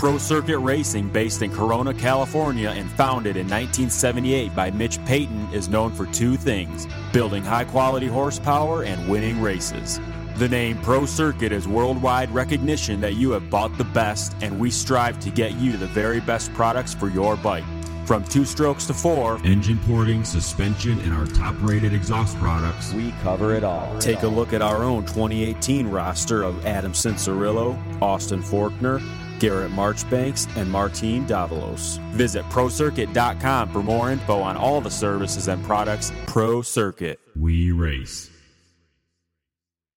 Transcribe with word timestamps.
Pro 0.00 0.16
Circuit 0.16 0.58
Racing, 0.60 1.10
based 1.10 1.42
in 1.42 1.52
Corona, 1.52 1.92
California, 1.92 2.70
and 2.70 2.90
founded 2.92 3.36
in 3.36 3.46
1978 3.46 4.56
by 4.56 4.70
Mitch 4.70 4.98
Payton, 5.04 5.52
is 5.52 5.68
known 5.68 5.92
for 5.92 6.06
two 6.06 6.38
things 6.38 6.86
building 7.12 7.44
high 7.44 7.64
quality 7.64 8.06
horsepower 8.06 8.84
and 8.84 9.10
winning 9.10 9.42
races. 9.42 10.00
The 10.36 10.48
name 10.48 10.78
Pro 10.78 11.04
Circuit 11.04 11.52
is 11.52 11.68
worldwide 11.68 12.30
recognition 12.30 13.02
that 13.02 13.16
you 13.16 13.32
have 13.32 13.50
bought 13.50 13.76
the 13.76 13.84
best, 13.84 14.34
and 14.40 14.58
we 14.58 14.70
strive 14.70 15.20
to 15.20 15.28
get 15.28 15.56
you 15.56 15.76
the 15.76 15.88
very 15.88 16.20
best 16.20 16.50
products 16.54 16.94
for 16.94 17.10
your 17.10 17.36
bike. 17.36 17.64
From 18.06 18.24
two 18.24 18.46
strokes 18.46 18.86
to 18.86 18.94
four, 18.94 19.38
engine 19.44 19.78
porting, 19.80 20.24
suspension, 20.24 20.98
and 21.00 21.12
our 21.12 21.26
top 21.26 21.54
rated 21.60 21.92
exhaust 21.92 22.38
products, 22.38 22.94
we 22.94 23.12
cover 23.22 23.54
it 23.54 23.64
all. 23.64 23.98
Take 23.98 24.22
a 24.22 24.28
look 24.28 24.54
at 24.54 24.62
our 24.62 24.82
own 24.82 25.02
2018 25.02 25.86
roster 25.88 26.42
of 26.42 26.64
Adam 26.64 26.92
Cianciarulo, 26.92 27.78
Austin 28.00 28.42
Forkner, 28.42 29.02
Garrett 29.40 29.72
Marchbanks, 29.72 30.46
and 30.56 30.70
Martine 30.70 31.26
Davalos. 31.26 31.98
Visit 32.12 32.44
ProCircuit.com 32.50 33.72
for 33.72 33.82
more 33.82 34.10
info 34.12 34.40
on 34.40 34.56
all 34.56 34.80
the 34.80 34.90
services 34.90 35.48
and 35.48 35.64
products 35.64 36.12
Pro 36.26 36.62
Circuit. 36.62 37.18
We 37.34 37.72
race. 37.72 38.30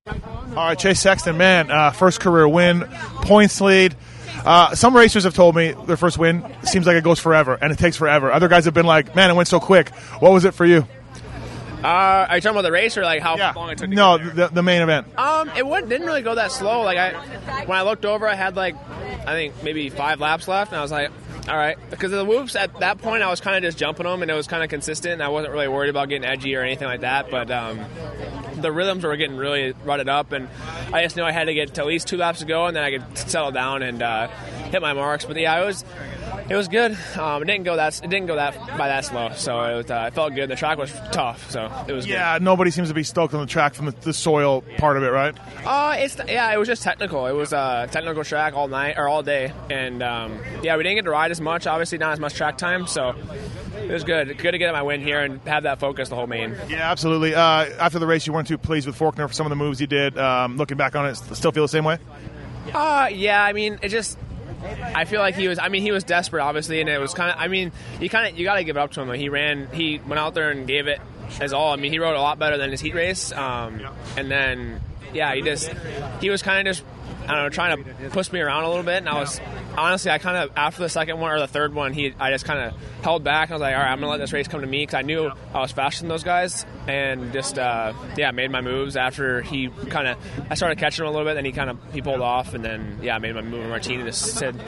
All 0.08 0.16
right, 0.56 0.78
Chase 0.78 1.00
Sexton, 1.00 1.38
man, 1.38 1.72
uh, 1.72 1.92
first 1.92 2.20
career 2.20 2.48
win, 2.48 2.82
points 3.22 3.62
lead. 3.62 3.96
Uh, 4.46 4.76
some 4.76 4.96
racers 4.96 5.24
have 5.24 5.34
told 5.34 5.56
me 5.56 5.74
their 5.86 5.96
first 5.96 6.18
win 6.18 6.44
seems 6.64 6.86
like 6.86 6.98
it 6.98 7.04
goes 7.04 7.20
forever 7.20 7.58
and 7.62 7.72
it 7.72 7.80
takes 7.80 7.96
forever. 7.96 8.32
Other 8.32 8.50
guys 8.50 8.66
have 8.66 8.74
been 8.74 8.86
like, 8.86 9.16
"Man, 9.16 9.30
it 9.30 9.36
went 9.36 9.48
so 9.48 9.60
quick." 9.60 9.90
What 10.20 10.32
was 10.32 10.44
it 10.44 10.54
for 10.54 10.66
you? 10.66 10.86
Uh, 11.84 12.28
are 12.30 12.36
you 12.38 12.42
talking 12.42 12.56
about 12.56 12.62
the 12.62 12.72
race 12.72 12.98
or 12.98 13.04
like 13.04 13.22
how 13.22 13.36
Yeah. 13.38 13.52
long 13.56 13.70
it 13.70 13.78
took? 13.78 13.90
To 13.90 13.96
No, 13.96 14.18
the, 14.18 14.48
the 14.48 14.64
main 14.64 14.82
event. 14.82 15.08
Um, 15.18 15.50
it 15.56 15.66
went, 15.68 15.90
didn't 15.90 16.08
really 16.08 16.22
go 16.22 16.36
that 16.36 16.52
slow. 16.52 16.82
Like 16.84 16.98
I, 16.98 17.12
when 17.66 17.78
I 17.78 17.82
looked 17.82 18.06
over, 18.06 18.28
I 18.28 18.36
had 18.36 18.56
like, 18.56 18.76
I 19.28 19.34
think 19.34 19.62
maybe 19.64 19.90
five 19.90 20.20
laps 20.20 20.48
left, 20.48 20.72
and 20.72 20.80
I 20.80 20.82
was 20.82 20.92
like, 20.92 21.12
all 21.50 21.58
right, 21.58 21.78
because 21.90 22.14
of 22.14 22.20
the 22.20 22.26
whoops 22.26 22.56
at 22.56 22.80
that 22.80 23.00
point, 23.02 23.22
I 23.22 23.30
was 23.30 23.42
kind 23.42 23.58
of 23.58 23.64
just 23.64 23.78
jumping 23.78 24.06
them, 24.06 24.22
and 24.22 24.32
it 24.32 24.34
was 24.34 24.48
kind 24.48 24.64
of 24.64 24.70
consistent, 24.70 25.14
and 25.14 25.22
I 25.24 25.28
wasn't 25.28 25.52
really 25.52 25.68
worried 25.68 25.90
about 25.90 26.08
getting 26.08 26.24
edgy 26.24 26.56
or 26.56 26.62
anything 26.62 26.88
like 26.88 27.02
that. 27.02 27.30
But 27.30 27.52
um, 27.52 27.82
the 28.56 28.72
rhythms 28.72 29.04
were 29.04 29.16
getting 29.18 29.36
really 29.36 29.74
rutted 29.84 30.08
up, 30.08 30.32
and 30.32 30.48
I 30.94 31.04
just 31.04 31.18
knew 31.18 31.24
I 31.24 31.34
had 31.34 31.46
to 31.46 31.54
get 31.54 31.74
to 31.74 31.82
at 31.82 31.88
least 31.88 32.08
two 32.08 32.16
laps 32.16 32.40
to 32.40 32.46
go, 32.46 32.68
and 32.68 32.76
then 32.78 32.84
I 32.86 32.98
could 32.98 33.18
settle 33.18 33.52
down 33.52 33.84
and 33.84 34.02
uh, 34.02 34.28
hit 34.72 34.82
my 34.82 34.94
marks. 34.94 35.26
But 35.26 35.36
yeah, 35.36 35.62
it 35.62 35.66
was. 35.66 35.84
It 36.54 36.56
was 36.56 36.68
good. 36.68 36.96
Um, 37.18 37.42
it 37.42 37.46
didn't 37.46 37.64
go 37.64 37.78
that. 37.78 38.00
It 38.04 38.12
didn't 38.12 38.28
go 38.28 38.36
that 38.36 38.56
by 38.78 38.88
that 38.88 39.06
slow. 39.06 39.32
So 39.34 39.60
it, 39.64 39.76
was, 39.76 39.90
uh, 39.90 40.06
it 40.10 40.14
felt 40.14 40.36
good. 40.36 40.52
The 40.52 40.56
track 40.56 40.78
was 40.78 40.94
tough, 41.12 41.50
so 41.50 41.66
it 41.88 41.92
was. 41.92 42.06
good. 42.06 42.12
Yeah, 42.12 42.38
nobody 42.40 42.70
seems 42.70 42.90
to 42.90 42.94
be 42.94 43.02
stoked 43.02 43.34
on 43.34 43.40
the 43.40 43.48
track 43.48 43.74
from 43.74 43.88
the, 43.88 43.92
the 43.94 44.14
soil 44.14 44.64
part 44.78 44.96
of 44.96 45.02
it, 45.02 45.08
right? 45.08 45.36
Uh, 45.66 45.96
it's 45.98 46.16
yeah, 46.28 46.54
it 46.54 46.58
was 46.58 46.68
just 46.68 46.84
technical. 46.84 47.26
It 47.26 47.32
was 47.32 47.54
a 47.54 47.90
technical 47.92 48.24
track 48.24 48.54
all 48.54 48.68
night 48.68 49.00
or 49.00 49.10
all 49.10 49.24
day, 49.24 49.52
and 49.72 50.04
um, 50.04 50.38
yeah, 50.62 50.78
we 50.78 50.84
didn't 50.84 50.98
get 50.98 51.06
to 51.06 51.10
ride 51.10 51.32
as 51.32 51.42
much. 51.42 51.66
Obviously, 51.66 51.98
not 51.98 52.14
as 52.14 52.20
much 52.20 52.36
track 52.36 52.60
time, 52.60 52.86
so 52.86 53.16
it 53.76 53.90
was 53.90 54.04
good. 54.04 54.38
Good 54.38 54.52
to 54.52 54.60
get 54.60 54.72
my 54.74 54.84
win 54.84 55.02
here 55.02 55.22
and 55.22 55.42
have 55.48 55.64
that 55.64 55.80
focus 55.80 56.10
the 56.10 56.16
whole 56.16 56.28
main. 56.28 56.56
Yeah, 56.70 56.92
absolutely. 56.92 57.34
Uh, 57.34 57.66
after 57.80 57.98
the 57.98 58.06
race, 58.06 58.28
you 58.28 58.34
weren't 58.34 58.48
too 58.48 58.60
pleased 58.60 58.86
with 58.86 58.96
Forkner 58.96 59.28
for 59.28 59.34
some 59.34 59.48
of 59.48 59.50
the 59.50 59.56
moves 59.56 59.80
he 59.80 59.88
did. 59.88 60.20
Um, 60.20 60.58
looking 60.58 60.78
back 60.78 60.96
on 60.96 61.08
it, 61.08 61.16
still 61.16 61.52
feel 61.52 61.64
the 61.64 61.68
same 61.68 61.84
way. 61.84 61.98
Uh, 62.72 63.10
yeah, 63.12 63.44
I 63.44 63.54
mean, 63.54 63.80
it 63.82 63.90
just. 63.90 64.20
I 64.64 65.06
feel 65.06 65.20
like 65.20 65.36
he 65.36 65.48
was. 65.48 65.60
I 65.60 65.70
mean, 65.70 65.82
he 65.82 65.92
was 65.92 66.04
desperate, 66.04 66.42
obviously, 66.44 66.82
and 66.82 66.90
it 66.90 67.00
was 67.00 67.14
kind 67.14 67.32
of. 67.32 67.38
I 67.40 67.48
mean, 67.48 67.72
you 68.00 68.10
kind 68.10 68.32
of 68.32 68.38
you 68.38 68.46
got 68.46 68.56
to 68.56 68.64
give 68.64 68.78
it 68.78 68.80
up 68.80 68.92
to 68.94 69.02
him. 69.02 69.12
He 69.14 69.30
ran. 69.30 69.68
He 69.74 70.00
went 70.00 70.20
out 70.20 70.34
there 70.34 70.52
and 70.52 70.68
gave 70.68 70.88
it 70.88 71.00
his 71.40 71.54
all. 71.54 71.72
I 71.72 71.76
mean, 71.76 71.92
he 71.92 72.00
rode 72.00 72.16
a 72.16 72.22
lot 72.22 72.40
better 72.40 72.58
than 72.58 72.72
his 72.72 72.82
heat 72.82 72.96
race. 72.96 73.32
Um, 73.32 73.82
and 74.18 74.30
then, 74.30 74.82
yeah, 75.14 75.34
he 75.36 75.42
just 75.42 75.72
he 76.22 76.30
was 76.30 76.42
kind 76.42 76.68
of 76.68 76.76
just. 76.76 76.88
I 77.24 77.28
don't 77.28 77.44
know, 77.44 77.50
trying 77.50 77.84
to 77.84 78.10
push 78.10 78.32
me 78.32 78.40
around 78.40 78.64
a 78.64 78.70
little 78.70 78.84
bit, 78.84 78.98
and 78.98 79.10
I 79.10 79.20
was 79.20 79.40
honestly, 79.78 80.12
I 80.12 80.18
kind 80.18 80.38
of 80.38 80.52
after 80.58 80.82
the 80.82 80.90
second 80.90 81.20
one 81.20 81.32
or 81.32 81.40
the 81.40 81.48
third 81.48 81.74
one, 81.74 81.94
he, 81.94 82.14
I 82.20 82.32
just 82.32 82.46
kind 82.46 82.60
of 82.60 82.74
held 83.04 83.24
back. 83.24 83.50
I 83.50 83.54
was 83.54 83.62
like, 83.62 83.76
all 83.76 83.82
right, 83.82 83.92
I'm 83.92 84.00
gonna 84.00 84.12
let 84.12 84.18
this 84.20 84.34
race 84.34 84.48
come 84.48 84.62
to 84.62 84.68
me 84.68 84.84
because 84.84 84.96
I 84.96 85.02
knew 85.02 85.32
I 85.54 85.60
was 85.60 85.72
faster 85.72 86.02
than 86.02 86.10
those 86.10 86.24
guys, 86.24 86.66
and 86.88 87.32
just 87.34 87.58
uh, 87.58 87.94
yeah, 88.18 88.32
made 88.32 88.52
my 88.52 88.62
moves 88.62 88.96
after 88.96 89.42
he 89.42 89.70
kind 89.90 90.08
of, 90.08 90.18
I 90.50 90.56
started 90.56 90.78
catching 90.80 91.04
him 91.06 91.10
a 91.10 91.12
little 91.12 91.28
bit, 91.28 91.36
then 91.36 91.46
he 91.46 91.52
kind 91.52 91.70
of 91.70 91.78
he 91.94 92.02
pulled 92.02 92.22
off, 92.22 92.54
and 92.54 92.64
then 92.64 93.00
yeah, 93.02 93.16
I 93.16 93.20
made 93.20 93.36
my 93.36 93.42
move. 93.42 93.62
And 93.62 93.70
Martini 93.70 94.04
just 94.04 94.36
said, 94.36 94.62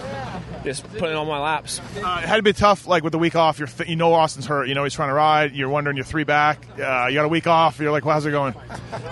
just 0.64 0.84
put 0.98 1.10
in 1.10 1.16
all 1.16 1.26
my 1.26 1.40
laps. 1.40 1.80
Uh, 1.98 2.22
it 2.24 2.28
had 2.28 2.38
to 2.38 2.44
be 2.44 2.54
tough, 2.54 2.88
like 2.88 3.04
with 3.04 3.12
the 3.12 3.20
week 3.20 3.36
off. 3.36 3.60
You're, 3.60 3.68
th- 3.68 3.90
you 3.90 3.96
know, 3.96 4.14
Austin's 4.14 4.46
hurt. 4.46 4.68
You 4.68 4.76
know, 4.76 4.84
he's 4.84 4.94
trying 4.94 5.10
to 5.10 5.14
ride. 5.14 5.54
You're 5.54 5.70
wondering 5.70 5.98
you're 5.98 6.06
three 6.06 6.24
back. 6.24 6.66
Uh, 6.80 7.08
you 7.08 7.16
got 7.16 7.26
a 7.26 7.30
week 7.30 7.48
off. 7.48 7.80
You're 7.80 7.92
like, 7.92 8.06
well, 8.06 8.14
how's 8.14 8.26
it 8.26 8.32
going? 8.32 8.56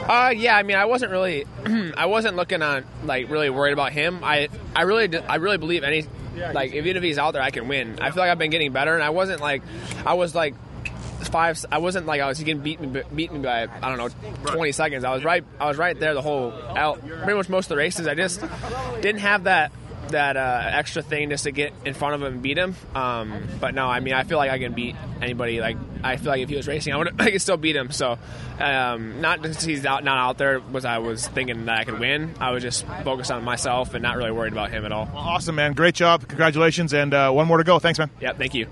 Uh, 0.08 0.34
yeah, 0.36 0.56
I 0.56 0.64
mean, 0.64 0.78
I 0.78 0.86
wasn't 0.86 1.12
really, 1.12 1.46
I 1.98 2.06
wasn't 2.06 2.36
looking 2.36 2.62
on 2.62 2.86
like 3.04 3.30
really 3.34 3.50
worried 3.50 3.74
about 3.74 3.92
him. 3.92 4.24
I, 4.24 4.48
I 4.74 4.84
really, 4.84 5.18
I 5.18 5.36
really 5.36 5.58
believe 5.58 5.84
any, 5.84 6.06
like 6.54 6.74
even 6.74 6.96
if 6.96 7.04
he's 7.04 7.18
out 7.18 7.32
there, 7.32 7.42
I 7.42 7.52
can 7.52 7.68
win. 7.68 8.00
I 8.00 8.12
feel 8.12 8.24
like 8.24 8.32
I've 8.32 8.38
been 8.38 8.52
getting 8.52 8.72
better, 8.72 8.94
and 8.94 9.04
I 9.04 9.10
wasn't 9.10 9.42
like, 9.42 9.62
I 10.06 10.14
was 10.14 10.34
like 10.34 10.56
five. 11.26 11.64
I 11.72 11.80
wasn't 11.80 12.06
like 12.06 12.22
I 12.22 12.28
was 12.28 12.40
getting 12.40 12.62
beaten, 12.62 13.04
beaten 13.14 13.42
by 13.42 13.64
I 13.64 13.96
don't 13.96 13.98
know, 13.98 14.10
twenty 14.46 14.72
seconds. 14.72 15.04
I 15.04 15.14
was 15.14 15.24
right, 15.24 15.44
I 15.60 15.68
was 15.68 15.78
right 15.78 16.00
there 16.00 16.14
the 16.14 16.22
whole 16.22 16.54
out, 16.54 17.06
pretty 17.06 17.34
much 17.34 17.50
most 17.50 17.66
of 17.66 17.70
the 17.70 17.78
races. 17.78 18.08
I 18.08 18.16
just 18.16 18.42
didn't 19.02 19.22
have 19.22 19.46
that. 19.46 19.72
That 20.14 20.38
uh, 20.38 20.62
extra 20.64 21.02
thing 21.02 21.32
just 21.32 21.46
to 21.46 21.52
get 21.52 21.74
in 21.86 21.96
front 21.96 22.14
of 22.14 22.22
him 22.22 22.34
and 22.34 22.42
beat 22.44 22.58
him, 22.58 22.76
um, 22.94 23.48
but 23.60 23.74
no, 23.74 23.88
I 23.88 24.00
mean 24.00 24.14
I 24.14 24.24
feel 24.24 24.38
like 24.38 24.52
I 24.52 24.60
can 24.60 24.74
beat 24.74 24.96
anybody. 25.22 25.60
Like 25.60 25.76
I 26.04 26.18
feel 26.18 26.28
like 26.30 26.42
if 26.42 26.50
he 26.50 26.56
was 26.56 26.68
racing, 26.68 26.94
I 26.94 26.98
would 26.98 27.16
I 27.20 27.32
could 27.32 27.42
still 27.42 27.58
beat 27.58 27.76
him. 27.76 27.92
So 27.92 28.20
um, 28.60 29.22
not 29.22 29.42
because 29.42 29.64
he's 29.64 29.86
out, 29.88 30.04
not 30.04 30.18
out 30.20 30.38
there 30.38 30.60
was 30.60 30.86
I 30.86 31.00
was 31.00 31.28
thinking 31.28 31.66
that 31.66 31.80
I 31.80 31.84
could 31.84 32.00
win. 32.00 32.36
I 32.40 32.52
was 32.52 32.62
just 32.62 32.86
focused 33.04 33.32
on 33.32 33.44
myself 33.44 33.96
and 33.96 34.04
not 34.04 34.16
really 34.18 34.32
worried 34.32 34.54
about 34.54 34.70
him 34.70 34.86
at 34.86 34.92
all. 34.92 35.10
Well, 35.12 35.24
awesome, 35.24 35.56
man. 35.56 35.74
Great 35.74 35.96
job. 35.96 36.28
Congratulations, 36.28 36.94
and 36.94 37.12
uh, 37.12 37.32
one 37.32 37.48
more 37.48 37.58
to 37.58 37.64
go. 37.64 37.80
Thanks, 37.80 37.98
man. 37.98 38.12
Yeah, 38.22 38.34
thank 38.34 38.54
you. 38.54 38.68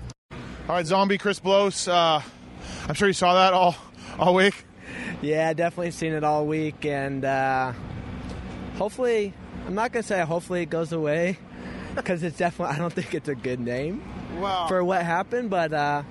All 0.68 0.76
right, 0.76 0.86
zombie 0.86 1.18
Chris 1.18 1.40
Blose. 1.40 1.88
Uh, 1.88 2.22
I'm 2.86 2.94
sure 2.94 3.08
you 3.08 3.14
saw 3.14 3.34
that 3.34 3.52
all 3.52 3.74
all 4.18 4.32
week. 4.34 4.64
Yeah, 5.20 5.52
definitely 5.54 5.90
seen 5.90 6.12
it 6.12 6.22
all 6.22 6.46
week, 6.46 6.84
and 6.84 7.24
uh, 7.24 7.72
hopefully, 8.76 9.34
I'm 9.66 9.74
not 9.74 9.92
gonna 9.92 10.02
say 10.02 10.20
hopefully 10.22 10.62
it 10.62 10.70
goes 10.70 10.92
away 10.92 11.38
because 11.94 12.22
it's 12.22 12.36
definitely 12.36 12.74
I 12.76 12.78
don't 12.78 12.92
think 12.94 13.14
it's 13.14 13.28
a 13.28 13.34
good 13.34 13.60
name 13.60 14.02
Wow. 14.40 14.66
for 14.66 14.82
what 14.82 15.02
happened, 15.04 15.50
but 15.50 15.72
uh, 15.72 16.02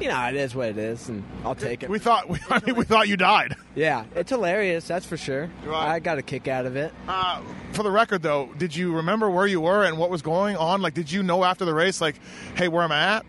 you 0.00 0.08
know 0.08 0.20
it 0.28 0.34
is 0.34 0.54
what 0.54 0.68
it 0.70 0.78
is, 0.78 1.08
and 1.08 1.22
I'll 1.44 1.54
take 1.54 1.82
it. 1.82 1.90
We 1.90 1.98
thought 1.98 2.28
we, 2.30 2.38
I 2.50 2.60
mean, 2.64 2.74
we 2.76 2.84
thought 2.84 3.06
you 3.08 3.16
died. 3.16 3.54
Yeah, 3.74 4.04
it's 4.14 4.30
hilarious, 4.30 4.86
that's 4.88 5.04
for 5.06 5.16
sure. 5.16 5.50
Right. 5.64 5.88
I 5.94 5.98
got 6.00 6.16
a 6.18 6.22
kick 6.22 6.48
out 6.48 6.64
of 6.66 6.76
it. 6.76 6.92
Uh, 7.06 7.42
for 7.72 7.82
the 7.82 7.90
record, 7.90 8.22
though, 8.22 8.48
did 8.56 8.74
you 8.74 8.96
remember 8.96 9.28
where 9.30 9.46
you 9.46 9.60
were 9.60 9.84
and 9.84 9.98
what 9.98 10.08
was 10.10 10.22
going 10.22 10.56
on? 10.56 10.80
Like, 10.80 10.94
did 10.94 11.12
you 11.12 11.22
know 11.22 11.44
after 11.44 11.64
the 11.66 11.74
race, 11.74 12.00
like, 12.00 12.16
hey, 12.54 12.68
where 12.68 12.82
am 12.82 12.90
I 12.92 13.16
at? 13.16 13.26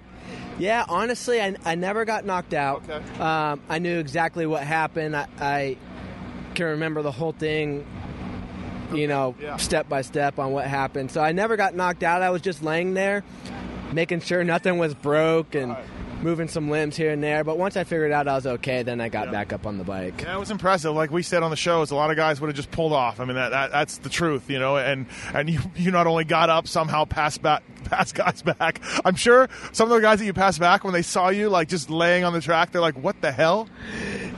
Yeah, 0.58 0.86
honestly, 0.88 1.42
I, 1.42 1.56
I 1.66 1.76
never 1.76 2.06
got 2.06 2.24
knocked 2.26 2.54
out. 2.54 2.84
Okay. 2.90 3.20
Um, 3.20 3.62
I 3.70 3.80
knew 3.80 4.00
exactly 4.00 4.46
what 4.46 4.64
happened. 4.64 5.16
I, 5.16 5.28
I 5.40 5.78
can 6.56 6.66
remember 6.68 7.02
the 7.02 7.12
whole 7.12 7.34
thing, 7.34 7.86
you 8.94 9.08
know, 9.08 9.36
Yeah. 9.42 9.58
step 9.58 9.90
by 9.90 10.02
step 10.02 10.40
on 10.40 10.52
what 10.52 10.66
happened. 10.66 11.12
So 11.12 11.22
I 11.22 11.32
never 11.32 11.56
got 11.58 11.76
knocked 11.76 12.04
out. 12.04 12.22
I 12.22 12.30
was 12.30 12.42
just 12.42 12.64
laying 12.64 12.94
there, 12.94 13.24
making 13.92 14.22
sure 14.22 14.44
nothing 14.44 14.78
was 14.78 14.94
broke 14.94 15.56
and 15.56 15.76
moving 16.24 16.48
some 16.48 16.68
limbs 16.72 16.98
here 16.98 17.12
and 17.12 17.22
there. 17.22 17.44
But 17.44 17.60
once 17.60 17.78
I 17.78 17.84
figured 17.84 18.12
out 18.12 18.28
I 18.28 18.34
was 18.34 18.48
okay, 18.48 18.82
then 18.82 19.00
I 19.00 19.08
got 19.08 19.32
back 19.32 19.54
up 19.54 19.68
on 19.68 19.78
the 19.78 19.84
bike. 19.84 20.22
Yeah, 20.24 20.36
it 20.36 20.40
was 20.40 20.50
impressive. 20.50 20.94
Like 20.96 21.12
we 21.12 21.22
said 21.22 21.44
on 21.44 21.52
the 21.52 21.56
shows, 21.56 21.92
a 21.92 21.96
lot 21.96 22.10
of 22.10 22.18
guys 22.18 22.42
would 22.42 22.48
have 22.48 22.56
just 22.56 22.72
pulled 22.72 22.92
off. 22.92 23.20
I 23.20 23.26
mean, 23.26 23.36
that, 23.36 23.50
that 23.50 23.72
that's 23.72 24.00
the 24.00 24.10
truth, 24.10 24.50
you 24.50 24.58
know. 24.58 24.78
And 24.78 25.06
and 25.34 25.48
you 25.50 25.60
you 25.76 25.92
not 25.92 26.08
only 26.08 26.24
got 26.24 26.50
up 26.50 26.68
somehow, 26.68 27.06
passed 27.06 27.44
back, 27.44 27.62
passed 27.84 28.16
guys 28.16 28.42
back. 28.42 28.82
I'm 29.06 29.16
sure 29.16 29.48
some 29.74 29.92
of 29.92 29.96
the 29.96 30.02
guys 30.02 30.18
that 30.18 30.26
you 30.26 30.34
passed 30.34 30.60
back 30.60 30.84
when 30.84 30.94
they 30.94 31.04
saw 31.04 31.30
you 31.30 31.50
like 31.50 31.68
just 31.70 31.90
laying 31.92 32.24
on 32.24 32.34
the 32.34 32.42
track, 32.42 32.72
they're 32.72 32.82
like, 32.82 32.96
"What 32.96 33.22
the 33.22 33.32
hell?" 33.32 33.70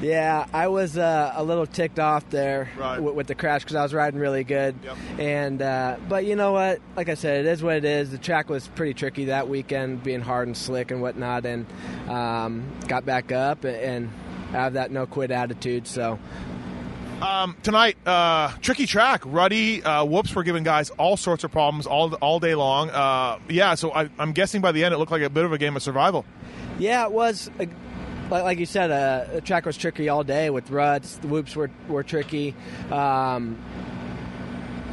Yeah, 0.02 0.46
I 0.54 0.68
was 0.70 0.98
uh, 0.98 1.34
a 1.36 1.44
little 1.44 1.66
ticked 1.68 2.00
off 2.00 2.30
there 2.30 2.70
Right. 2.78 2.96
w- 2.96 3.14
with 3.14 3.28
the 3.28 3.36
crash 3.36 3.64
because 3.64 3.76
I 3.76 3.84
was 3.84 3.94
riding 3.94 4.20
really 4.20 4.44
good. 4.46 4.76
Yep. 4.84 4.98
And 5.20 5.62
uh, 5.62 5.98
but 6.08 6.26
you 6.26 6.36
know 6.38 6.54
what? 6.54 6.80
Like 6.96 7.10
I 7.10 7.16
said, 7.16 7.46
it 7.46 7.50
is 7.50 7.62
what 7.62 7.76
it 7.76 7.86
is. 7.86 8.10
The 8.12 8.18
track 8.18 8.50
was 8.50 8.68
pretty 8.70 8.94
tricky 8.94 9.26
that 9.26 9.50
weekend, 9.50 10.02
being 10.04 10.22
hard 10.22 10.48
and 10.48 10.56
slick 10.56 10.92
and 10.92 11.02
whatnot, 11.02 11.46
and 11.46 11.66
um, 12.08 12.64
got 12.88 13.06
back 13.06 13.32
up 13.34 13.66
and 13.66 14.10
I 14.50 14.54
have 14.54 14.74
that 14.74 14.92
no 14.92 15.06
quit 15.06 15.32
attitude. 15.32 15.86
So 15.86 16.18
Um, 17.22 17.58
tonight, 17.64 17.98
uh, 18.08 18.54
tricky 18.62 18.86
track. 18.86 19.24
Ruddy 19.26 19.84
uh, 19.84 20.06
whoops 20.06 20.34
were 20.34 20.44
giving 20.44 20.64
guys 20.64 20.90
all 20.92 21.18
sorts 21.18 21.44
of 21.44 21.52
problems 21.52 21.86
all 21.86 22.14
all 22.16 22.40
day 22.40 22.56
long. 22.56 22.90
Uh, 22.90 23.40
yeah, 23.50 23.76
so 23.76 23.92
I, 23.94 24.10
I'm 24.18 24.32
guessing 24.32 24.62
by 24.62 24.72
the 24.72 24.86
end 24.86 24.94
it 24.94 24.98
looked 24.98 25.12
like 25.12 25.24
a 25.24 25.30
bit 25.30 25.44
of 25.44 25.52
a 25.52 25.58
game 25.58 25.76
of 25.76 25.84
survival. 25.84 26.24
yeah, 26.78 27.04
it 27.06 27.12
was. 27.12 27.50
uh, 27.60 27.66
Like, 28.30 28.44
like 28.44 28.60
you 28.60 28.66
said, 28.66 28.92
uh, 28.92 29.34
the 29.34 29.42
track 29.42 29.66
was 29.66 29.76
tricky 29.78 30.10
all 30.10 30.24
day 30.24 30.50
with 30.50 30.70
ruts. 30.70 31.18
The 31.18 31.28
whoops 31.28 31.56
were 31.56 31.72
were 31.88 32.04
tricky. 32.04 32.56
Um, 32.92 33.58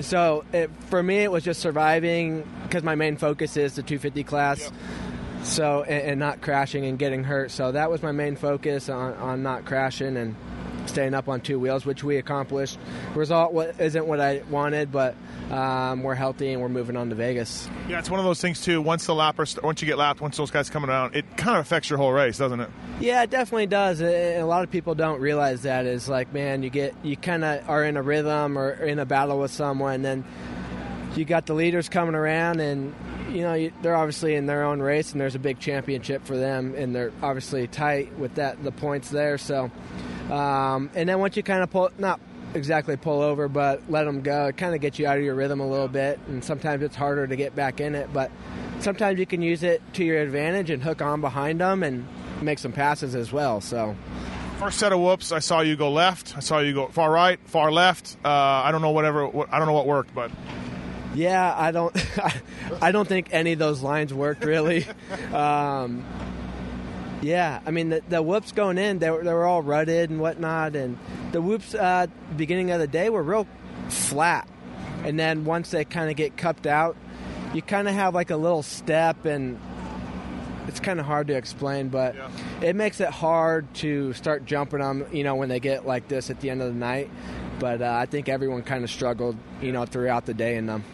so 0.01 0.45
it, 0.53 0.71
for 0.89 1.03
me, 1.03 1.19
it 1.19 1.31
was 1.31 1.45
just 1.45 1.61
surviving 1.61 2.49
because 2.63 2.83
my 2.83 2.95
main 2.95 3.17
focus 3.17 3.57
is 3.57 3.75
the 3.75 3.83
250 3.83 4.25
class. 4.25 4.71
So 5.43 5.83
and, 5.83 6.11
and 6.11 6.21
not 6.21 6.41
crashing 6.41 6.87
and 6.87 6.99
getting 6.99 7.25
hurt. 7.25 7.51
So 7.51 7.73
that 7.73 7.91
was 7.91 8.03
my 8.03 8.13
main 8.13 8.37
focus 8.37 8.89
on, 8.89 9.15
on 9.15 9.43
not 9.43 9.65
crashing 9.65 10.17
and 10.17 10.35
staying 10.87 11.15
up 11.15 11.29
on 11.29 11.41
two 11.41 11.59
wheels, 11.59 11.85
which 11.85 12.03
we 12.03 12.17
accomplished. 12.17 12.79
Result 13.15 13.55
isn't 13.79 14.07
what 14.07 14.21
I 14.21 14.43
wanted, 14.51 14.93
but 14.93 15.15
um, 15.51 16.03
we're 16.03 16.15
healthy 16.15 16.53
and 16.53 16.61
we're 16.61 16.69
moving 16.69 16.97
on 16.97 17.09
to 17.11 17.15
Vegas. 17.15 17.69
Yeah, 17.89 17.99
it's 17.99 18.11
one 18.11 18.19
of 18.19 18.27
those 18.27 18.41
things 18.41 18.63
too. 18.63 18.81
Once 18.81 19.07
the 19.07 19.15
lapper, 19.15 19.63
once 19.63 19.81
you 19.83 19.87
get 19.87 19.99
lapped, 19.99 20.21
once 20.21 20.37
those 20.37 20.51
guys 20.51 20.71
coming 20.71 20.91
around, 20.91 21.15
it 21.15 21.25
kind 21.37 21.57
of 21.57 21.65
affects 21.65 21.91
your 21.91 21.99
whole 21.99 22.13
race, 22.13 22.39
doesn't 22.39 22.61
it? 22.61 22.71
Yeah, 23.01 23.23
it 23.23 23.31
definitely 23.31 23.67
does. 23.67 24.01
And 24.01 24.43
a 24.43 24.47
lot 24.47 24.65
of 24.65 24.71
people 24.71 24.95
don't 24.95 25.21
realize 25.21 25.63
that. 25.63 25.87
Is 25.87 26.09
like, 26.09 26.33
man, 26.33 26.63
you 26.63 26.71
get 26.71 26.95
you 27.03 27.17
kind 27.17 27.45
of 27.45 27.69
are 27.69 27.85
in 27.85 27.97
a 27.97 28.03
rhythm 28.03 28.59
or 28.59 28.71
in 28.73 28.99
a 28.99 29.07
battle 29.07 29.39
with 29.39 29.51
someone, 29.51 29.95
and 29.95 30.05
then 30.05 30.25
you 31.17 31.25
got 31.25 31.47
the 31.47 31.55
leaders 31.55 31.89
coming 31.89 32.15
around, 32.15 32.61
and 32.61 32.95
you 33.31 33.43
know 33.43 33.71
they're 33.83 33.97
obviously 33.97 34.35
in 34.35 34.47
their 34.47 34.65
own 34.65 34.81
race, 34.81 35.13
and 35.13 35.21
there's 35.21 35.35
a 35.35 35.41
big 35.41 35.59
championship 35.59 36.25
for 36.25 36.37
them, 36.37 36.75
and 36.77 36.95
they're 36.95 37.13
obviously 37.23 37.67
tight 37.67 38.17
with 38.19 38.35
that 38.35 38.63
the 38.63 38.73
points 38.73 39.11
there. 39.11 39.39
So, 39.39 39.71
um, 40.31 40.91
and 40.95 41.09
then 41.09 41.19
once 41.19 41.37
you 41.37 41.43
kind 41.43 41.63
of 41.63 41.71
pull, 41.71 41.91
not 41.99 42.21
exactly 42.55 42.97
pull 42.97 43.21
over, 43.21 43.49
but 43.49 43.83
let 43.91 44.05
them 44.05 44.23
go, 44.23 44.47
it 44.47 44.57
kind 44.57 44.75
of 44.75 44.81
gets 44.81 44.99
you 44.99 45.07
out 45.07 45.19
of 45.19 45.25
your 45.25 45.35
rhythm 45.35 45.61
a 45.61 45.67
little 45.67 45.89
bit, 45.89 46.19
and 46.29 46.43
sometimes 46.43 46.83
it's 46.83 46.97
harder 46.97 47.27
to 47.27 47.37
get 47.37 47.55
back 47.55 47.81
in 47.81 47.95
it, 47.95 48.13
but 48.13 48.31
sometimes 48.81 49.19
you 49.19 49.27
can 49.27 49.43
use 49.43 49.63
it 49.63 49.83
to 49.95 50.05
your 50.05 50.21
advantage 50.21 50.71
and 50.71 50.83
hook 50.83 51.03
on 51.03 51.21
behind 51.21 51.61
them 51.61 51.83
and 51.83 52.07
make 52.43 52.59
some 52.59 52.73
passes 52.73 53.15
as 53.15 53.33
well. 53.33 53.61
So. 53.61 53.97
First 54.59 54.79
set 54.79 54.91
of 54.91 55.01
whoops, 55.01 55.33
I 55.33 55.41
saw 55.41 55.61
you 55.61 55.77
go 55.77 55.91
left. 55.93 56.35
I 56.35 56.41
saw 56.41 56.61
you 56.61 56.73
go 56.73 56.89
far 56.89 57.11
right, 57.11 57.39
far 57.45 57.71
left. 57.71 58.17
Uh, 58.25 58.31
I 58.31 58.73
don't 58.73 58.81
know 58.81 58.91
whatever. 58.91 59.27
What, 59.27 59.53
I 59.53 59.59
don't 59.59 59.67
know 59.67 59.75
what 59.75 59.87
worked, 59.87 60.15
but 60.15 60.31
yeah, 61.15 61.55
I 61.55 61.73
don't. 61.73 61.95
I 62.83 62.91
don't 62.91 63.07
think 63.07 63.29
any 63.33 63.53
of 63.53 63.59
those 63.59 63.83
lines 63.83 64.15
worked 64.15 64.45
really. 64.45 64.87
Um, 65.33 66.05
yeah, 67.23 67.61
I 67.67 67.71
mean 67.71 67.89
the, 67.89 68.03
the 68.09 68.23
whoops 68.23 68.53
going 68.53 68.79
in, 68.79 68.99
they 68.99 69.11
were, 69.11 69.23
they 69.23 69.33
were 69.33 69.47
all 69.47 69.63
rutted 69.63 70.11
and 70.11 70.21
whatnot, 70.21 70.77
and 70.77 70.99
the 71.33 71.41
whoops 71.41 71.75
uh, 71.75 72.07
beginning 72.37 72.71
of 72.71 72.81
the 72.81 72.87
day 72.87 73.09
were 73.11 73.23
real 73.23 73.47
flat, 73.89 74.49
and 75.05 75.19
then 75.19 75.45
once 75.45 75.71
they 75.71 75.85
kind 75.85 76.11
of 76.11 76.17
get 76.17 76.37
cupped 76.37 76.67
out, 76.67 76.97
you 77.55 77.63
kind 77.63 77.89
of 77.89 77.95
have 77.95 78.15
like 78.15 78.31
a 78.31 78.37
little 78.37 78.63
step, 78.63 79.25
and 79.25 79.59
it's 80.69 80.81
kind 80.81 81.01
of 81.01 81.07
hard 81.07 81.29
to 81.29 81.35
explain, 81.35 81.89
but 81.89 82.15
yeah. 82.15 82.29
it 82.61 82.77
makes 82.77 83.01
it 83.01 83.09
hard 83.09 83.73
to 83.75 84.13
start 84.13 84.45
jumping 84.45 84.81
them, 84.81 85.07
you 85.13 85.25
know, 85.25 85.37
when 85.37 85.49
they 85.49 85.61
get 85.61 85.87
like 85.87 86.09
this 86.09 86.29
at 86.31 86.41
the 86.41 86.51
end 86.51 86.61
of 86.61 86.69
the 86.69 86.79
night. 86.79 87.11
But 87.59 87.81
uh, 87.81 87.97
I 87.99 88.07
think 88.07 88.29
everyone 88.29 88.63
kind 88.63 88.85
of 88.85 88.91
struggled, 88.91 89.37
you 89.63 89.73
know, 89.73 89.87
throughout 89.87 90.27
the 90.27 90.35
day 90.35 90.57
in 90.57 90.67
them. 90.67 90.85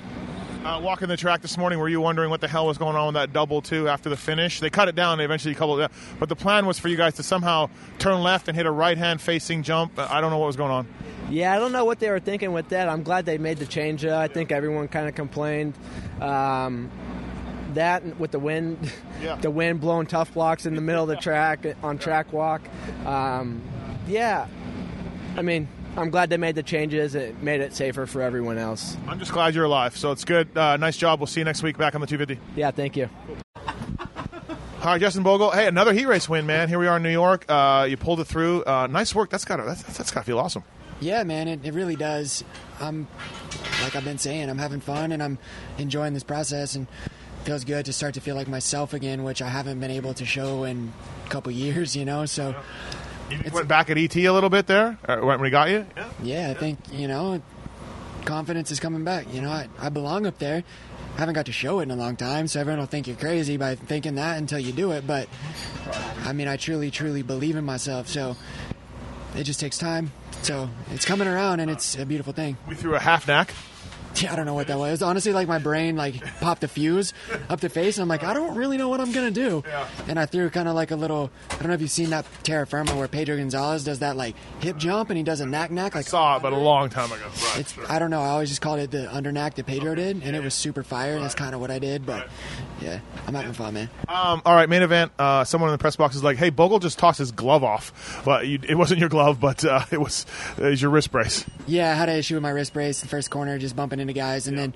Uh, 0.65 0.79
walking 0.81 1.09
the 1.09 1.17
track 1.17 1.43
this 1.43 1.59
morning, 1.59 1.81
were 1.81 1.89
you 1.89 2.01
wondering 2.01 2.31
what 2.31 2.41
the 2.41 2.47
hell 2.47 2.69
was 2.69 2.79
going 2.79 2.95
on 2.95 3.07
with 3.07 3.15
that 3.15 3.33
double 3.33 3.61
two 3.61 3.89
after 3.89 4.09
the 4.09 4.17
finish? 4.17 4.61
They 4.61 4.71
cut 4.71 4.87
it 4.87 4.95
down. 4.95 5.19
They 5.19 5.25
eventually 5.25 5.57
coupled 5.57 5.81
it. 5.81 5.89
Down. 5.89 6.17
But 6.21 6.29
the 6.29 6.37
plan 6.37 6.67
was 6.67 6.79
for 6.79 6.87
you 6.87 6.97
guys 6.97 7.15
to 7.15 7.25
somehow 7.25 7.69
turn 7.99 8.23
left 8.23 8.47
and 8.47 8.57
hit 8.57 8.65
a 8.65 8.71
right 8.71 8.97
hand 8.97 9.21
facing 9.21 9.65
jump. 9.65 9.99
I 9.99 10.21
don't 10.21 10.31
know 10.31 10.39
what 10.39 10.47
was 10.47 10.57
going 10.57 10.71
on. 10.71 10.87
Yeah, 11.31 11.53
I 11.53 11.59
don't 11.59 11.73
know 11.73 11.85
what 11.85 11.99
they 11.99 12.11
were 12.11 12.21
thinking 12.21 12.53
with 12.53 12.69
that. 12.69 12.89
I'm 12.89 13.03
glad 13.03 13.27
they 13.27 13.39
made 13.39 13.59
the 13.59 13.67
change. 13.67 14.05
Uh, 14.05 14.17
I 14.17 14.29
think 14.29 14.53
everyone 14.53 14.87
kind 14.87 15.09
of 15.09 15.17
complained. 15.17 15.75
Um, 16.21 16.93
that 17.75 18.21
with 18.21 18.31
the 18.31 18.39
wind, 18.39 18.93
yeah. 19.21 19.35
the 19.37 19.51
wind 19.51 19.81
blowing 19.81 20.07
tough 20.07 20.33
blocks 20.33 20.65
in 20.65 20.77
the 20.77 20.81
middle 20.81 21.03
of 21.03 21.09
the 21.09 21.17
track 21.21 21.67
on 21.83 21.99
track 21.99 22.33
walk. 22.33 22.63
Um, 23.05 23.63
yeah, 24.07 24.47
I 25.37 25.43
mean, 25.43 25.67
I'm 25.97 26.09
glad 26.09 26.31
they 26.31 26.39
made 26.39 26.55
the 26.55 26.63
changes. 26.63 27.15
It 27.15 27.43
made 27.43 27.61
it 27.61 27.75
safer 27.75 28.07
for 28.07 28.23
everyone 28.23 28.57
else. 28.57 28.97
I'm 29.07 29.19
just 29.19 29.33
glad 29.33 29.55
you're 29.55 29.67
alive. 29.67 29.97
So 29.97 30.11
it's 30.11 30.25
good. 30.25 30.57
Uh, 30.57 30.77
nice 30.79 30.97
job. 30.97 31.21
We'll 31.21 31.27
see 31.27 31.41
you 31.41 31.45
next 31.45 31.63
week 31.63 31.77
back 31.77 31.95
on 31.95 32.01
the 32.01 32.07
250. 32.07 32.43
Yeah, 32.59 32.71
thank 32.71 32.97
you. 32.97 33.11
All 33.57 34.89
right, 34.89 35.01
Justin 35.01 35.23
Bogle. 35.23 35.51
Hey, 35.51 35.67
another 35.67 35.93
heat 35.93 36.07
race 36.07 36.29
win, 36.29 36.47
man. 36.47 36.69
Here 36.69 36.79
we 36.79 36.87
are 36.87 36.97
in 36.97 37.03
New 37.03 37.11
York. 37.11 37.45
Uh, 37.49 37.87
you 37.89 37.97
pulled 37.97 38.21
it 38.21 38.25
through. 38.25 38.65
Uh, 38.65 38.87
nice 38.89 39.15
work. 39.15 39.31
That's 39.31 39.45
got 39.45 39.65
that's, 39.65 39.83
that's 39.83 40.11
got 40.11 40.21
to 40.21 40.27
feel 40.27 40.39
awesome. 40.39 40.65
Yeah, 40.99 41.23
man. 41.25 41.47
It, 41.47 41.61
it 41.65 41.75
really 41.75 41.95
does. 41.95 42.43
I'm 42.81 43.07
like 43.83 43.95
I've 43.95 44.05
been 44.05 44.19
saying. 44.19 44.49
I'm 44.49 44.59
having 44.59 44.81
fun 44.81 45.13
and 45.13 45.23
I'm 45.23 45.39
enjoying 45.79 46.15
this 46.15 46.25
process 46.25 46.75
and 46.75 46.89
feels 47.45 47.65
good 47.65 47.85
to 47.85 47.93
start 47.93 48.15
to 48.15 48.21
feel 48.21 48.35
like 48.35 48.49
myself 48.49 48.95
again, 48.95 49.25
which 49.25 49.43
I 49.43 49.49
haven't 49.49 49.79
been 49.79 49.91
able 49.91 50.15
to 50.15 50.25
show 50.25 50.65
in 50.65 50.93
a 51.27 51.29
couple 51.29 51.53
years. 51.53 51.95
You 51.95 52.07
know, 52.07 52.25
so. 52.25 52.51
Yeah 52.51 52.63
you 53.45 53.51
went 53.53 53.69
back 53.69 53.91
at 53.91 53.99
ET 53.99 54.15
a 54.17 54.31
little 54.31 54.51
bit 54.51 54.67
there 54.67 54.99
uh, 55.07 55.19
when 55.19 55.41
we 55.41 55.51
got 55.51 55.71
you. 55.71 55.87
Yeah. 55.97 56.09
yeah, 56.23 56.51
I 56.51 56.55
think 56.55 56.79
you 56.93 57.09
know, 57.09 57.43
confidence 58.25 58.71
is 58.71 58.81
coming 58.81 59.05
back. 59.05 59.33
You 59.33 59.43
know, 59.43 59.51
I, 59.51 59.69
I 59.79 59.89
belong 59.89 60.27
up 60.27 60.39
there. 60.39 60.65
I 61.15 61.19
haven't 61.19 61.35
got 61.35 61.47
to 61.47 61.53
show 61.53 61.81
it 61.81 61.85
in 61.85 61.91
a 61.91 61.97
long 61.97 62.17
time, 62.17 62.49
so 62.49 62.61
everyone 62.61 62.81
will 62.81 62.87
think 62.87 63.07
you're 63.07 63.17
crazy 63.17 63.59
by 63.59 63.75
thinking 63.75 64.15
that 64.15 64.39
until 64.39 64.59
you 64.59 64.73
do 64.73 64.93
it. 64.93 65.07
But 65.07 65.29
I 66.25 66.33
mean, 66.33 66.49
I 66.49 66.57
truly, 66.57 66.91
truly 66.91 67.23
believe 67.23 67.57
in 67.57 67.65
myself. 67.65 68.09
So 68.09 68.37
it 69.37 69.45
just 69.45 69.61
takes 69.61 69.77
time. 69.77 70.13
So 70.43 70.71
it's 70.91 71.05
coming 71.05 71.29
around, 71.29 71.61
and 71.61 71.71
it's 71.71 71.97
a 71.99 72.07
beautiful 72.07 72.33
thing. 72.33 72.57
We 72.67 72.75
threw 72.75 72.95
a 72.95 73.01
half 73.01 73.29
nac. 73.29 73.53
Yeah, 74.17 74.33
I 74.33 74.37
don't 74.37 74.47
know 74.47 74.55
what 74.55 74.67
that 74.69 74.79
was. 74.79 75.03
Honestly, 75.03 75.33
like 75.33 75.49
my 75.49 75.59
brain 75.59 75.97
like 75.97 76.23
popped 76.41 76.65
a 76.65 76.69
fuse 76.69 77.13
up 77.49 77.61
the 77.61 77.69
face, 77.69 77.97
and 77.97 78.03
I'm 78.03 78.09
like, 78.09 78.25
I 78.25 78.35
don't 78.35 78.57
really 78.57 78.77
know 78.77 78.89
what 78.89 79.01
I'm 79.01 79.13
gonna 79.13 79.31
do. 79.31 79.63
Yeah. 79.67 79.87
And 80.09 80.19
I 80.19 80.27
threw 80.27 80.51
kind 80.51 80.69
of 80.69 80.75
like 80.75 80.91
a 80.91 80.97
little. 80.97 81.31
I 81.51 81.57
don't 81.57 81.69
know 81.69 81.75
if 81.75 81.81
you've 81.81 81.91
seen 81.91 82.11
that 82.11 82.27
terra 82.43 82.67
firma 82.67 82.95
where 82.97 83.09
Pedro 83.09 83.37
Gonzalez 83.37 83.85
does 83.85 84.01
that 84.01 84.17
like 84.17 84.37
hip 84.61 84.77
jump 84.77 85.11
and 85.11 85.17
he 85.17 85.23
does 85.23 85.41
a 85.41 85.47
knack 85.47 85.71
knack. 85.71 85.95
Like 85.95 86.07
I 86.07 86.09
saw 86.09 86.37
it, 86.37 86.43
but 86.43 86.53
a 86.53 86.57
long 86.57 86.89
time 86.89 87.11
ago. 87.11 87.25
Right, 87.25 87.61
it's 87.61 87.75
I 87.89 87.99
don't 87.99 88.11
know. 88.11 88.23
I 88.23 88.29
always 88.29 88.49
just 88.49 88.61
called 88.61 88.81
it 88.81 88.91
the 88.91 89.13
under 89.15 89.33
knack 89.33 89.55
that 89.55 89.67
Pedro 89.67 89.95
did, 89.95 90.23
and 90.23 90.37
it 90.37 90.43
was 90.43 90.55
super 90.55 90.83
fire. 90.83 91.15
And 91.15 91.25
that's 91.25 91.35
kind 91.35 91.55
of 91.55 91.61
what 91.61 91.71
I 91.71 91.79
did. 91.79 92.07
But 92.07 92.29
yeah, 92.81 93.01
I'm 93.27 93.35
having 93.35 93.53
fun, 93.53 93.75
man. 93.75 93.91
Um, 94.09 94.43
all 94.45 94.55
right, 94.55 94.69
main 94.69 94.83
event. 94.83 95.13
Uh, 95.19 95.45
someone 95.45 95.71
in 95.71 95.73
the 95.73 95.79
press 95.79 95.97
box 95.97 96.17
is 96.17 96.23
like, 96.23 96.37
"Hey, 96.37 96.51
Bogle 96.51 96.79
just 96.79 96.99
tossed 96.99 97.19
his 97.19 97.33
glove 97.33 97.65
off, 97.65 98.23
but 98.25 98.47
you, 98.47 98.59
it 98.69 98.75
wasn't 98.75 99.01
your 99.01 99.09
glove, 99.09 99.41
but 99.41 99.65
uh, 99.65 99.85
it 99.91 100.01
was 100.01 100.27
it 100.59 100.65
was 100.65 100.83
your 100.83 100.91
wrist 100.91 101.11
brace." 101.11 101.45
Yeah, 101.67 101.91
I 101.91 101.95
had 101.95 102.09
an 102.09 102.17
issue 102.17 102.35
with 102.35 102.43
my 102.43 102.51
wrist 102.51 102.73
brace 102.73 103.03
in 103.03 103.07
the 103.07 103.11
first 103.11 103.31
corner, 103.31 103.59
just 103.59 103.77
bumping 103.77 104.01
into 104.03 104.13
guys, 104.13 104.47
and 104.47 104.57
yeah. 104.57 104.67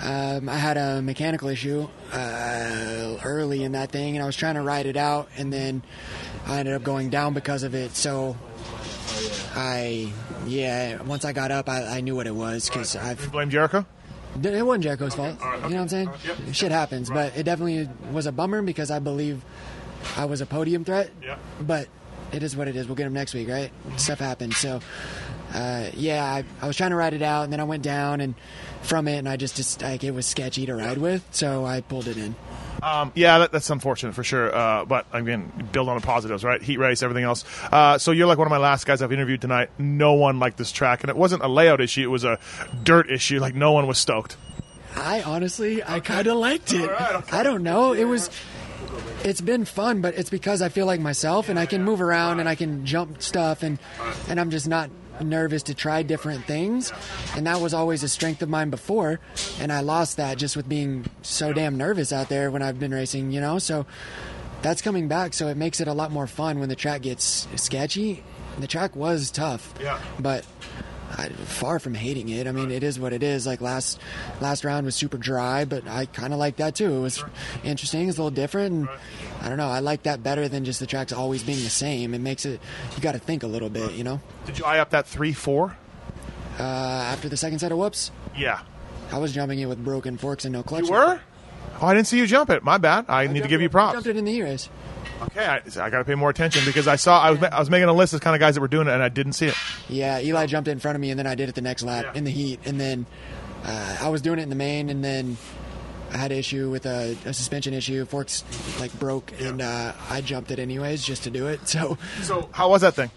then 0.00 0.38
um, 0.38 0.48
I 0.48 0.56
had 0.56 0.76
a 0.76 1.02
mechanical 1.02 1.48
issue 1.48 1.88
uh, 2.12 3.16
early 3.24 3.64
in 3.64 3.72
that 3.72 3.90
thing, 3.90 4.16
and 4.16 4.22
I 4.22 4.26
was 4.26 4.36
trying 4.36 4.54
to 4.54 4.62
ride 4.62 4.86
it 4.86 4.96
out, 4.96 5.28
and 5.36 5.52
then 5.52 5.82
I 6.46 6.60
ended 6.60 6.74
up 6.74 6.82
going 6.82 7.10
down 7.10 7.34
because 7.34 7.64
of 7.64 7.74
it. 7.74 7.96
So 7.96 8.36
I, 9.54 10.12
yeah, 10.46 11.02
once 11.02 11.24
I 11.24 11.32
got 11.32 11.50
up, 11.50 11.68
I, 11.68 11.98
I 11.98 12.00
knew 12.00 12.14
what 12.14 12.26
it 12.26 12.34
was 12.34 12.68
because 12.68 12.96
I've. 12.96 13.22
You 13.22 13.30
blame 13.30 13.50
Jericho? 13.50 13.84
It 14.42 14.64
wasn't 14.64 14.84
Jericho's 14.84 15.14
fault. 15.14 15.36
You 15.40 15.46
know 15.46 15.60
what 15.60 15.74
I'm 15.74 15.88
saying? 15.88 16.10
Yep. 16.24 16.36
Shit 16.54 16.72
happens, 16.72 17.10
but 17.10 17.36
it 17.36 17.42
definitely 17.42 17.88
was 18.12 18.26
a 18.26 18.32
bummer 18.32 18.62
because 18.62 18.90
I 18.90 19.00
believe 19.00 19.44
I 20.16 20.26
was 20.26 20.40
a 20.40 20.46
podium 20.46 20.84
threat. 20.84 21.10
But 21.60 21.88
it 22.32 22.42
is 22.42 22.56
what 22.56 22.68
it 22.68 22.76
is. 22.76 22.86
We'll 22.86 22.94
get 22.96 23.06
him 23.06 23.12
next 23.12 23.34
week, 23.34 23.48
right? 23.48 23.72
Stuff 23.96 24.20
happens. 24.20 24.56
So, 24.56 24.80
uh, 25.52 25.90
yeah, 25.94 26.24
I, 26.24 26.44
I 26.62 26.66
was 26.66 26.76
trying 26.76 26.90
to 26.90 26.96
ride 26.96 27.14
it 27.14 27.22
out, 27.22 27.44
and 27.44 27.52
then 27.52 27.60
I 27.60 27.64
went 27.64 27.82
down 27.82 28.20
and 28.20 28.34
from 28.82 29.08
it, 29.08 29.18
and 29.18 29.28
I 29.28 29.36
just, 29.36 29.56
just 29.56 29.82
like 29.82 30.04
it 30.04 30.12
was 30.12 30.26
sketchy 30.26 30.66
to 30.66 30.74
ride 30.74 30.98
with, 30.98 31.26
so 31.32 31.64
I 31.64 31.80
pulled 31.80 32.06
it 32.06 32.16
in. 32.16 32.34
Um, 32.82 33.12
yeah, 33.14 33.38
that, 33.40 33.52
that's 33.52 33.68
unfortunate 33.68 34.14
for 34.14 34.24
sure. 34.24 34.54
Uh, 34.54 34.84
but 34.84 35.06
again, 35.12 35.52
build 35.72 35.88
on 35.88 36.00
the 36.00 36.06
positives, 36.06 36.44
right? 36.44 36.62
Heat 36.62 36.78
race, 36.78 37.02
everything 37.02 37.24
else. 37.24 37.44
Uh, 37.70 37.98
so 37.98 38.10
you're 38.10 38.26
like 38.26 38.38
one 38.38 38.46
of 38.46 38.50
my 38.50 38.58
last 38.58 38.86
guys 38.86 39.02
I've 39.02 39.12
interviewed 39.12 39.40
tonight. 39.40 39.70
No 39.78 40.14
one 40.14 40.38
liked 40.38 40.56
this 40.56 40.72
track, 40.72 41.02
and 41.02 41.10
it 41.10 41.16
wasn't 41.16 41.42
a 41.42 41.48
layout 41.48 41.80
issue; 41.80 42.02
it 42.02 42.10
was 42.10 42.24
a 42.24 42.38
dirt 42.82 43.10
issue. 43.10 43.38
Like 43.38 43.54
no 43.54 43.72
one 43.72 43.86
was 43.86 43.98
stoked. 43.98 44.36
I 44.96 45.22
honestly, 45.22 45.82
I 45.84 46.00
kind 46.00 46.26
of 46.26 46.36
liked 46.36 46.72
it. 46.72 46.88
Right, 46.88 47.14
okay. 47.16 47.36
I 47.36 47.42
don't 47.42 47.62
know. 47.62 47.92
It 47.92 48.04
was. 48.04 48.30
It's 49.22 49.42
been 49.42 49.66
fun, 49.66 50.00
but 50.00 50.14
it's 50.14 50.30
because 50.30 50.62
I 50.62 50.70
feel 50.70 50.86
like 50.86 51.00
myself, 51.00 51.50
and 51.50 51.58
I 51.58 51.66
can 51.66 51.84
move 51.84 52.00
around 52.00 52.40
and 52.40 52.48
I 52.48 52.54
can 52.54 52.86
jump 52.86 53.20
stuff, 53.20 53.62
and 53.62 53.78
and 54.28 54.40
I'm 54.40 54.50
just 54.50 54.66
not 54.66 54.90
nervous 55.20 55.62
to 55.64 55.74
try 55.74 56.02
different 56.02 56.44
things. 56.44 56.92
And 57.36 57.46
that 57.46 57.60
was 57.60 57.74
always 57.74 58.02
a 58.02 58.08
strength 58.08 58.42
of 58.42 58.48
mine 58.48 58.70
before. 58.70 59.20
And 59.60 59.72
I 59.72 59.80
lost 59.80 60.16
that 60.16 60.38
just 60.38 60.56
with 60.56 60.68
being 60.68 61.06
so 61.22 61.52
damn 61.52 61.76
nervous 61.76 62.12
out 62.12 62.28
there 62.28 62.50
when 62.50 62.62
I've 62.62 62.78
been 62.78 62.92
racing, 62.92 63.30
you 63.30 63.40
know? 63.40 63.58
So 63.58 63.86
that's 64.62 64.82
coming 64.82 65.08
back. 65.08 65.34
So 65.34 65.48
it 65.48 65.56
makes 65.56 65.80
it 65.80 65.88
a 65.88 65.92
lot 65.92 66.10
more 66.10 66.26
fun 66.26 66.60
when 66.60 66.68
the 66.68 66.76
track 66.76 67.02
gets 67.02 67.48
sketchy. 67.56 68.22
The 68.58 68.66
track 68.66 68.96
was 68.96 69.30
tough. 69.30 69.74
Yeah. 69.80 70.00
But 70.18 70.44
I, 71.10 71.28
far 71.28 71.78
from 71.78 71.94
hating 71.94 72.28
it. 72.28 72.46
I 72.46 72.52
mean, 72.52 72.70
it 72.70 72.82
is 72.82 72.98
what 72.98 73.12
it 73.12 73.22
is. 73.22 73.46
Like 73.46 73.60
last 73.60 74.00
last 74.40 74.64
round 74.64 74.86
was 74.86 74.94
super 74.94 75.18
dry, 75.18 75.64
but 75.64 75.86
I 75.88 76.06
kind 76.06 76.32
of 76.32 76.38
like 76.38 76.56
that 76.56 76.74
too. 76.74 76.94
It 76.96 77.00
was 77.00 77.24
interesting. 77.64 78.08
It's 78.08 78.18
a 78.18 78.22
little 78.22 78.34
different, 78.34 78.72
and 78.72 78.88
I 79.40 79.48
don't 79.48 79.58
know. 79.58 79.68
I 79.68 79.80
like 79.80 80.04
that 80.04 80.22
better 80.22 80.48
than 80.48 80.64
just 80.64 80.80
the 80.80 80.86
tracks 80.86 81.12
always 81.12 81.42
being 81.42 81.58
the 81.58 81.70
same. 81.70 82.14
It 82.14 82.20
makes 82.20 82.46
it 82.46 82.60
you 82.94 83.02
got 83.02 83.12
to 83.12 83.18
think 83.18 83.42
a 83.42 83.48
little 83.48 83.70
bit, 83.70 83.92
you 83.92 84.04
know. 84.04 84.20
Did 84.46 84.58
you 84.58 84.64
eye 84.64 84.78
up 84.78 84.90
that 84.90 85.06
three 85.06 85.32
four? 85.32 85.76
Uh, 86.58 86.62
after 86.62 87.28
the 87.28 87.36
second 87.36 87.58
set 87.58 87.72
of 87.72 87.78
whoops. 87.78 88.10
Yeah. 88.36 88.60
I 89.12 89.18
was 89.18 89.32
jumping 89.32 89.58
it 89.58 89.66
with 89.66 89.82
broken 89.82 90.18
forks 90.18 90.44
and 90.44 90.52
no 90.52 90.62
clutch. 90.62 90.84
You 90.84 90.92
were? 90.92 91.20
Oh, 91.80 91.86
I 91.86 91.94
didn't 91.94 92.06
see 92.06 92.18
you 92.18 92.26
jump 92.26 92.50
it. 92.50 92.62
My 92.62 92.78
bad. 92.78 93.06
I, 93.08 93.22
I 93.22 93.26
need 93.26 93.42
to 93.42 93.48
give 93.48 93.60
it, 93.60 93.64
you 93.64 93.70
props. 93.70 93.92
I 93.92 93.94
jumped 93.94 94.08
it 94.08 94.16
in 94.16 94.24
the 94.24 94.32
e. 94.32 94.58
Okay, 95.22 95.44
I, 95.44 95.56
I 95.56 95.90
got 95.90 95.98
to 95.98 96.04
pay 96.04 96.14
more 96.14 96.30
attention 96.30 96.64
because 96.64 96.88
I 96.88 96.96
saw 96.96 97.20
I 97.20 97.30
was 97.32 97.42
I 97.42 97.58
was 97.58 97.70
making 97.70 97.88
a 97.88 97.92
list 97.92 98.12
of 98.12 98.20
the 98.20 98.24
kind 98.24 98.34
of 98.34 98.40
guys 98.40 98.54
that 98.54 98.60
were 98.60 98.68
doing 98.68 98.88
it 98.88 98.92
and 98.92 99.02
I 99.02 99.08
didn't 99.08 99.34
see 99.34 99.46
it. 99.46 99.54
Yeah, 99.88 100.20
Eli 100.20 100.46
jumped 100.46 100.68
in 100.68 100.78
front 100.78 100.96
of 100.96 101.00
me 101.00 101.10
and 101.10 101.18
then 101.18 101.26
I 101.26 101.34
did 101.34 101.48
it 101.48 101.54
the 101.54 101.60
next 101.60 101.82
lap 101.82 102.04
yeah. 102.06 102.18
in 102.18 102.24
the 102.24 102.30
heat 102.30 102.60
and 102.64 102.80
then 102.80 103.06
uh, 103.64 103.98
I 104.00 104.08
was 104.08 104.22
doing 104.22 104.38
it 104.38 104.42
in 104.42 104.48
the 104.48 104.54
main 104.56 104.88
and 104.88 105.04
then 105.04 105.36
I 106.12 106.16
had 106.16 106.32
an 106.32 106.38
issue 106.38 106.70
with 106.70 106.86
a, 106.86 107.16
a 107.24 107.32
suspension 107.34 107.74
issue. 107.74 108.04
Forks 108.06 108.44
like 108.80 108.92
broke 108.98 109.32
yeah. 109.38 109.48
and 109.48 109.62
uh, 109.62 109.92
I 110.08 110.20
jumped 110.22 110.50
it 110.50 110.58
anyways 110.58 111.04
just 111.04 111.24
to 111.24 111.30
do 111.30 111.48
it. 111.48 111.68
So 111.68 111.98
so 112.22 112.48
how 112.52 112.70
was 112.70 112.82
that 112.82 112.94
thing? 112.94 113.10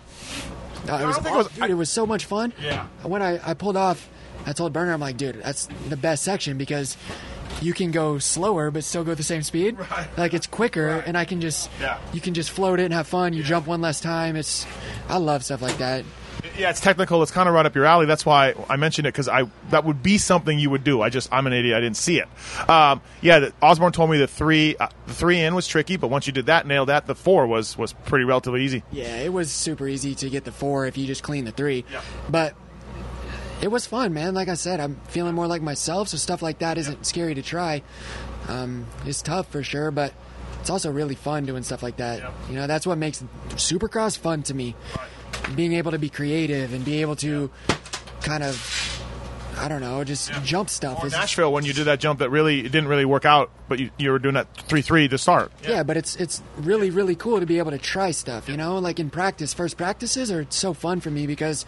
Uh, 0.88 0.96
it 0.96 1.06
was, 1.06 1.18
it 1.18 1.24
was- 1.24 1.48
dude, 1.50 1.70
it 1.70 1.76
was 1.76 1.90
so 1.90 2.06
much 2.06 2.26
fun. 2.26 2.52
Yeah. 2.62 2.88
When 3.04 3.22
I, 3.22 3.40
I 3.50 3.54
pulled 3.54 3.78
off, 3.78 4.10
I 4.46 4.52
told 4.52 4.74
Burner, 4.74 4.92
I'm 4.92 5.00
like, 5.00 5.16
dude, 5.16 5.42
that's 5.42 5.68
the 5.88 5.96
best 5.96 6.24
section 6.24 6.58
because 6.58 6.98
you 7.62 7.74
can 7.74 7.92
go 7.92 8.18
slower 8.20 8.72
but 8.72 8.84
still 8.84 9.04
go 9.04 9.14
the 9.16 9.24
same 9.24 9.44
speed. 9.44 9.78
Right. 9.94 10.18
Like 10.18 10.34
it's 10.34 10.48
quicker, 10.48 11.04
and 11.06 11.18
I 11.18 11.26
can 11.26 11.42
just 11.42 11.70
Yeah. 11.80 12.00
you 12.14 12.22
can 12.22 12.34
just 12.34 12.50
float 12.52 12.80
it 12.80 12.86
and 12.86 12.94
have 12.94 13.06
fun. 13.08 13.34
You 13.34 13.44
jump 13.44 13.68
one 13.68 13.82
less 13.82 14.00
time. 14.00 14.36
It's 14.36 14.66
I 15.10 15.18
love 15.18 15.44
stuff 15.44 15.62
like 15.62 15.78
that. 15.78 16.06
Yeah, 16.58 16.70
it's 16.70 16.82
technical. 16.82 17.22
It's 17.24 17.32
kind 17.32 17.48
of 17.48 17.56
right 17.56 17.66
up 17.66 17.74
your 17.76 17.86
alley. 17.86 18.06
That's 18.06 18.26
why 18.26 18.54
I 18.70 18.76
mentioned 18.76 19.08
it 19.08 19.14
because 19.14 19.28
I 19.30 19.44
that 19.70 19.86
would 19.86 20.02
be 20.04 20.18
something 20.18 20.58
you 20.60 20.70
would 20.70 20.84
do. 20.84 21.02
I 21.02 21.10
just 21.10 21.32
I'm 21.32 21.48
an 21.48 21.54
idiot. 21.54 21.78
I 21.78 21.82
didn't 21.82 21.98
see 21.98 22.20
it. 22.20 22.28
Um, 22.70 23.02
yeah, 23.22 23.40
the, 23.40 23.54
Osborne 23.62 23.92
told 23.92 24.10
me 24.10 24.18
the 24.18 24.28
three 24.28 24.76
uh, 24.78 24.88
the 25.08 25.14
three 25.14 25.40
in 25.40 25.54
was 25.56 25.68
tricky, 25.68 25.98
but 25.98 26.08
once 26.10 26.28
you 26.28 26.34
did 26.34 26.48
that, 26.48 26.66
nailed 26.68 26.90
that, 26.90 27.06
the 27.08 27.16
four 27.16 27.48
was 27.48 27.78
was 27.78 27.94
pretty 27.94 28.26
relatively 28.26 28.64
easy. 28.64 28.84
Yeah, 28.92 29.18
it 29.18 29.32
was 29.32 29.52
super 29.52 29.88
easy 29.88 30.16
to 30.16 30.30
get 30.30 30.44
the 30.44 30.52
four 30.52 30.86
if 30.86 30.98
you 30.98 31.06
just 31.08 31.24
clean 31.24 31.46
the 31.46 31.52
three. 31.52 31.86
Yeah. 31.92 32.02
But 32.30 32.56
it 33.64 33.72
was 33.72 33.86
fun, 33.86 34.14
man. 34.14 34.34
Like 34.34 34.50
I 34.50 34.56
said, 34.56 34.82
I'm 34.82 34.98
feeling 35.08 35.34
more 35.36 35.48
like 35.48 35.62
myself, 35.62 36.10
so 36.10 36.18
stuff 36.18 36.42
like 36.42 36.60
that 36.60 36.78
isn't 36.78 37.06
scary 37.06 37.34
to 37.36 37.42
try. 37.42 37.82
Um, 38.50 38.88
it's 39.06 39.22
tough 39.22 39.48
for 39.48 39.64
sure, 39.64 39.90
but 39.90 40.14
it's 40.60 40.70
also 40.70 40.92
really 40.92 41.16
fun 41.16 41.46
doing 41.46 41.64
stuff 41.64 41.82
like 41.82 41.96
that. 41.98 42.20
Yeah. 42.20 42.32
You 42.50 42.56
know, 42.56 42.68
that's 42.68 42.86
what 42.86 42.98
makes 42.98 43.24
Supercross 43.52 44.18
fun 44.18 44.44
to 44.44 44.54
me. 44.54 44.76
Being 45.56 45.74
able 45.74 45.92
to 45.92 45.98
be 45.98 46.10
creative 46.10 46.74
and 46.74 46.84
be 46.84 47.00
able 47.00 47.16
to 47.18 47.50
kind 48.22 48.44
of, 48.44 49.56
I 49.58 49.70
don't 49.70 49.82
know, 49.82 50.04
just 50.04 50.34
jump 50.44 50.70
stuff. 50.70 51.02
Or 51.02 51.10
Nashville 51.10 51.54
when 51.54 51.64
you 51.64 51.72
did 51.72 51.86
that 51.86 52.02
jump 52.02 52.20
that 52.20 52.32
really 52.32 52.60
it 52.60 52.72
didn't 52.72 52.88
really 52.88 53.06
work 53.06 53.24
out, 53.24 53.50
but 53.70 53.80
you, 53.80 53.92
you 53.98 54.12
were 54.12 54.20
doing 54.20 54.36
that 54.36 54.54
three 54.68 54.82
three 54.82 55.08
to 55.08 55.18
start. 55.18 55.54
Yeah. 55.64 55.84
but 55.84 55.96
it's 55.96 56.18
it's 56.18 56.42
really 56.58 56.90
really 56.90 57.16
cool 57.16 57.40
to 57.40 57.46
be 57.46 57.60
able 57.60 57.72
to 57.72 57.78
try 57.78 58.12
stuff. 58.12 58.50
You 58.50 58.58
know, 58.58 58.78
like 58.78 59.00
in 59.00 59.10
practice, 59.10 59.54
first 59.54 59.78
practices 59.78 60.32
are 60.32 60.46
so 60.50 60.74
fun 60.74 61.00
for 61.00 61.12
me 61.12 61.28
because 61.28 61.66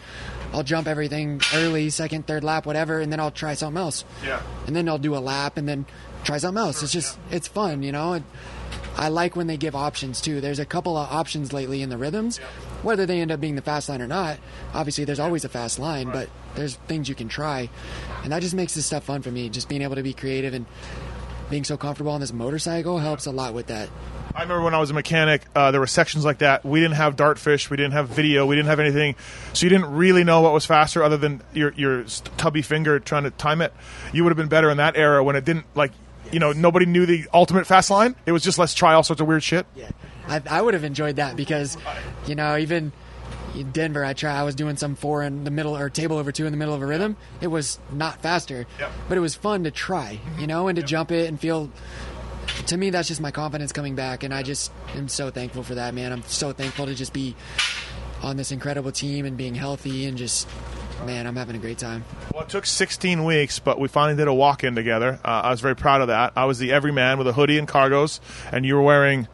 I'll 0.56 0.62
jump 0.62 0.88
everything 0.88 1.42
early, 1.52 1.90
second, 1.90 2.26
third 2.26 2.42
lap, 2.42 2.64
whatever, 2.64 2.98
and 2.98 3.12
then 3.12 3.20
I'll 3.20 3.30
try 3.30 3.52
something 3.52 3.78
else. 3.78 4.06
Yeah. 4.24 4.40
And 4.66 4.74
then 4.74 4.88
I'll 4.88 4.96
do 4.96 5.14
a 5.14 5.18
lap 5.20 5.58
and 5.58 5.68
then 5.68 5.84
try 6.24 6.38
something 6.38 6.58
else. 6.58 6.82
It's 6.82 6.94
just 6.94 7.18
it's 7.30 7.46
fun, 7.46 7.82
you 7.82 7.92
know. 7.92 8.14
And 8.14 8.24
I 8.96 9.08
like 9.08 9.36
when 9.36 9.48
they 9.48 9.58
give 9.58 9.76
options 9.76 10.22
too. 10.22 10.40
There's 10.40 10.58
a 10.58 10.64
couple 10.64 10.96
of 10.96 11.12
options 11.12 11.52
lately 11.52 11.82
in 11.82 11.90
the 11.90 11.98
rhythms, 11.98 12.38
whether 12.82 13.04
they 13.04 13.20
end 13.20 13.30
up 13.30 13.38
being 13.38 13.54
the 13.54 13.60
fast 13.60 13.90
line 13.90 14.00
or 14.00 14.06
not. 14.06 14.38
Obviously, 14.72 15.04
there's 15.04 15.20
always 15.20 15.44
a 15.44 15.50
fast 15.50 15.78
line, 15.78 16.10
but 16.10 16.30
there's 16.54 16.76
things 16.88 17.06
you 17.06 17.14
can 17.14 17.28
try, 17.28 17.68
and 18.24 18.32
that 18.32 18.40
just 18.40 18.54
makes 18.54 18.74
this 18.74 18.86
stuff 18.86 19.04
fun 19.04 19.20
for 19.20 19.30
me. 19.30 19.50
Just 19.50 19.68
being 19.68 19.82
able 19.82 19.96
to 19.96 20.02
be 20.02 20.14
creative 20.14 20.54
and 20.54 20.64
being 21.50 21.64
so 21.64 21.76
comfortable 21.76 22.12
on 22.12 22.22
this 22.22 22.32
motorcycle 22.32 22.98
helps 22.98 23.26
a 23.26 23.30
lot 23.30 23.52
with 23.52 23.66
that. 23.66 23.90
I 24.36 24.42
remember 24.42 24.64
when 24.64 24.74
I 24.74 24.78
was 24.78 24.90
a 24.90 24.94
mechanic, 24.94 25.40
uh, 25.54 25.70
there 25.70 25.80
were 25.80 25.86
sections 25.86 26.22
like 26.22 26.38
that. 26.38 26.62
We 26.62 26.78
didn't 26.80 26.96
have 26.96 27.16
dartfish, 27.16 27.70
we 27.70 27.78
didn't 27.78 27.94
have 27.94 28.08
video, 28.10 28.44
we 28.44 28.54
didn't 28.54 28.68
have 28.68 28.80
anything, 28.80 29.14
so 29.54 29.64
you 29.64 29.70
didn't 29.70 29.90
really 29.94 30.24
know 30.24 30.42
what 30.42 30.52
was 30.52 30.66
faster 30.66 31.02
other 31.02 31.16
than 31.16 31.40
your 31.54 31.72
your 31.72 32.04
tubby 32.36 32.60
finger 32.60 33.00
trying 33.00 33.22
to 33.22 33.30
time 33.30 33.62
it. 33.62 33.72
You 34.12 34.24
would 34.24 34.30
have 34.30 34.36
been 34.36 34.48
better 34.48 34.68
in 34.70 34.76
that 34.76 34.94
era 34.94 35.24
when 35.24 35.36
it 35.36 35.46
didn't 35.46 35.64
like, 35.74 35.92
you 36.32 36.38
know, 36.38 36.52
nobody 36.52 36.84
knew 36.84 37.06
the 37.06 37.26
ultimate 37.32 37.66
fast 37.66 37.88
line. 37.88 38.14
It 38.26 38.32
was 38.32 38.42
just 38.44 38.58
let's 38.58 38.74
try 38.74 38.92
all 38.92 39.02
sorts 39.02 39.22
of 39.22 39.26
weird 39.26 39.42
shit. 39.42 39.64
Yeah, 39.74 39.88
I, 40.28 40.42
I 40.50 40.60
would 40.60 40.74
have 40.74 40.84
enjoyed 40.84 41.16
that 41.16 41.34
because, 41.34 41.78
you 42.26 42.34
know, 42.34 42.58
even 42.58 42.92
in 43.54 43.70
Denver, 43.70 44.04
I 44.04 44.12
try. 44.12 44.32
I 44.38 44.42
was 44.42 44.54
doing 44.54 44.76
some 44.76 44.96
four 44.96 45.22
in 45.22 45.44
the 45.44 45.50
middle 45.50 45.74
or 45.74 45.88
table 45.88 46.18
over 46.18 46.30
two 46.30 46.44
in 46.44 46.52
the 46.52 46.58
middle 46.58 46.74
of 46.74 46.82
a 46.82 46.86
rhythm. 46.86 47.16
It 47.40 47.46
was 47.46 47.78
not 47.90 48.20
faster, 48.20 48.66
Yep. 48.78 48.92
but 49.08 49.16
it 49.16 49.22
was 49.22 49.34
fun 49.34 49.64
to 49.64 49.70
try, 49.70 50.20
you 50.38 50.46
know, 50.46 50.68
and 50.68 50.76
to 50.76 50.82
jump 50.82 51.10
it 51.10 51.26
and 51.26 51.40
feel. 51.40 51.70
To 52.68 52.76
me, 52.76 52.90
that's 52.90 53.08
just 53.08 53.20
my 53.20 53.30
confidence 53.30 53.72
coming 53.72 53.94
back, 53.94 54.22
and 54.24 54.32
I 54.34 54.42
just 54.42 54.72
am 54.96 55.08
so 55.08 55.30
thankful 55.30 55.62
for 55.62 55.74
that, 55.76 55.94
man. 55.94 56.12
I'm 56.12 56.22
so 56.24 56.52
thankful 56.52 56.86
to 56.86 56.94
just 56.94 57.12
be 57.12 57.36
on 58.22 58.36
this 58.36 58.50
incredible 58.50 58.90
team 58.92 59.24
and 59.24 59.36
being 59.36 59.54
healthy 59.54 60.06
and 60.06 60.16
just, 60.18 60.48
man, 61.04 61.26
I'm 61.26 61.36
having 61.36 61.54
a 61.54 61.58
great 61.58 61.78
time. 61.78 62.04
Well, 62.32 62.42
it 62.42 62.48
took 62.48 62.66
16 62.66 63.24
weeks, 63.24 63.58
but 63.58 63.78
we 63.78 63.88
finally 63.88 64.16
did 64.16 64.26
a 64.26 64.34
walk-in 64.34 64.74
together. 64.74 65.20
Uh, 65.24 65.42
I 65.44 65.50
was 65.50 65.60
very 65.60 65.76
proud 65.76 66.00
of 66.00 66.08
that. 66.08 66.32
I 66.34 66.46
was 66.46 66.58
the 66.58 66.72
everyman 66.72 67.18
with 67.18 67.28
a 67.28 67.32
hoodie 67.32 67.58
and 67.58 67.68
cargos, 67.68 68.20
and 68.52 68.64
you 68.66 68.74
were 68.74 68.82
wearing 68.82 69.28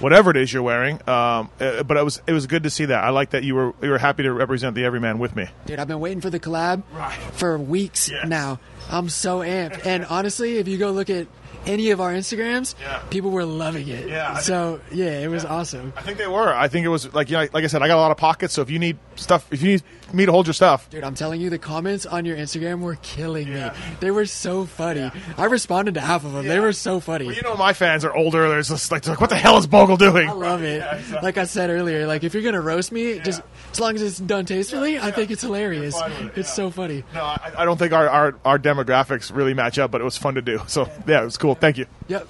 whatever 0.00 0.30
it 0.30 0.36
is 0.36 0.52
you're 0.52 0.62
wearing. 0.62 0.96
Um, 1.08 1.50
uh, 1.60 1.82
but 1.84 1.96
it 1.96 2.04
was 2.04 2.22
it 2.26 2.32
was 2.32 2.46
good 2.46 2.62
to 2.64 2.70
see 2.70 2.84
that. 2.86 3.02
I 3.02 3.10
like 3.10 3.30
that 3.30 3.42
you 3.44 3.54
were 3.54 3.72
you 3.82 3.90
were 3.90 3.98
happy 3.98 4.22
to 4.24 4.32
represent 4.32 4.74
the 4.76 4.84
everyman 4.84 5.18
with 5.18 5.34
me. 5.34 5.48
Dude, 5.66 5.78
I've 5.80 5.88
been 5.88 6.00
waiting 6.00 6.20
for 6.20 6.30
the 6.30 6.38
collab 6.38 6.82
Right. 6.92 7.12
for 7.32 7.56
weeks 7.58 8.08
Yes. 8.10 8.26
now. 8.28 8.60
I'm 8.90 9.08
so 9.08 9.38
amped. 9.40 9.84
And 9.86 10.04
honestly, 10.04 10.58
if 10.58 10.68
you 10.68 10.76
go 10.78 10.90
look 10.92 11.08
at 11.10 11.26
any 11.66 11.90
of 11.90 12.00
our 12.00 12.12
Instagrams, 12.12 12.74
Yeah. 12.80 12.98
people 13.10 13.30
were 13.30 13.44
loving 13.44 13.88
it. 13.88 14.08
Yeah, 14.08 14.36
So 14.38 14.80
yeah, 14.92 15.20
it 15.20 15.28
was 15.28 15.44
awesome. 15.44 15.92
I 15.96 16.02
think 16.02 16.18
they 16.18 16.26
were. 16.26 16.52
I 16.54 16.68
think 16.68 16.84
it 16.84 16.88
was 16.90 17.12
like 17.14 17.30
you 17.30 17.36
know, 17.36 17.46
like 17.52 17.64
I 17.64 17.66
said, 17.68 17.82
I 17.82 17.88
got 17.88 17.96
a 17.96 18.00
lot 18.00 18.10
of 18.10 18.16
pockets. 18.16 18.54
So 18.54 18.62
if 18.62 18.70
you 18.70 18.78
need 18.78 18.98
stuff, 19.16 19.46
if 19.52 19.62
you 19.62 19.68
need 19.72 19.82
me 20.16 20.26
to 20.26 20.32
hold 20.32 20.46
your 20.46 20.54
stuff, 20.54 20.88
Dude, 20.90 21.04
I'm 21.04 21.14
telling 21.14 21.40
you, 21.40 21.50
the 21.50 21.58
comments 21.58 22.06
on 22.06 22.24
your 22.24 22.36
Instagram 22.36 22.80
were 22.80 22.96
killing 23.02 23.48
Yeah. 23.48 23.70
me. 23.70 23.76
They 24.00 24.10
were 24.10 24.26
so 24.26 24.64
funny. 24.64 25.10
I 25.38 25.44
responded 25.46 25.94
to 25.94 26.00
half 26.00 26.24
of 26.24 26.32
them. 26.32 26.46
They 26.46 26.60
were 26.60 26.72
so 26.72 27.00
funny. 27.00 27.26
well, 27.26 27.34
you 27.34 27.42
know, 27.42 27.56
my 27.56 27.72
fans 27.72 28.04
are 28.04 28.14
older. 28.14 28.48
There's 28.48 28.68
just 28.68 28.90
like, 28.92 29.02
they're 29.02 29.12
like, 29.14 29.20
what 29.20 29.30
the 29.30 29.36
hell 29.36 29.58
is 29.58 29.66
Bogle 29.66 29.96
doing? 29.96 30.28
I 30.28 30.32
love 30.32 30.62
it. 30.62 30.82
Like 31.22 31.38
I 31.38 31.44
said 31.44 31.70
earlier, 31.70 32.06
like 32.06 32.24
if 32.24 32.34
you're 32.34 32.42
gonna 32.42 32.60
roast 32.60 32.92
me, 32.92 33.18
just 33.20 33.42
as 33.72 33.80
long 33.80 33.94
as 33.94 34.02
it's 34.02 34.18
done 34.18 34.44
tastefully, 34.46 34.98
I 34.98 35.10
think 35.10 35.30
it's 35.30 35.42
hilarious. 35.42 35.94
it, 36.00 36.12
It's 36.36 36.48
yeah. 36.48 36.54
so 36.54 36.70
funny. 36.70 37.04
No, 37.14 37.22
I, 37.22 37.52
I 37.58 37.64
don't 37.64 37.78
think 37.78 37.92
our, 37.92 38.08
our 38.08 38.34
our 38.44 38.58
demographics 38.58 39.34
really 39.34 39.54
match 39.54 39.78
up, 39.78 39.90
but 39.90 40.00
it 40.00 40.04
was 40.04 40.16
fun 40.16 40.34
to 40.34 40.42
do. 40.42 40.60
So 40.66 40.88
yeah, 41.06 41.22
it 41.22 41.24
was 41.24 41.36
cool. 41.36 41.54
Thank 41.54 41.78
you. 41.78 41.86
Yep. 42.08 42.28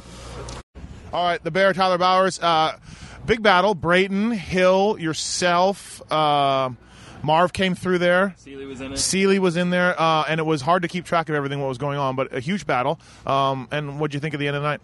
All 1.12 1.24
right, 1.24 1.42
the 1.42 1.50
Bear, 1.50 1.72
Tyler 1.72 1.98
Bowers. 1.98 2.40
Uh, 2.40 2.76
big 3.24 3.42
battle. 3.42 3.74
Brayton, 3.74 4.32
Hill, 4.32 4.96
yourself. 4.98 6.00
Um 6.12 6.76
Marv 7.24 7.52
came 7.52 7.74
through 7.74 7.98
there. 7.98 8.34
Seely 8.36 8.66
was 8.66 8.80
in 8.80 8.92
it. 8.92 8.98
Seely 8.98 9.38
was 9.38 9.56
in 9.56 9.70
there, 9.70 10.00
uh, 10.00 10.24
and 10.28 10.38
it 10.38 10.44
was 10.44 10.60
hard 10.60 10.82
to 10.82 10.88
keep 10.88 11.04
track 11.04 11.28
of 11.28 11.34
everything 11.34 11.60
what 11.60 11.68
was 11.68 11.78
going 11.78 11.98
on, 11.98 12.16
but 12.16 12.34
a 12.34 12.40
huge 12.40 12.66
battle. 12.66 13.00
Um, 13.26 13.68
and 13.70 13.98
what'd 13.98 14.14
you 14.14 14.20
think 14.20 14.34
of 14.34 14.40
the 14.40 14.48
end 14.48 14.56
of 14.56 14.62
the 14.62 14.68
night? 14.68 14.80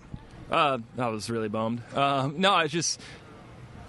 Uh, 0.51 0.79
I 0.99 1.09
was 1.09 1.31
really 1.31 1.49
bummed. 1.49 1.83
Um, 1.95 2.35
no, 2.41 2.53
I 2.53 2.67
just 2.67 3.01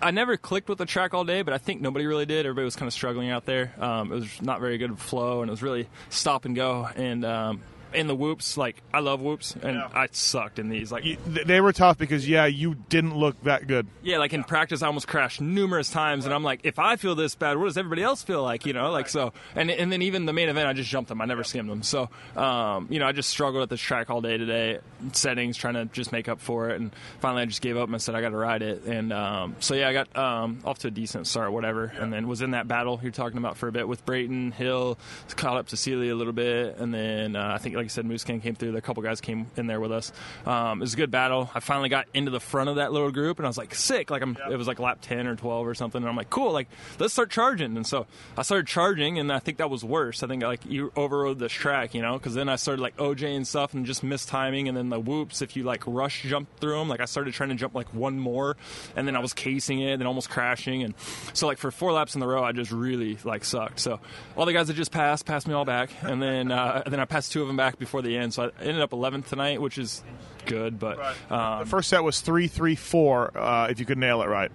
I 0.01 0.11
never 0.11 0.37
clicked 0.37 0.67
with 0.69 0.77
the 0.77 0.85
track 0.85 1.13
all 1.13 1.23
day, 1.23 1.43
but 1.43 1.53
I 1.53 1.57
think 1.57 1.81
nobody 1.81 2.05
really 2.05 2.25
did. 2.25 2.45
Everybody 2.45 2.65
was 2.65 2.75
kind 2.75 2.87
of 2.87 2.93
struggling 2.93 3.29
out 3.29 3.45
there. 3.45 3.73
Um, 3.79 4.11
it 4.11 4.15
was 4.15 4.41
not 4.41 4.59
very 4.59 4.77
good 4.77 4.99
flow, 4.99 5.41
and 5.41 5.49
it 5.49 5.51
was 5.51 5.63
really 5.63 5.87
stop 6.09 6.45
and 6.45 6.55
go. 6.55 6.87
And 6.95 7.23
um, 7.23 7.61
in 7.93 8.07
the 8.07 8.15
whoops, 8.15 8.57
like 8.57 8.81
I 8.93 8.99
love 8.99 9.21
whoops, 9.21 9.55
and 9.61 9.75
Yeah. 9.75 9.89
I 9.93 10.07
sucked 10.11 10.59
in 10.59 10.69
these. 10.69 10.91
Like 10.91 11.05
You, 11.05 11.17
they 11.27 11.61
were 11.61 11.73
tough 11.73 11.97
because 11.97 12.27
yeah, 12.27 12.45
you 12.45 12.75
didn't 12.89 13.15
look 13.17 13.41
that 13.43 13.67
good. 13.67 13.87
yeah, 14.03 14.17
like 14.17 14.33
in 14.33 14.43
practice, 14.43 14.81
I 14.81 14.87
almost 14.87 15.07
crashed 15.07 15.41
numerous 15.41 15.89
times, 15.89 16.25
and 16.25 16.33
I'm 16.33 16.43
like, 16.43 16.61
if 16.63 16.79
I 16.79 16.95
feel 16.95 17.15
this 17.15 17.35
bad, 17.35 17.57
what 17.57 17.65
does 17.65 17.77
everybody 17.77 18.03
else 18.03 18.23
feel 18.23 18.43
like? 18.43 18.65
You 18.65 18.73
know, 18.73 18.91
like 18.91 19.09
so. 19.09 19.33
And 19.55 19.69
and 19.71 19.91
then 19.91 20.01
even 20.01 20.25
the 20.25 20.33
main 20.33 20.49
event, 20.49 20.67
I 20.67 20.73
just 20.73 20.89
jumped 20.89 21.09
them. 21.09 21.21
I 21.21 21.25
never 21.25 21.43
skimmed 21.43 21.69
them. 21.69 21.83
So, 21.83 22.09
um, 22.35 22.87
you 22.89 22.99
know, 22.99 23.07
I 23.07 23.11
just 23.11 23.29
struggled 23.29 23.63
at 23.63 23.69
this 23.69 23.81
track 23.81 24.09
all 24.09 24.21
day 24.21 24.37
today, 24.37 24.79
settings, 25.13 25.57
trying 25.57 25.73
to 25.75 25.85
just 25.85 26.11
make 26.11 26.29
up 26.29 26.41
for 26.41 26.69
it. 26.69 26.79
And 26.79 26.91
finally, 27.19 27.43
I 27.43 27.45
just 27.45 27.61
gave 27.61 27.77
up 27.77 27.89
and 27.89 28.01
said 28.01 28.15
I 28.15 28.21
got 28.21 28.29
to 28.29 28.37
ride 28.37 28.61
it. 28.61 28.83
And 28.85 29.11
um, 29.13 29.55
so 29.59 29.73
yeah, 29.75 29.89
I 29.89 29.93
got 29.93 30.15
um, 30.17 30.59
off 30.65 30.79
to 30.79 30.87
a 30.87 30.91
decent 30.91 31.27
start, 31.27 31.51
whatever, 31.51 31.85
and 31.99 32.11
then 32.11 32.27
was 32.27 32.41
in 32.41 32.51
that 32.51 32.67
battle 32.67 32.99
you're 33.03 33.11
talking 33.11 33.37
about 33.37 33.57
for 33.57 33.67
a 33.67 33.71
bit 33.71 33.87
with 33.87 34.05
Brayton 34.05 34.51
Hill, 34.51 34.97
caught 35.35 35.57
up 35.57 35.67
to 35.67 35.77
Seely 35.77 36.09
a 36.09 36.15
little 36.15 36.33
bit, 36.33 36.77
and 36.77 36.93
then 36.93 37.35
uh, 37.35 37.51
I 37.53 37.57
think, 37.57 37.75
like 37.81 37.87
I 37.87 37.89
said, 37.89 38.05
Musquin 38.05 38.43
came 38.43 38.53
through. 38.53 38.77
A 38.77 38.81
couple 38.81 39.01
guys 39.01 39.21
came 39.21 39.47
in 39.57 39.65
there 39.65 39.79
with 39.79 39.91
us. 39.91 40.11
Um, 40.45 40.79
it 40.79 40.83
was 40.83 40.93
a 40.93 40.97
good 40.97 41.09
battle. 41.09 41.49
I 41.55 41.59
finally 41.61 41.89
got 41.89 42.05
into 42.13 42.29
the 42.29 42.39
front 42.39 42.69
of 42.69 42.75
that 42.75 42.93
little 42.93 43.09
group, 43.11 43.39
and 43.39 43.45
I 43.47 43.49
was 43.49 43.57
like, 43.57 43.73
sick. 43.73 44.11
Like 44.11 44.21
I'm, 44.21 44.37
it 44.51 44.55
was 44.55 44.67
like 44.67 44.79
lap 44.79 44.99
ten 45.01 45.25
or 45.25 45.35
twelve 45.35 45.65
or 45.65 45.73
something, 45.73 45.99
and 45.99 46.07
I'm 46.07 46.15
like, 46.15 46.29
cool. 46.29 46.51
Like 46.51 46.67
let's 46.99 47.13
start 47.13 47.31
charging. 47.31 47.75
And 47.75 47.87
so 47.87 48.05
I 48.37 48.43
started 48.43 48.67
charging, 48.67 49.17
and 49.17 49.31
I 49.31 49.39
think 49.39 49.57
that 49.57 49.69
was 49.71 49.83
worse. 49.83 50.21
I 50.21 50.27
think 50.27 50.43
like 50.43 50.63
you 50.65 50.91
overrode 50.95 51.39
this 51.39 51.51
track, 51.51 51.95
you 51.95 52.03
know, 52.03 52.13
because 52.13 52.35
then 52.35 52.49
I 52.49 52.55
started 52.55 52.83
like 52.83 52.95
OJ 52.97 53.35
and 53.35 53.47
stuff, 53.47 53.73
and 53.73 53.83
just 53.83 54.03
missed 54.03 54.29
timing, 54.29 54.67
and 54.67 54.77
then 54.77 54.89
the 54.89 54.99
whoops. 54.99 55.41
If 55.41 55.55
you 55.55 55.63
like 55.63 55.83
rush 55.87 56.21
jump 56.21 56.47
through 56.59 56.77
them, 56.77 56.87
like 56.87 56.99
I 56.99 57.05
started 57.05 57.33
trying 57.33 57.49
to 57.49 57.55
jump 57.55 57.73
like 57.73 57.91
one 57.95 58.19
more, 58.19 58.57
and 58.95 59.07
then 59.07 59.15
I 59.15 59.19
was 59.19 59.33
casing 59.33 59.79
it, 59.81 59.93
and 59.93 60.03
almost 60.03 60.29
crashing, 60.29 60.83
and 60.83 60.93
so 61.33 61.47
like 61.47 61.57
for 61.57 61.71
four 61.71 61.91
laps 61.91 62.13
in 62.13 62.21
the 62.21 62.27
row, 62.27 62.43
I 62.43 62.51
just 62.51 62.71
really 62.71 63.17
like 63.23 63.43
sucked. 63.43 63.79
So 63.79 63.99
all 64.37 64.45
the 64.45 64.53
guys 64.53 64.67
that 64.67 64.75
just 64.75 64.91
passed 64.91 65.25
passed 65.25 65.47
me 65.47 65.55
all 65.55 65.65
back, 65.65 65.89
and 66.03 66.21
then 66.21 66.51
uh, 66.51 66.83
and 66.85 66.93
then 66.93 66.99
I 66.99 67.05
passed 67.05 67.31
two 67.31 67.41
of 67.41 67.47
them 67.47 67.57
back 67.57 67.70
before 67.79 68.01
the 68.01 68.17
end. 68.17 68.33
So 68.33 68.51
I 68.59 68.63
ended 68.63 68.81
up 68.81 68.91
11th 68.91 69.27
tonight, 69.27 69.61
which 69.61 69.77
is 69.77 70.03
good, 70.45 70.79
but 70.79 70.99
um, 71.29 71.59
The 71.59 71.65
first 71.65 71.89
set 71.89 72.03
was 72.03 72.21
three, 72.21 72.47
three, 72.47 72.75
four. 72.75 73.37
Uh, 73.37 73.67
if 73.69 73.79
you 73.79 73.85
could 73.85 73.97
nail 73.97 74.21
it 74.21 74.27
right. 74.27 74.51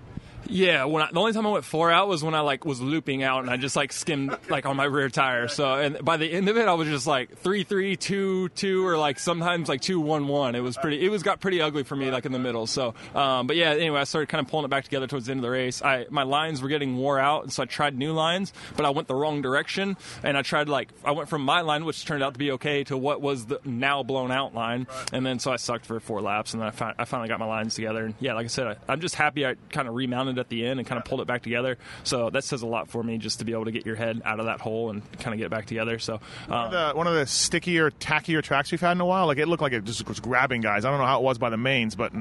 Yeah, 0.49 0.85
when 0.85 1.03
I, 1.03 1.11
the 1.12 1.19
only 1.19 1.33
time 1.33 1.47
I 1.47 1.50
went 1.50 1.65
four 1.65 1.91
out 1.91 2.09
was 2.09 2.23
when 2.23 2.35
I 2.35 2.41
like 2.41 2.65
was 2.65 2.81
looping 2.81 3.23
out 3.23 3.41
and 3.41 3.50
I 3.50 3.57
just 3.57 3.76
like 3.76 3.93
skimmed 3.93 4.37
like 4.49 4.67
on 4.67 4.76
my 4.76 4.85
rear 4.85 5.09
tire. 5.09 5.49
So 5.49 5.75
and 5.75 6.05
by 6.05 6.17
the 6.17 6.31
end 6.31 6.49
of 6.49 6.57
it, 6.57 6.69
I 6.69 6.75
was 6.75 6.88
just 6.88 7.07
like 7.07 7.38
three 7.38 7.65
three 7.65 7.97
two 7.97 8.49
two 8.50 8.87
or 8.87 8.97
like 8.97 9.19
sometimes 9.19 9.69
like 9.69 9.81
two 9.81 10.00
one 10.00 10.29
one. 10.29 10.55
It 10.55 10.61
was 10.61 10.76
pretty. 10.76 11.05
It 11.05 11.11
was 11.11 11.23
got 11.23 11.41
pretty 11.41 11.61
ugly 11.61 11.83
for 11.83 11.97
me 11.97 12.11
like 12.11 12.26
in 12.26 12.33
the 12.33 12.38
middle. 12.38 12.67
So, 12.67 12.95
um, 13.15 13.47
but 13.47 13.57
yeah. 13.57 13.71
Anyway, 13.71 14.00
I 14.00 14.05
started 14.05 14.29
kind 14.29 14.45
of 14.45 14.50
pulling 14.50 14.65
it 14.65 14.69
back 14.69 14.85
together 14.85 15.07
towards 15.07 15.26
the 15.26 15.33
end 15.33 15.41
of 15.41 15.43
the 15.43 15.50
race. 15.50 15.83
I 15.83 16.07
my 16.11 16.23
lines 16.23 16.62
were 16.62 16.69
getting 16.69 16.97
wore 16.97 17.19
out, 17.19 17.45
and 17.45 17.53
so 17.53 17.62
I 17.62 17.67
tried 17.67 17.97
new 17.97 18.12
lines, 18.12 18.53
but 18.76 18.87
I 18.87 18.91
went 18.91 19.09
the 19.09 19.15
wrong 19.15 19.43
direction. 19.43 19.97
And 20.23 20.37
I 20.37 20.43
tried 20.43 20.69
like 20.69 20.88
I 21.05 21.11
went 21.12 21.29
from 21.29 21.43
my 21.43 21.62
line, 21.62 21.85
which 21.85 22.05
turned 22.05 22.23
out 22.23 22.35
to 22.35 22.38
be 22.38 22.53
okay, 22.53 22.85
to 22.85 22.97
what 22.97 23.21
was 23.21 23.47
the 23.47 23.61
now 23.65 24.03
blown 24.03 24.31
out 24.31 24.55
line. 24.55 24.87
And 25.12 25.25
then 25.26 25.38
so 25.38 25.53
I 25.53 25.57
sucked 25.57 25.87
for 25.87 25.99
four 26.00 26.23
laps, 26.23 26.55
and 26.55 26.61
then 26.62 26.69
I, 26.69 26.73
fi- 26.73 26.95
I 26.99 27.05
finally 27.05 27.29
got 27.29 27.41
my 27.41 27.47
lines 27.47 27.75
together. 27.75 28.05
And 28.05 28.15
yeah, 28.21 28.35
like 28.35 28.45
I 28.45 28.49
said, 28.49 28.67
I, 28.67 28.76
I'm 28.88 29.00
just 29.00 29.15
happy 29.15 29.45
I 29.45 29.57
kind 29.71 29.88
of 29.88 29.95
remounted 29.95 30.36
it 30.37 30.40
at 30.40 30.49
the 30.49 30.66
end 30.66 30.81
and 30.81 30.88
kind 30.88 30.99
of 30.99 31.05
pulled 31.05 31.21
it 31.21 31.26
back 31.26 31.43
together. 31.43 31.78
So 32.05 32.31
that 32.31 32.45
says 32.45 32.62
a 32.62 32.66
lot 32.66 32.88
for 32.88 33.02
me 33.02 33.19
just 33.19 33.38
to 33.38 33.45
be 33.45 33.52
able 33.52 33.66
to 33.66 33.73
get 33.73 33.87
your 33.87 33.97
head 33.97 34.23
out 34.25 34.40
of 34.40 34.47
that 34.47 34.61
hole 34.61 34.90
and 34.90 35.02
kind 35.19 35.35
of 35.35 35.38
get 35.38 35.47
it 35.47 35.50
back 35.50 35.66
together. 35.66 35.99
So 35.99 36.21
one, 36.47 36.66
of 36.66 36.71
the, 36.73 36.97
one 36.97 37.07
of 37.07 37.14
the 37.14 37.26
stickier, 37.26 37.90
tackier 37.90 38.43
tracks 38.43 38.71
we've 38.71 38.81
had 38.81 38.93
in 38.93 39.00
a 39.00 39.07
while. 39.07 39.26
Like 39.26 39.38
it 39.38 39.49
looked 39.49 39.62
like 39.62 39.73
it 39.73 39.85
just 39.85 40.07
was 40.09 40.21
grabbing 40.21 40.61
guys. 40.61 40.85
I 40.85 40.90
don't 40.90 40.99
know 40.99 41.07
how 41.07 41.19
it 41.19 41.25
was 41.25 41.38
by 41.38 41.50
the 41.50 41.57
mains, 41.57 41.95
but 41.95 42.12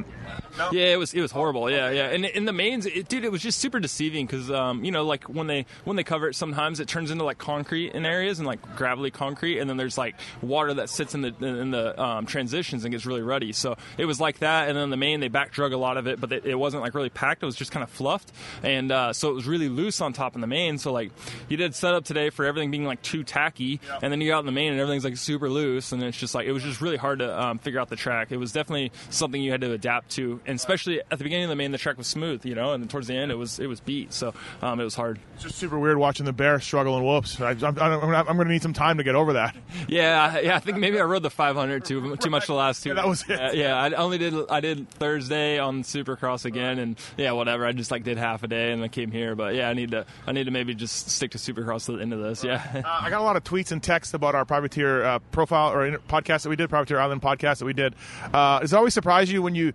yeah, 0.72 0.93
it 0.93 1.00
was 1.00 1.13
it 1.13 1.22
was 1.22 1.31
horrible. 1.31 1.69
Yeah, 1.69 1.89
yeah. 1.89 2.07
And 2.07 2.25
in 2.25 2.45
the 2.45 2.53
mains, 2.53 2.86
it, 2.86 3.07
dude, 3.07 3.24
it 3.24 3.31
was 3.31 3.41
just 3.41 3.60
super 3.60 3.79
deceiving 3.79 4.25
because 4.25 4.50
um, 4.51 4.84
you 4.84 4.91
know 4.91 5.03
like 5.03 5.25
when 5.25 5.48
they 5.48 5.65
when 5.84 5.95
they 5.95 6.03
cover 6.03 6.29
it, 6.29 6.36
sometimes 6.36 6.79
it 6.79 6.88
turns 6.88 7.12
into 7.12 7.24
like 7.24 7.38
concrete 7.38 7.93
in 7.93 8.05
areas 8.05 8.39
and 8.39 8.48
like 8.48 8.75
gravelly 8.75 9.12
concrete, 9.12 9.60
and 9.60 9.69
then 9.69 9.77
there's 9.77 9.98
like 9.98 10.15
water 10.41 10.74
that 10.75 10.89
sits 10.89 11.13
in 11.13 11.22
the 11.22 11.34
in 11.45 11.72
the 11.72 12.01
um, 12.01 12.25
transitions 12.25 12.84
and 12.84 12.91
gets 12.91 13.05
really 13.05 13.22
ruddy. 13.22 13.51
So 13.53 13.75
it 13.98 14.05
was 14.05 14.19
like 14.19 14.39
that. 14.39 14.69
And 14.69 14.77
then 14.77 14.89
the 14.89 14.98
main, 14.98 15.19
they 15.19 15.27
back 15.27 15.51
drug 15.51 15.74
a 15.74 15.77
lot 15.77 15.98
of 15.98 16.07
it, 16.07 16.19
but 16.19 16.31
it, 16.31 16.45
it 16.45 16.55
wasn't 16.55 16.84
like 16.84 16.93
really 16.93 17.10
packed. 17.10 17.43
It 17.43 17.45
was 17.45 17.55
just 17.55 17.72
kind 17.72 17.84
of 17.84 17.89
fluffed, 18.05 18.31
and 18.62 18.91
uh, 18.91 19.13
so 19.13 19.31
it 19.31 19.33
was 19.33 19.47
really 19.47 19.67
loose 19.67 20.00
on 20.00 20.13
top 20.13 20.35
in 20.35 20.41
the 20.41 20.47
main. 20.47 20.77
So 20.77 20.91
like 20.91 21.09
you 21.50 21.57
did 21.57 21.74
set 21.74 21.95
up 21.95 22.05
today 22.05 22.29
for 22.29 22.45
everything 22.45 22.69
being 22.69 22.85
like 22.85 23.01
too 23.01 23.24
tacky, 23.24 23.81
and 24.03 24.12
then 24.12 24.21
you 24.21 24.29
got 24.29 24.41
in 24.41 24.45
the 24.45 24.51
main 24.51 24.74
and 24.74 24.79
everything's 24.79 25.03
like 25.03 25.17
super 25.17 25.50
loose, 25.50 25.91
and 25.91 26.03
it's 26.03 26.15
just 26.15 26.35
like 26.35 26.45
it 26.45 26.51
was 26.51 26.62
just 26.62 26.81
really 26.81 26.97
hard 26.97 27.17
to 27.19 27.41
um, 27.41 27.57
figure 27.57 27.79
out 27.79 27.89
the 27.89 27.95
track. 27.95 28.31
It 28.31 28.38
was 28.38 28.51
definitely 28.51 28.91
something 29.09 29.41
you 29.41 29.50
had 29.50 29.62
to 29.62 29.71
adapt 29.71 30.12
to, 30.12 30.39
and 30.45 30.55
especially 30.55 31.00
at 31.00 31.17
the 31.17 31.24
beginning 31.24 31.45
of 31.45 31.50
the 31.50 31.55
main, 31.55 31.71
the 31.71 31.79
track 31.79 31.97
was 31.97 32.05
smooth, 32.05 32.45
you 32.45 32.53
know, 32.53 32.74
and 32.74 32.88
towards 32.88 33.07
the 33.07 33.15
end 33.15 33.31
it 33.31 33.35
was 33.35 33.59
it 33.59 33.65
was 33.65 33.79
beat, 33.79 34.13
so 34.13 34.35
um, 34.62 34.79
it 34.79 34.83
was 34.83 34.93
hard. 34.93 35.17
It's 35.33 35.43
just 35.43 35.55
super 35.55 35.79
weird 35.79 35.97
watching 35.97 36.27
the 36.27 36.33
bear 36.33 36.59
struggle 36.59 36.95
and 36.95 37.05
whoops. 37.05 37.41
I, 37.41 37.51
am 37.51 37.57
going 37.57 38.38
to 38.38 38.45
need 38.45 38.62
some 38.62 38.74
time 38.74 38.97
to 38.97 39.03
get 39.03 39.15
over 39.15 39.33
that. 39.33 39.55
Yeah, 39.88 40.39
yeah. 40.39 40.55
I 40.55 40.59
think 40.59 40.77
maybe 40.77 41.00
I 41.00 41.03
rode 41.03 41.21
the 41.21 41.29
500 41.29 41.85
too 41.85 42.15
too 42.17 42.29
much 42.29 42.47
the 42.47 42.53
last 42.53 42.81
two. 42.83 42.89
Yeah, 42.89 42.95
that 43.01 43.07
was 43.07 43.24
it. 43.29 43.39
Uh, 43.39 43.51
yeah, 43.53 43.77
I 43.77 43.91
only 43.91 44.17
did 44.17 44.33
I 44.50 44.59
did 44.59 44.89
Thursday 44.89 45.59
on 45.59 45.83
Supercross 45.83 46.45
again, 46.45 46.79
and 46.79 46.97
yeah, 47.17 47.31
whatever. 47.31 47.65
I 47.65 47.71
just 47.71 47.84
like 47.91 48.03
did 48.03 48.17
half 48.17 48.43
a 48.43 48.47
day 48.47 48.71
and 48.71 48.83
I 48.83 48.87
came 48.87 49.11
here, 49.11 49.35
but 49.35 49.55
yeah, 49.55 49.69
I 49.69 49.73
need 49.73 49.91
to 49.91 50.05
I 50.27 50.31
need 50.31 50.45
to 50.45 50.51
maybe 50.51 50.73
just 50.75 51.09
stick 51.09 51.31
to 51.31 51.37
Supercross 51.37 51.85
to 51.85 51.93
the 51.93 52.01
end 52.01 52.13
of 52.13 52.21
this. 52.21 52.43
Yeah. 52.43 52.61
Uh, 52.73 52.81
I 52.85 53.09
got 53.09 53.21
a 53.21 53.23
lot 53.23 53.35
of 53.35 53.43
tweets 53.43 53.71
and 53.71 53.81
texts 53.81 54.13
about 54.13 54.35
our 54.35 54.45
privateer 54.45 55.03
uh, 55.03 55.19
profile 55.31 55.71
or 55.73 55.97
podcast 55.99 56.43
that 56.43 56.49
we 56.49 56.55
did, 56.55 56.69
privateer 56.69 56.99
island 56.99 57.21
podcast 57.21 57.59
that 57.59 57.65
we 57.65 57.73
did. 57.73 57.95
Uh, 58.33 58.59
does 58.59 58.73
it 58.73 58.75
always 58.75 58.93
surprise 58.93 59.31
you 59.31 59.41
when 59.41 59.55
you? 59.55 59.73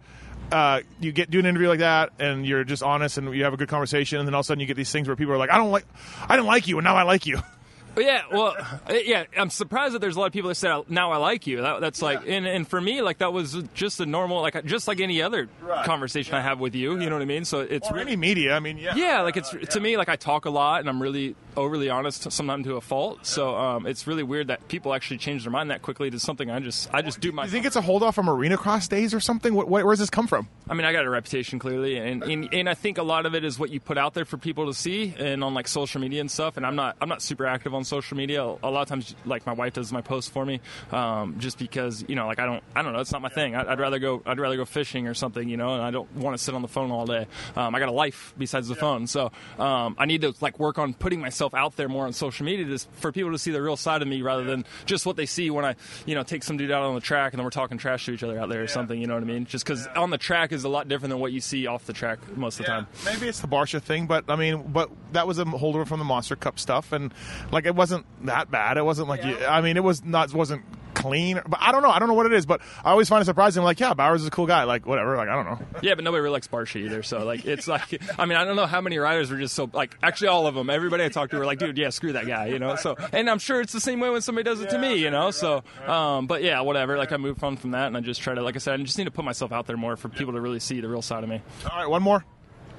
Uh, 0.53 0.81
you 0.99 1.13
get 1.13 1.31
do 1.31 1.39
an 1.39 1.47
interview 1.47 1.69
like 1.69 1.79
that 1.79 2.11
and 2.19 2.45
you're 2.45 2.65
just 2.65 2.83
honest 2.83 3.19
and 3.19 3.33
you 3.37 3.45
have 3.45 3.55
a 3.55 3.57
good 3.57 3.69
conversation 3.69 4.19
and 4.19 4.27
then 4.27 4.35
all 4.35 4.41
of 4.41 4.47
a 4.47 4.49
sudden 4.49 4.61
you 4.61 4.67
get 4.67 4.77
these 4.77 4.91
things 4.91 5.07
where 5.07 5.15
people 5.15 5.33
are 5.33 5.39
like 5.39 5.51
I 5.51 5.57
don't 5.59 5.71
like 5.71 5.87
I 6.29 6.35
didn't 6.35 6.49
like 6.49 6.67
you 6.67 6.77
and 6.79 6.85
now 6.85 6.97
I 6.97 7.05
like 7.05 7.25
you 7.25 7.39
yeah, 7.97 8.23
well, 8.31 8.55
yeah, 8.91 9.25
I'm 9.37 9.51
surprised 9.51 9.95
that 9.95 10.01
there's 10.01 10.17
a 10.17 10.21
lot 10.21 10.27
of 10.27 10.33
people 10.33 10.49
that 10.49 10.55
said, 10.55 10.85
now 10.89 11.13
I 11.13 11.17
like 11.17 11.47
you. 11.47 11.63
That, 11.63 11.81
that's 11.81 12.03
like, 12.03 12.27
and, 12.27 12.47
and 12.47 12.67
for 12.67 12.81
me, 12.81 13.03
like 13.03 13.19
that 13.19 13.33
was 13.33 13.57
just 13.75 14.01
a 14.01 14.07
normal, 14.07 14.41
like 14.41 14.65
just 14.65 14.89
like 14.89 15.01
any 15.01 15.23
other 15.23 15.49
right. 15.63 15.85
conversation 15.85 16.35
yeah. 16.35 16.39
I 16.39 16.43
have 16.43 16.61
with 16.61 16.75
you. 16.75 16.99
You 17.01 17.11
know 17.11 17.17
what 17.17 17.23
I 17.23 17.27
mean? 17.27 17.45
So 17.45 17.61
it's 17.61 17.91
or 17.91 17.95
really 17.95 18.13
any 18.13 18.17
media. 18.17 18.55
I 18.55 18.61
mean, 18.61 18.79
yeah, 18.79 18.95
yeah, 18.95 19.23
like 19.23 19.37
it's 19.37 19.51
to 19.51 19.81
me 19.81 19.97
like 19.97 20.09
I 20.09 20.17
talk 20.17 20.45
a 20.45 20.51
lot 20.51 20.81
and 20.81 20.89
I'm 20.89 21.03
really 21.03 21.35
overly 21.57 21.91
honest, 21.91 22.31
sometimes 22.31 22.65
to 22.67 22.77
a 22.77 22.81
fault. 22.81 23.27
So 23.27 23.57
um, 23.57 23.87
it's 23.87 24.07
really 24.07 24.23
weird 24.23 24.49
that 24.49 24.69
people 24.69 24.95
actually 24.95 25.19
change 25.19 25.45
their 25.45 25.51
mind 25.51 25.71
that 25.71 25.83
quickly 25.83 26.11
to 26.11 26.19
something 26.19 26.51
I 26.51 26.61
just 26.61 26.93
I 26.93 27.03
just 27.03 27.21
do 27.21 27.33
my. 27.33 27.45
Do 27.45 27.49
you 27.49 27.53
think 27.53 27.67
it's 27.67 27.77
a 27.77 27.81
hold 27.81 28.03
off 28.03 28.15
from 28.15 28.29
arena 28.29 28.57
cross 28.57 28.89
days 28.89 29.15
or 29.15 29.21
something? 29.21 29.55
What, 29.55 29.69
where 29.69 29.85
does 29.85 29.99
this 29.99 30.11
come 30.11 30.27
from? 30.27 30.49
I 30.69 30.75
mean, 30.75 30.85
I 30.85 30.93
got 30.93 31.05
a 31.05 31.11
reputation 31.11 31.59
clearly, 31.59 31.97
and, 31.97 32.23
and 32.23 32.55
and 32.55 32.69
I 32.69 32.75
think 32.75 32.99
a 32.99 33.03
lot 33.03 33.27
of 33.27 33.35
it 33.35 33.45
is 33.45 33.59
what 33.59 33.71
you 33.71 33.81
put 33.81 33.99
out 33.99 34.15
there 34.15 34.25
for 34.25 34.37
people 34.37 34.67
to 34.67 34.75
see 34.75 35.15
and 35.19 35.43
on 35.43 35.55
like 35.55 35.69
social 35.69 36.01
media 36.01 36.21
and 36.21 36.31
stuff. 36.31 36.57
And 36.57 36.65
I'm 36.65 36.77
not 36.77 36.97
I'm 37.01 37.09
not 37.09 37.23
super 37.23 37.47
active 37.47 37.75
on 37.75 37.80
social 37.85 38.17
media 38.17 38.43
a 38.43 38.71
lot 38.71 38.83
of 38.83 38.89
times 38.89 39.15
like 39.25 39.47
my 39.47 39.53
wife 39.53 39.75
does 39.75 39.93
my 39.93 40.01
posts 40.01 40.31
for 40.31 40.45
me, 40.45 40.61
um, 40.93 41.37
just 41.39 41.59
because 41.59 42.05
you 42.09 42.15
know 42.15 42.27
like 42.27 42.39
I 42.39 42.47
don't 42.47 42.63
I 42.75 42.83
don't 42.83 42.93
know 42.93 43.01
it's 43.01 43.13
not 43.13 43.23
my 43.23 43.29
thing. 43.29 43.55
I, 43.55 43.65
would 43.65 43.79
rather 43.79 43.99
go 43.99 44.23
I'd 44.27 44.39
rather 44.39 44.57
go 44.57 44.65
fishing 44.65 45.07
or 45.07 45.15
something, 45.15 45.49
you 45.49 45.57
know, 45.57 45.75
and 45.75 45.83
I 45.83 45.91
don't 45.91 46.13
want 46.15 46.37
to 46.37 46.43
sit 46.43 46.55
on 46.55 46.63
the 46.63 46.69
phone 46.69 46.91
all 46.91 47.07
day. 47.07 47.27
Um, 47.57 47.75
I 47.75 47.79
got 47.79 47.89
a 47.89 47.93
life 47.93 48.35
besides 48.39 48.69
the 48.69 48.75
yeah. 48.75 48.81
phone, 48.81 49.07
so 49.07 49.33
um, 49.59 49.97
I 49.99 50.07
need 50.07 50.23
to 50.23 50.35
like 50.41 50.59
work 50.59 50.79
on 50.79 50.95
putting 50.95 51.21
myself 51.21 51.55
out 51.55 51.77
there 51.77 51.89
more 51.89 52.07
on 52.07 52.13
social 52.13 52.45
media 52.47 52.67
to, 52.67 52.79
for 52.93 53.13
people 53.13 53.33
to 53.33 53.39
see 53.39 53.51
the 53.51 53.63
real 53.63 53.77
side 53.77 54.03
of 54.03 54.09
me 54.09 54.23
rather 54.23 54.45
than 54.45 54.65
just 54.87 55.07
what 55.07 55.17
they 55.17 55.27
see 55.27 55.51
when 55.51 55.65
I 55.65 55.77
you 56.07 56.15
know 56.15 56.23
take 56.23 56.43
some 56.45 56.57
dude 56.57 56.71
out 56.71 56.83
on 56.83 56.95
the 56.95 57.01
track 57.01 57.33
and 57.33 57.39
then 57.39 57.45
we're 57.45 57.51
talking 57.51 57.79
trash 57.79 58.07
to 58.07 58.13
each 58.13 58.23
other 58.23 58.39
out 58.39 58.49
there 58.49 58.63
or 58.63 58.69
something. 58.69 59.01
You 59.01 59.07
know 59.07 59.15
what 59.15 59.23
I 59.23 59.27
mean? 59.27 59.47
Just 59.47 59.65
because 59.65 59.87
yeah. 59.87 60.01
on 60.01 60.11
the 60.11 60.19
track 60.19 60.53
is 60.53 60.65
a 60.65 60.69
lot 60.69 60.89
different 60.89 61.11
than 61.11 61.21
what 61.21 61.33
you 61.33 61.41
see 61.41 61.67
off 61.67 61.87
the 61.87 61.93
track 61.93 62.19
most 62.37 62.61
of 62.61 62.67
the 62.67 62.73
time. 62.73 62.87
Maybe 63.05 63.29
it's 63.29 63.41
the 63.41 63.49
Barcia 63.49 63.81
thing, 63.81 64.07
but 64.07 64.25
I 64.29 64.37
mean, 64.37 64.63
but 64.73 64.91
that 65.13 65.27
was 65.27 65.39
a 65.39 65.45
holdover 65.45 65.87
from 65.87 65.99
the 65.99 66.05
Monster 66.05 66.37
Cup 66.37 66.59
stuff, 66.59 66.93
and 66.93 67.13
like 67.51 67.67
it 67.71 67.77
wasn't 67.77 68.05
that 68.27 68.51
bad. 68.51 68.77
It 68.77 68.85
wasn't 68.85 69.09
like 69.09 69.23
yeah. 69.25 69.47
I 69.49 69.61
mean, 69.61 69.77
it 69.77 69.85
was 69.85 70.05
not 70.05 70.35
wasn't 70.35 70.65
clean, 70.93 71.41
but 71.47 71.59
I 71.63 71.71
don't 71.71 71.83
know. 71.83 71.91
I 71.91 71.99
don't 72.01 72.09
know 72.09 72.15
what 72.15 72.27
it 72.27 72.33
is, 72.33 72.47
but 72.47 72.61
I 72.85 72.91
always 72.91 73.09
find 73.09 73.23
it 73.23 73.25
surprising. 73.25 73.63
Like, 73.63 73.79
yeah, 73.79 73.95
Bowers 73.95 74.23
is 74.23 74.27
a 74.27 74.31
cool 74.31 74.47
guy. 74.47 74.65
Like, 74.65 74.87
whatever. 74.87 75.17
Like, 75.17 75.29
I 75.29 75.35
don't 75.37 75.47
know. 75.47 75.67
Yeah, 75.83 75.95
but 75.95 76.05
nobody 76.05 76.21
really 76.21 76.35
likes 76.35 76.47
Barcia 76.47 76.85
either. 76.85 77.03
So 77.03 77.25
like, 77.25 77.47
it's 77.47 77.67
like, 77.67 78.03
I 78.19 78.27
mean, 78.27 78.37
I 78.37 78.45
don't 78.45 78.57
know 78.57 78.67
how 78.67 78.83
many 78.83 78.99
riders 78.99 79.31
were 79.31 79.39
just 79.39 79.55
so 79.55 79.71
like. 79.73 79.97
Actually, 80.03 80.29
all 80.29 80.47
of 80.47 80.55
them. 80.55 80.69
Everybody 80.69 81.05
I 81.05 81.09
talked 81.09 81.31
to 81.31 81.39
were 81.39 81.47
like, 81.47 81.59
dude, 81.59 81.79
yeah, 81.79 81.89
screw 81.89 82.13
that 82.13 82.27
guy. 82.27 82.47
You 82.47 82.59
know. 82.59 82.77
So, 82.77 82.97
and 83.13 83.31
I'm 83.31 83.39
sure 83.39 83.61
it's 83.61 83.73
the 83.73 83.81
same 83.81 84.01
way 84.01 84.11
when 84.11 84.21
somebody 84.21 84.45
does 84.45 84.61
it 84.61 84.65
yeah, 84.65 84.71
to 84.73 84.79
me. 84.79 84.97
You 84.97 85.11
know. 85.11 85.31
So, 85.31 85.63
um, 85.87 86.27
but 86.27 86.43
yeah, 86.43 86.61
whatever. 86.61 86.99
Like, 86.99 87.13
I 87.13 87.17
moved 87.17 87.43
on 87.43 87.57
from 87.57 87.71
that, 87.71 87.87
and 87.87 87.97
I 87.97 88.01
just 88.01 88.21
try 88.21 88.35
to, 88.35 88.43
like 88.43 88.57
I 88.57 88.59
said, 88.59 88.75
I 88.79 88.83
just 88.83 88.99
need 88.99 89.05
to 89.05 89.11
put 89.11 89.25
myself 89.25 89.53
out 89.53 89.67
there 89.67 89.77
more 89.77 89.97
for 89.97 90.09
people 90.09 90.35
to 90.35 90.41
really 90.41 90.61
see 90.61 90.81
the 90.81 90.89
real 90.89 91.03
side 91.03 91.23
of 91.23 91.31
me. 91.31 91.41
All 91.71 91.79
right, 91.79 91.89
one 91.89 92.03
more. 92.03 92.25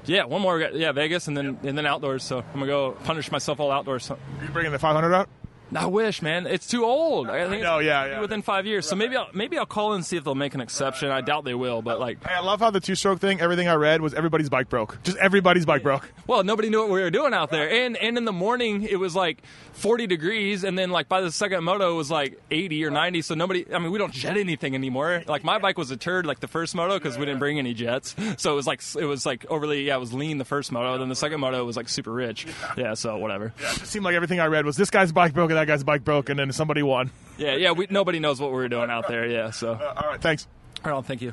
Yeah, 0.06 0.24
one 0.24 0.42
more. 0.42 0.60
Yeah, 0.60 0.92
Vegas, 0.92 1.28
and 1.28 1.36
then 1.36 1.58
and 1.62 1.78
then 1.78 1.86
outdoors. 1.86 2.24
So 2.24 2.38
I'm 2.38 2.54
gonna 2.54 2.66
go 2.66 2.92
punish 3.04 3.30
myself 3.30 3.60
all 3.60 3.70
outdoors. 3.70 4.10
You 4.10 4.48
bringing 4.48 4.72
the 4.72 4.78
500 4.78 5.14
out? 5.14 5.28
I 5.74 5.86
wish, 5.86 6.22
man. 6.22 6.46
It's 6.46 6.66
too 6.66 6.84
old. 6.84 7.28
I 7.28 7.48
think 7.48 7.62
no, 7.62 7.78
yeah, 7.78 8.06
yeah. 8.06 8.20
Within 8.20 8.42
five 8.42 8.66
years, 8.66 8.88
so 8.88 8.96
maybe 8.96 9.16
I'll 9.16 9.28
maybe 9.32 9.58
I'll 9.58 9.66
call 9.66 9.94
and 9.94 10.04
see 10.04 10.16
if 10.16 10.24
they'll 10.24 10.34
make 10.34 10.54
an 10.54 10.60
exception. 10.60 11.10
I 11.10 11.20
doubt 11.20 11.44
they 11.44 11.54
will, 11.54 11.82
but 11.82 11.98
like. 12.00 12.22
Hey, 12.26 12.34
I 12.34 12.40
love 12.40 12.60
how 12.60 12.70
the 12.70 12.80
two-stroke 12.80 13.20
thing. 13.20 13.40
Everything 13.40 13.68
I 13.68 13.74
read 13.74 14.00
was 14.00 14.14
everybody's 14.14 14.48
bike 14.48 14.68
broke. 14.68 15.02
Just 15.02 15.16
everybody's 15.18 15.66
bike 15.66 15.82
broke. 15.82 16.10
Well, 16.26 16.44
nobody 16.44 16.70
knew 16.70 16.80
what 16.80 16.90
we 16.90 17.00
were 17.00 17.10
doing 17.10 17.34
out 17.34 17.50
there, 17.50 17.70
and 17.70 17.96
and 17.96 18.16
in 18.16 18.24
the 18.24 18.32
morning 18.32 18.82
it 18.82 18.96
was 18.96 19.16
like 19.16 19.42
40 19.72 20.06
degrees, 20.06 20.64
and 20.64 20.78
then 20.78 20.90
like 20.90 21.08
by 21.08 21.20
the 21.20 21.32
second 21.32 21.64
moto 21.64 21.92
it 21.92 21.96
was 21.96 22.10
like 22.10 22.40
80 22.50 22.84
or 22.84 22.90
90. 22.90 23.22
So 23.22 23.34
nobody. 23.34 23.66
I 23.72 23.78
mean, 23.78 23.90
we 23.90 23.98
don't 23.98 24.12
jet 24.12 24.36
anything 24.36 24.74
anymore. 24.74 25.24
Like 25.26 25.44
my 25.44 25.58
bike 25.58 25.78
was 25.78 25.90
a 25.90 25.96
turd 25.96 26.26
like 26.26 26.40
the 26.40 26.48
first 26.48 26.74
moto 26.74 26.98
because 26.98 27.18
we 27.18 27.24
didn't 27.24 27.40
bring 27.40 27.58
any 27.58 27.74
jets. 27.74 28.14
So 28.36 28.52
it 28.52 28.56
was 28.56 28.66
like 28.66 28.82
it 28.98 29.04
was 29.04 29.26
like 29.26 29.46
overly 29.48 29.84
yeah 29.84 29.96
it 29.96 30.00
was 30.00 30.12
lean 30.12 30.38
the 30.38 30.44
first 30.44 30.72
moto. 30.72 30.98
Then 30.98 31.08
the 31.08 31.16
second 31.16 31.40
moto 31.40 31.64
was 31.64 31.76
like 31.76 31.88
super 31.88 32.12
rich. 32.12 32.46
Yeah, 32.76 32.94
so 32.94 33.16
whatever. 33.18 33.52
Yeah, 33.60 33.70
it 33.72 33.86
seemed 33.86 34.04
like 34.04 34.14
everything 34.14 34.40
I 34.40 34.46
read 34.46 34.64
was 34.64 34.76
this 34.76 34.90
guy's 34.90 35.12
bike 35.12 35.34
broke 35.34 35.50
and 35.50 35.58
that 35.62 35.72
guy's 35.72 35.84
bike 35.84 36.04
broke, 36.04 36.28
and 36.28 36.38
then 36.38 36.50
somebody 36.52 36.82
won. 36.82 37.10
Yeah, 37.38 37.54
yeah. 37.54 37.72
We, 37.72 37.86
nobody 37.88 38.18
knows 38.18 38.40
what 38.40 38.50
we 38.50 38.56
were 38.56 38.68
doing 38.68 38.90
out 38.90 39.06
there. 39.06 39.26
Yeah. 39.26 39.50
So. 39.50 39.72
Uh, 39.72 39.94
all 39.96 40.10
right. 40.10 40.20
Thanks. 40.20 40.48
All 40.84 40.92
right. 40.92 41.04
Thank 41.04 41.22
you. 41.22 41.32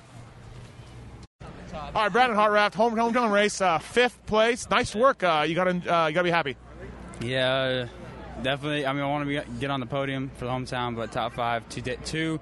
All 1.73 2.03
right, 2.03 2.11
Brandon 2.11 2.37
Hartranft, 2.37 2.73
home 2.73 2.95
hometown 2.95 3.31
race, 3.31 3.61
uh, 3.61 3.77
fifth 3.79 4.25
place. 4.25 4.69
Nice 4.69 4.93
work. 4.93 5.23
Uh, 5.23 5.45
you 5.47 5.55
got 5.55 5.65
to 5.65 5.71
uh, 5.71 6.07
you 6.07 6.13
got 6.13 6.21
to 6.21 6.23
be 6.23 6.29
happy. 6.29 6.57
Yeah, 7.21 7.87
definitely. 8.41 8.85
I 8.85 8.93
mean, 8.93 9.01
I 9.01 9.07
want 9.07 9.27
to 9.27 9.43
get 9.59 9.71
on 9.71 9.79
the 9.79 9.85
podium 9.85 10.29
for 10.37 10.45
the 10.45 10.51
hometown, 10.51 10.95
but 10.95 11.11
top 11.11 11.33
five, 11.33 11.67
two, 11.69 11.81
two 11.81 12.39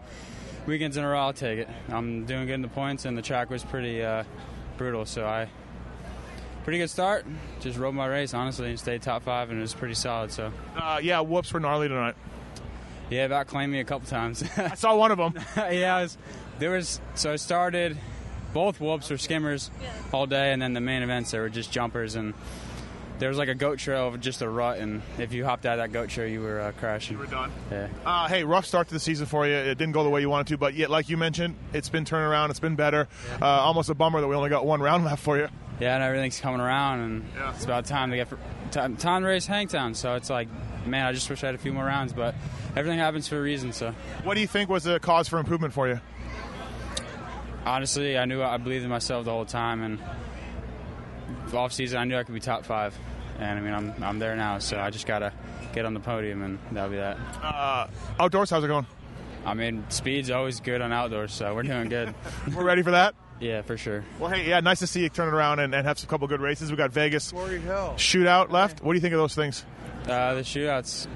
weekends 0.66 0.98
in 0.98 1.04
a 1.04 1.10
row, 1.10 1.20
I'll 1.20 1.34
take 1.34 1.60
it. 1.60 1.70
I'm 1.90 2.26
doing 2.26 2.46
good 2.46 2.56
in 2.56 2.62
the 2.62 2.68
points, 2.68 3.06
and 3.06 3.18
the 3.18 3.22
track 3.22 3.50
was 3.50 3.64
pretty 3.64 4.04
uh, 4.04 4.24
brutal, 4.78 5.06
so 5.06 5.26
I 5.26 5.50
pretty 6.68 6.80
good 6.80 6.90
start. 6.90 7.26
Just 7.62 7.78
rode 7.78 7.96
my 7.96 8.08
race 8.08 8.34
honestly 8.34 8.72
and 8.72 8.78
stayed 8.78 9.02
top 9.02 9.24
five, 9.24 9.50
and 9.50 9.58
it 9.58 9.62
was 9.62 9.74
pretty 9.74 9.94
solid. 9.94 10.34
So 10.34 10.52
uh, 10.76 11.00
yeah, 11.02 11.22
whoops 11.22 11.50
for 11.50 11.62
gnarly 11.62 11.88
tonight. 11.88 12.16
Yeah, 13.10 13.24
about 13.24 13.48
claimed 13.48 13.72
me 13.72 13.80
a 13.80 13.86
couple 13.86 14.06
times. 14.10 14.44
I 14.58 14.76
saw 14.76 14.94
one 14.98 15.12
of 15.12 15.18
them. 15.18 15.34
yeah, 15.56 16.02
was, 16.02 16.18
there 16.60 16.72
was 16.72 17.00
so 17.16 17.32
I 17.32 17.38
started. 17.38 17.98
Both 18.54 18.82
whoops 18.82 19.10
were 19.10 19.18
skimmers 19.18 19.72
all 20.12 20.28
day, 20.28 20.52
and 20.52 20.62
then 20.62 20.74
the 20.74 20.82
main 20.82 21.04
events 21.04 21.32
they 21.32 21.40
were 21.40 21.48
just 21.48 21.72
jumpers 21.72 22.16
and 22.16 22.34
there 23.18 23.30
was 23.30 23.38
like 23.38 23.48
a 23.48 23.56
goat 23.56 23.80
trail 23.80 24.10
of 24.10 24.20
just 24.20 24.42
a 24.42 24.50
rut, 24.50 24.80
and 24.80 25.02
if 25.18 25.32
you 25.32 25.46
hopped 25.46 25.66
out 25.66 25.80
of 25.80 25.86
that 25.86 25.94
goat 25.94 26.10
trail, 26.10 26.28
you 26.28 26.42
were 26.42 26.60
uh, 26.60 26.74
crashing. 26.74 27.16
You 27.16 27.20
were 27.20 27.28
done. 27.28 27.50
Yeah. 27.72 27.88
Uh, 28.06 28.28
hey, 28.28 28.44
rough 28.44 28.66
start 28.66 28.90
to 28.90 28.94
the 28.94 29.00
season 29.00 29.26
for 29.26 29.48
you. 29.48 29.54
It 29.54 29.78
didn't 29.78 29.94
go 29.94 30.04
the 30.04 30.10
way 30.10 30.20
you 30.20 30.30
wanted 30.30 30.48
to, 30.48 30.58
but 30.58 30.74
yet, 30.74 30.90
like 30.90 31.08
you 31.08 31.16
mentioned, 31.16 31.56
it's 31.72 31.88
been 31.88 32.04
turning 32.04 32.28
around. 32.28 32.52
It's 32.52 32.60
been 32.60 32.76
better. 32.76 33.08
Yeah. 33.30 33.46
Uh, 33.46 33.62
almost 33.62 33.90
a 33.90 33.96
bummer 33.96 34.20
that 34.20 34.28
we 34.28 34.36
only 34.36 34.50
got 34.50 34.66
one 34.66 34.82
round 34.82 35.06
left 35.06 35.24
for 35.24 35.38
you. 35.38 35.48
Yeah, 35.80 35.96
and 35.96 36.04
everything's 36.04 36.40
coming 36.40 36.60
around, 36.60 37.00
and 37.02 37.26
yeah. 37.36 37.54
it's 37.54 37.64
about 37.64 37.86
time 37.86 38.10
to 38.10 38.16
get 38.16 38.28
for, 38.28 38.40
time, 38.72 38.98
time 38.98 39.22
to 39.22 39.28
race 39.28 39.46
Hangtown. 39.46 39.94
So 39.94 40.16
it's 40.16 40.30
like, 40.30 40.48
man, 40.88 41.06
I 41.06 41.12
just 41.12 41.30
wish 41.30 41.44
I 41.44 41.48
had 41.48 41.56
a 41.56 41.60
few 41.60 41.72
more 41.72 41.86
rounds, 41.86 42.14
but 42.14 42.34
everything 42.76 43.00
happens 43.00 43.28
for 43.28 43.38
a 43.38 43.42
reason. 43.42 43.72
So. 43.74 43.94
What 44.24 44.34
do 44.34 44.42
you 44.42 44.48
think 44.48 44.70
was 44.70 44.86
the 44.86 45.00
cause 45.00 45.28
for 45.28 45.38
improvement 45.38 45.74
for 45.74 45.88
you? 45.88 46.00
Honestly, 47.66 48.18
I 48.18 48.26
knew 48.26 48.42
I 48.42 48.58
believed 48.58 48.86
in 48.86 48.90
myself 48.90 49.26
the 49.26 49.32
whole 49.32 49.46
time, 49.46 49.84
and 49.84 50.00
off 51.54 51.74
season, 51.74 52.00
I 52.00 52.06
knew 52.06 52.18
I 52.18 52.24
could 52.24 52.34
be 52.34 52.40
top 52.40 52.66
five 52.66 52.98
and 53.40 53.60
I 53.60 53.62
mean 53.62 53.74
I'm 53.74 54.04
I'm 54.04 54.20
there 54.20 54.36
now, 54.36 54.60
so 54.60 54.80
I 54.80 54.90
just 54.90 55.06
gotta 55.06 55.32
get 55.74 55.86
on 55.86 55.94
the 55.94 56.00
podium, 56.00 56.42
and 56.42 56.60
that'll 56.72 56.90
be 56.90 56.98
that. 56.98 57.18
Uh, 57.42 57.88
outdoors, 58.20 58.50
how's 58.50 58.64
it 58.64 58.68
going? 58.68 58.88
I 59.46 59.54
mean, 59.54 59.86
speed's 59.90 60.30
always 60.30 60.60
good 60.60 60.82
on 60.82 60.92
outdoors, 60.92 61.34
so 61.34 61.54
we're 61.54 61.64
doing 61.64 61.90
good. 61.90 62.14
we're 62.56 62.64
ready 62.64 62.82
for 62.82 62.92
that. 62.92 63.16
Yeah, 63.40 63.62
for 63.62 63.78
sure. 63.78 64.04
Well, 64.20 64.30
hey, 64.30 64.48
yeah, 64.50 64.60
nice 64.62 64.80
to 64.80 64.88
see 64.88 65.02
you 65.02 65.10
turn 65.10 65.28
it 65.28 65.34
around 65.34 65.60
and, 65.60 65.74
and 65.76 65.86
have 65.86 66.02
a 66.02 66.08
couple 66.08 66.28
good 66.28 66.42
races. 66.42 66.72
We 66.72 66.78
got 66.78 66.92
Vegas 66.92 67.32
shootout 67.32 68.52
left. 68.52 68.82
What 68.82 68.94
do 68.94 68.98
you 68.98 69.02
think 69.02 69.14
of 69.14 69.20
those 69.20 69.36
things? 69.36 69.64
Uh, 70.08 70.34
the 70.36 70.42
shootouts 70.42 71.08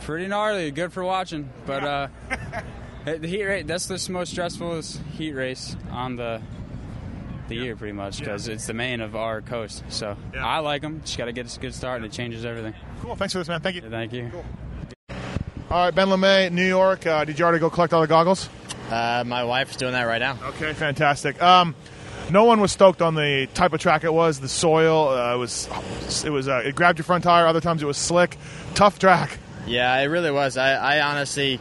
pretty 0.00 0.28
gnarly, 0.28 0.70
good 0.70 0.92
for 0.92 1.04
watching, 1.04 1.50
but 1.66 1.84
uh, 1.84 2.08
the 3.04 3.26
heat 3.26 3.44
race 3.44 3.64
that's 3.66 3.86
the 3.86 4.12
most 4.12 4.30
stressful 4.30 4.80
heat 5.12 5.32
race 5.32 5.76
on 5.90 6.16
the 6.16 6.40
the 7.48 7.54
year 7.54 7.76
pretty 7.76 7.92
much 7.92 8.18
because 8.18 8.48
it's 8.48 8.66
the 8.66 8.74
main 8.74 9.00
of 9.00 9.14
our 9.14 9.40
coast. 9.40 9.84
So 9.88 10.16
I 10.36 10.58
like 10.58 10.82
them. 10.82 11.00
Just 11.04 11.18
got 11.18 11.26
to 11.26 11.32
get 11.32 11.54
a 11.54 11.60
good 11.60 11.74
start, 11.74 11.96
and 11.96 12.06
it 12.06 12.12
changes 12.12 12.44
everything. 12.44 12.74
Cool. 13.00 13.14
Thanks 13.14 13.32
for 13.32 13.38
this, 13.38 13.48
man. 13.48 13.60
Thank 13.60 13.76
you. 13.76 13.82
Thank 13.82 14.12
you. 14.12 14.30
All 15.70 15.84
right, 15.84 15.94
Ben 15.94 16.08
LaMay, 16.08 16.52
New 16.52 16.66
York. 16.66 17.06
Uh, 17.06 17.24
did 17.24 17.38
you 17.38 17.44
already 17.44 17.58
go 17.58 17.70
collect 17.70 17.92
all 17.92 18.00
the 18.00 18.06
goggles? 18.06 18.48
Uh, 18.90 19.24
my 19.26 19.44
wife's 19.44 19.76
doing 19.76 19.92
that 19.92 20.04
right 20.04 20.20
now. 20.20 20.38
Okay, 20.50 20.72
fantastic. 20.72 21.42
Um, 21.42 21.74
no 22.30 22.44
one 22.44 22.60
was 22.60 22.72
stoked 22.72 23.02
on 23.02 23.14
the 23.14 23.48
type 23.54 23.72
of 23.72 23.80
track 23.80 24.04
it 24.04 24.12
was. 24.12 24.40
The 24.40 24.48
soil 24.48 25.08
uh, 25.08 25.34
it 25.34 25.38
was 25.38 25.68
it 26.24 26.30
was 26.30 26.48
uh, 26.48 26.62
it 26.64 26.74
grabbed 26.74 26.98
your 26.98 27.04
front 27.04 27.24
tire. 27.24 27.46
Other 27.46 27.60
times 27.60 27.82
it 27.82 27.86
was 27.86 27.96
slick. 27.96 28.36
Tough 28.74 28.98
track. 28.98 29.38
Yeah, 29.66 29.96
it 29.98 30.04
really 30.06 30.30
was. 30.30 30.56
I, 30.56 30.74
I 30.74 31.00
honestly, 31.00 31.60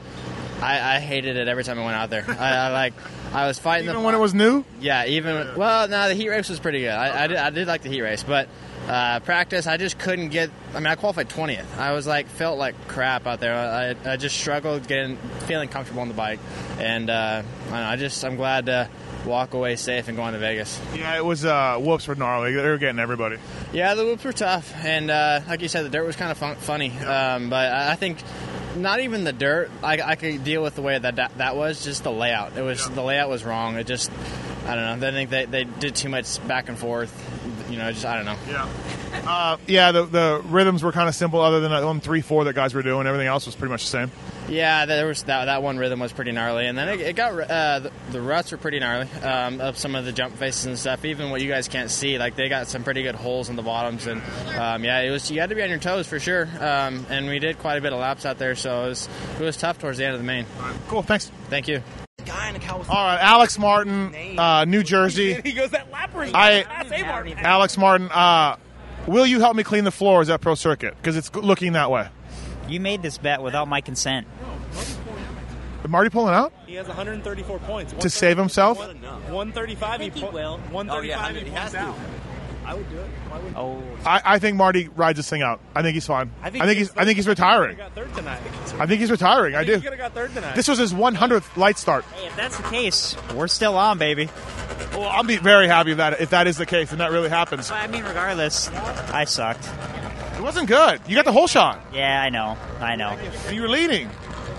I, 0.62 0.98
I 0.98 1.00
hated 1.00 1.38
it 1.38 1.48
every 1.48 1.64
time 1.64 1.80
I 1.80 1.86
went 1.86 1.96
out 1.98 2.10
there. 2.12 2.26
I, 2.28 2.50
I 2.68 2.70
like, 2.70 2.94
I 3.34 3.48
was 3.48 3.58
fighting 3.58 3.86
Even 3.86 4.02
the. 4.02 4.06
when 4.06 4.14
it 4.14 4.20
was 4.20 4.34
new. 4.34 4.64
Yeah, 4.80 5.06
even 5.06 5.56
well, 5.56 5.88
no, 5.88 6.08
the 6.08 6.14
heat 6.14 6.30
race 6.30 6.48
was 6.50 6.60
pretty 6.60 6.82
good. 6.82 6.90
I, 6.92 7.24
I, 7.24 7.28
did, 7.28 7.38
I 7.38 7.50
did 7.50 7.68
like 7.68 7.82
the 7.82 7.90
heat 7.90 8.02
race, 8.02 8.22
but 8.24 8.48
uh, 8.88 9.20
practice, 9.22 9.68
I 9.68 9.78
just 9.78 9.98
couldn't 9.98 10.30
get. 10.30 10.50
I 10.74 10.80
mean, 10.80 10.88
I 10.88 10.96
qualified 10.96 11.30
twentieth. 11.30 11.80
I 11.80 11.94
was 11.94 12.06
like, 12.06 12.28
felt 12.28 12.58
like 12.58 12.88
crap 12.88 13.26
out 13.26 13.40
there. 13.40 13.56
I, 13.56 14.14
I 14.14 14.18
just 14.18 14.38
struggled 14.38 14.88
getting, 14.88 15.18
feeling 15.48 15.70
comfortable 15.70 16.02
on 16.02 16.08
the 16.08 16.14
bike, 16.14 16.40
and 16.80 17.10
uh, 17.10 17.42
I, 17.68 17.70
know, 17.72 17.86
I 17.88 17.96
just, 17.96 18.24
I'm 18.24 18.36
glad 18.36 18.68
to 18.68 18.90
walk 19.26 19.56
away 19.56 19.76
safe 19.76 20.08
and 20.08 20.16
go 20.16 20.24
on 20.24 20.34
to 20.34 20.40
Vegas. 20.40 20.80
Yeah, 20.96 21.18
it 21.18 21.26
was 21.26 21.46
uh, 21.46 21.78
whoops 21.80 22.08
were 22.08 22.16
gnarly. 22.16 22.54
They 22.54 22.62
were 22.62 22.78
getting 22.78 23.00
everybody. 23.00 23.38
Yeah, 23.74 23.96
the 23.96 24.06
whoops 24.06 24.24
were 24.24 24.34
tough, 24.34 24.72
and 24.84 25.10
uh, 25.10 25.42
like 25.48 25.62
you 25.62 25.68
said, 25.68 25.84
the 25.84 25.90
dirt 25.90 26.06
was 26.06 26.16
kind 26.16 26.32
of 26.32 26.38
fun- 26.38 26.58
funny. 26.58 26.92
Um, 27.00 27.50
but 27.50 27.72
I 27.72 27.92
I 27.94 27.96
think 27.96 28.20
not 28.76 29.00
even 29.00 29.24
the 29.24 29.34
dirt. 29.34 29.72
I, 29.84 30.02
I 30.02 30.16
could 30.16 30.44
deal 30.44 30.62
with 30.62 30.76
the 30.76 30.82
way 30.82 30.98
that, 30.98 31.16
that 31.16 31.38
that 31.38 31.56
was. 31.56 31.84
Just 31.84 32.04
the 32.04 32.12
layout. 32.12 32.58
It 32.58 32.62
was 32.62 32.88
the 32.90 33.02
layout 33.02 33.30
was 33.30 33.44
wrong. 33.44 33.78
It 33.78 33.88
just 33.88 34.12
I 34.68 34.76
don't 34.76 35.00
know. 35.00 35.08
I 35.08 35.12
think 35.12 35.30
they, 35.30 35.46
they 35.46 35.64
did 35.64 35.96
too 35.96 36.10
much 36.10 36.46
back 36.48 36.70
and 36.70 36.78
forth. 36.78 37.12
You 37.70 37.78
know, 37.78 37.92
just 37.92 38.06
I 38.06 38.16
don't 38.16 38.26
know. 38.26 38.38
Yeah. 38.48 38.70
Uh, 39.28 39.58
yeah, 39.66 39.92
the, 39.92 40.06
the 40.06 40.42
rhythms 40.46 40.84
were 40.84 40.92
kind 40.92 41.10
of 41.10 41.16
simple, 41.16 41.42
other 41.42 41.60
than 41.60 41.72
that 41.72 41.84
one 41.84 42.00
three 42.00 42.22
four 42.22 42.44
that 42.44 42.54
guys 42.54 42.74
were 42.74 42.84
doing. 42.84 43.08
Everything 43.08 43.28
else 43.28 43.46
was 43.46 43.56
pretty 43.56 43.72
much 43.72 43.84
the 43.84 43.90
same. 43.90 44.12
Yeah, 44.48 44.86
there 44.86 45.08
was 45.08 45.24
that, 45.24 45.46
that 45.46 45.64
one 45.64 45.78
rhythm 45.78 46.00
was 46.00 46.14
pretty 46.14 46.32
gnarly, 46.32 46.68
and 46.68 46.78
then 46.78 46.88
it, 46.90 47.02
it 47.02 47.16
got 47.16 47.34
uh, 47.34 47.80
the, 47.80 47.92
the 48.12 48.22
ruts 48.22 48.52
were 48.52 48.60
pretty 48.60 48.80
gnarly 48.80 49.10
um, 49.24 49.60
of 49.60 49.78
some 49.78 49.96
of 49.96 50.06
the 50.06 50.12
jump 50.12 50.36
faces 50.38 50.66
and 50.66 50.78
stuff. 50.78 51.04
Even 51.04 51.32
what 51.32 51.42
you 51.42 51.50
guys 51.50 51.68
can't 51.68 51.90
see, 51.90 52.20
like 52.20 52.36
they 52.36 52.48
got 52.48 52.68
some 52.68 52.84
pretty 52.84 53.02
good 53.02 53.16
holes 53.16 53.50
in 53.50 53.56
the 53.56 53.64
bottoms, 53.64 54.06
and 54.06 54.22
um, 54.60 54.84
yeah, 54.84 55.02
it 55.02 55.10
was 55.10 55.32
you 55.32 55.40
had 55.40 55.50
to 55.50 55.56
be 55.56 55.64
on 55.64 55.70
your 55.70 55.80
toes 55.80 56.08
for 56.08 56.20
sure. 56.20 56.48
Um, 56.60 57.08
and 57.10 57.28
we 57.28 57.40
did 57.40 57.58
quite 57.58 57.78
a 57.78 57.82
bit 57.82 57.94
of 57.94 58.00
laps 58.00 58.26
out 58.26 58.38
there, 58.38 58.56
so 58.56 58.86
it 58.86 58.90
was 58.90 59.10
it 59.40 59.44
was 59.44 59.58
tough 59.58 59.80
towards 59.80 59.98
the 59.98 60.06
end 60.06 60.14
of 60.14 60.20
the 60.20 60.28
main. 60.28 60.46
Cool, 60.90 61.02
thanks. 61.02 61.32
Thank 61.50 61.68
you. 61.68 61.82
All 62.30 63.04
right, 63.06 63.20
Alex 63.22 63.58
Martin, 63.60 64.38
uh, 64.40 64.66
New 64.66 64.84
Jersey. 64.84 65.34
He 65.44 65.52
goes 65.54 65.70
that 65.72 65.92
lap 65.92 66.14
ring. 66.16 66.32
I- 66.34 66.66
Martin. 67.06 67.38
Alex 67.38 67.78
Martin, 67.78 68.10
uh, 68.12 68.58
will 69.08 69.26
you 69.26 69.40
help 69.40 69.56
me 69.56 69.64
clean 69.64 69.84
the 69.84 69.92
floors 69.92 70.30
at 70.30 70.42
Pro 70.42 70.56
Circuit? 70.56 70.96
Because 70.98 71.16
it's 71.18 71.34
looking 71.36 71.74
that 71.74 71.92
way. 71.92 72.08
You 72.68 72.80
made 72.80 73.02
this 73.04 73.18
bet 73.18 73.42
without 73.42 73.68
my 73.68 73.82
consent. 73.82 74.28
Is 74.74 74.98
Marty 75.88 76.10
pulling 76.10 76.34
out 76.34 76.52
He 76.66 76.74
has 76.76 76.88
134 76.88 77.60
points. 77.60 77.94
to 77.94 78.10
save 78.10 78.38
himself? 78.38 78.80
135. 78.80 80.02
he, 80.02 80.10
pu- 80.10 80.26
135. 80.26 81.36
he 81.36 81.52
points 81.52 81.76
out. 81.76 81.96
I 82.66 82.74
would 82.74 82.90
do 82.90 82.98
it. 82.98 83.08
Why 83.30 83.40
would 83.40 83.54
Oh, 83.56 83.84
I, 84.06 84.22
I 84.26 84.40
think 84.40 84.58
Marty 84.58 84.88
rides 84.90 85.18
this 85.18 85.30
thing 85.30 85.42
out. 85.42 85.60
I 85.76 85.82
think 85.82 85.94
he's 85.94 86.06
fine. 86.08 86.32
I 86.42 86.48
I 86.48 86.50
think 86.52 86.64
think, 86.66 86.78
he's 86.78 86.88
he's. 86.90 86.98
I 86.98 87.06
think 87.06 87.16
he's 87.18 87.28
retiring. 87.28 87.78
Got 87.78 87.94
third 87.94 88.14
tonight. 88.16 88.42
I 88.80 88.86
think 88.86 89.00
he's 89.02 89.12
retiring. 89.12 89.56
I, 89.56 89.60
I 89.60 89.64
do. 89.64 89.72
think 89.74 89.84
he 89.84 89.90
could've 89.90 90.00
got 90.00 90.14
third 90.14 90.34
tonight. 90.34 90.56
This 90.56 90.68
was 90.68 90.80
his 90.80 90.94
100th 90.94 91.56
light 91.58 91.78
start. 91.78 92.04
hey, 92.06 92.28
if 92.28 92.36
that's 92.36 92.58
the 92.58 92.64
case, 92.64 93.16
we're 93.36 93.48
still 93.48 93.78
on, 93.78 93.98
baby. 93.98 94.30
Well, 94.94 95.04
I'll 95.10 95.24
be 95.24 95.38
very 95.38 95.68
happy 95.68 95.92
if 95.92 95.98
that 95.98 96.20
if 96.22 96.30
that 96.32 96.48
is 96.48 96.58
the 96.58 96.66
case 96.66 96.92
and 96.92 97.00
that 97.02 97.12
really 97.12 97.30
happens. 97.30 97.70
I 97.72 97.88
mean, 97.88 98.04
regardless, 98.04 98.70
I 98.70 99.26
sucked. 99.26 99.70
It 100.38 100.42
wasn't 100.42 100.68
good. 100.68 101.02
You 101.08 101.16
got 101.16 101.26
the 101.26 101.32
whole 101.32 101.48
shot. 101.48 101.80
Yeah, 101.94 102.22
I 102.22 102.30
know. 102.30 102.58
I 102.80 102.96
know. 102.96 103.18
You 103.52 103.62
were 103.62 103.70
leading. 103.70 104.10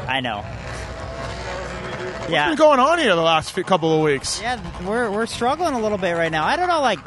I 0.07 0.21
know. 0.21 0.43
What's 0.43 2.31
Yeah. 2.31 2.49
been 2.49 2.57
going 2.57 2.81
on 2.81 2.99
here 2.99 3.15
the 3.15 3.23
last 3.23 3.53
few, 3.53 3.63
couple 3.63 3.95
of 3.95 4.03
weeks? 4.03 4.41
Yeah, 4.41 4.59
we're 4.87 5.11
we're 5.11 5.27
struggling 5.27 5.75
a 5.75 5.81
little 5.81 5.99
bit 5.99 6.13
right 6.13 6.33
now. 6.33 6.45
I 6.45 6.57
don't 6.57 6.69
know, 6.69 6.81
like 6.81 6.99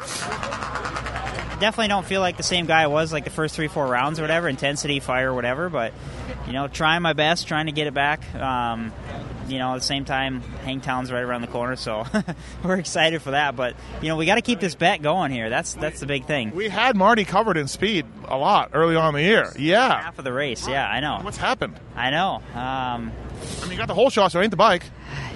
definitely 1.60 1.88
don't 1.88 2.06
feel 2.06 2.20
like 2.20 2.36
the 2.36 2.42
same 2.42 2.66
guy 2.66 2.82
I 2.82 2.86
was 2.88 3.12
like 3.12 3.24
the 3.24 3.30
first 3.30 3.54
three, 3.54 3.68
four 3.68 3.86
rounds 3.86 4.18
or 4.18 4.22
whatever, 4.22 4.48
intensity, 4.48 4.98
fire, 5.00 5.32
whatever, 5.32 5.68
but 5.68 5.92
you 6.46 6.52
know, 6.52 6.66
trying 6.66 7.02
my 7.02 7.12
best, 7.12 7.46
trying 7.46 7.66
to 7.66 7.72
get 7.72 7.86
it 7.86 7.94
back. 7.94 8.34
Um, 8.34 8.92
you 9.48 9.58
know, 9.58 9.72
at 9.72 9.78
the 9.78 9.84
same 9.84 10.04
time, 10.04 10.42
Hangtown's 10.64 11.10
right 11.10 11.22
around 11.22 11.40
the 11.42 11.48
corner, 11.48 11.76
so 11.76 12.06
we're 12.64 12.76
excited 12.76 13.20
for 13.20 13.32
that. 13.32 13.56
But 13.56 13.74
you 14.00 14.08
know, 14.08 14.16
we 14.16 14.26
got 14.26 14.36
to 14.36 14.42
keep 14.42 14.60
this 14.60 14.74
bet 14.74 15.02
going 15.02 15.32
here. 15.32 15.50
That's 15.50 15.74
that's 15.74 16.00
the 16.00 16.06
big 16.06 16.26
thing. 16.26 16.52
We 16.54 16.68
had 16.68 16.96
Marty 16.96 17.24
covered 17.24 17.56
in 17.56 17.68
speed 17.68 18.06
a 18.26 18.36
lot 18.36 18.70
early 18.72 18.96
on 18.96 19.14
in 19.14 19.22
the 19.22 19.28
year. 19.28 19.52
Yeah. 19.58 20.02
Half 20.02 20.18
of 20.18 20.24
the 20.24 20.32
race, 20.32 20.68
yeah, 20.68 20.88
I 20.88 21.00
know. 21.00 21.18
What's 21.22 21.36
happened? 21.36 21.78
I 21.96 22.10
know. 22.10 22.36
Um, 22.54 23.12
I 23.60 23.62
mean, 23.62 23.72
you 23.72 23.76
got 23.76 23.88
the 23.88 23.94
whole 23.94 24.10
shot, 24.10 24.32
so 24.32 24.40
it 24.40 24.44
ain't 24.44 24.50
the 24.50 24.56
bike. 24.56 24.84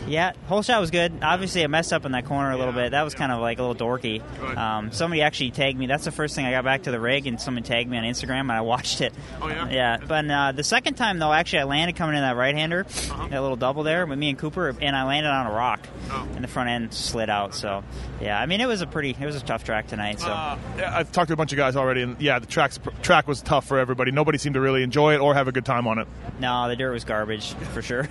Yeah, 0.06 0.32
whole 0.48 0.62
shot 0.62 0.80
was 0.80 0.90
good. 0.90 1.12
Obviously, 1.22 1.64
I 1.64 1.66
messed 1.66 1.92
up 1.92 2.04
in 2.04 2.12
that 2.12 2.26
corner 2.26 2.50
a 2.50 2.56
little 2.56 2.72
bit. 2.72 2.90
That 2.90 3.02
was 3.02 3.14
kind 3.14 3.32
of 3.32 3.40
like 3.40 3.58
a 3.58 3.62
little 3.64 3.74
dorky. 3.88 4.20
Um, 4.56 4.92
somebody 4.92 5.22
actually 5.22 5.50
tagged 5.50 5.78
me. 5.78 5.86
That's 5.86 6.04
the 6.04 6.10
first 6.12 6.34
thing 6.34 6.44
I 6.46 6.50
got 6.50 6.64
back 6.64 6.82
to 6.82 6.90
the 6.90 7.00
rig, 7.00 7.26
and 7.26 7.40
someone 7.40 7.62
tagged 7.62 7.88
me 7.90 7.96
on 7.96 8.04
Instagram, 8.04 8.40
and 8.40 8.52
I 8.52 8.60
watched 8.60 9.00
it. 9.00 9.14
Oh, 9.40 9.48
yeah? 9.48 9.68
Yeah, 9.70 9.96
but 10.06 10.30
uh, 10.30 10.52
the 10.52 10.62
second 10.64 10.94
time 10.94 11.18
though, 11.18 11.32
actually, 11.32 11.60
I 11.60 11.64
landed 11.64 11.96
coming 11.96 12.16
in 12.16 12.22
that 12.22 12.36
right 12.36 12.54
hander, 12.54 12.80
Uh-huh. 12.88 13.28
that 13.28 13.40
little 13.40 13.56
double 13.56 13.82
there 13.82 14.04
with 14.06 14.18
me 14.18 14.28
and 14.30 14.38
Cooper, 14.38 14.74
and 14.80 14.94
I 14.94 15.04
landed 15.04 15.30
on 15.30 15.46
a 15.46 15.52
rock, 15.52 15.80
Oh. 16.10 16.28
and 16.34 16.44
the 16.44 16.48
front 16.48 16.68
end 16.68 16.92
slid 16.92 17.30
out. 17.30 17.54
So, 17.54 17.82
yeah, 18.20 18.38
I 18.38 18.44
mean, 18.46 18.60
it 18.60 18.66
was 18.66 18.82
a 18.82 18.86
pretty, 18.86 19.16
it 19.18 19.24
was 19.24 19.36
a 19.36 19.40
tough 19.40 19.64
track 19.64 19.86
tonight. 19.86 20.20
So. 20.20 20.28
Uh, 20.28 20.58
yeah, 20.76 20.94
I've 20.96 21.10
talked 21.12 21.28
to 21.28 21.34
a 21.34 21.36
bunch 21.36 21.52
of 21.52 21.56
guys 21.56 21.76
already, 21.76 22.02
and 22.02 22.20
yeah, 22.20 22.38
the 22.38 22.46
track's, 22.46 22.78
track 23.02 23.26
was 23.26 23.40
tough 23.40 23.66
for 23.66 23.78
everybody. 23.78 24.10
Nobody 24.10 24.36
seemed 24.38 24.54
to 24.54 24.60
really 24.60 24.82
enjoy 24.82 25.14
it 25.14 25.20
or 25.20 25.32
have 25.34 25.48
a 25.48 25.52
good 25.52 25.64
time 25.64 25.86
on 25.86 25.98
it. 25.98 26.06
no, 26.40 26.68
the 26.68 26.76
dirt 26.76 26.92
was 26.92 27.04
garbage 27.04 27.54
for 27.72 27.80
sure. 27.80 28.06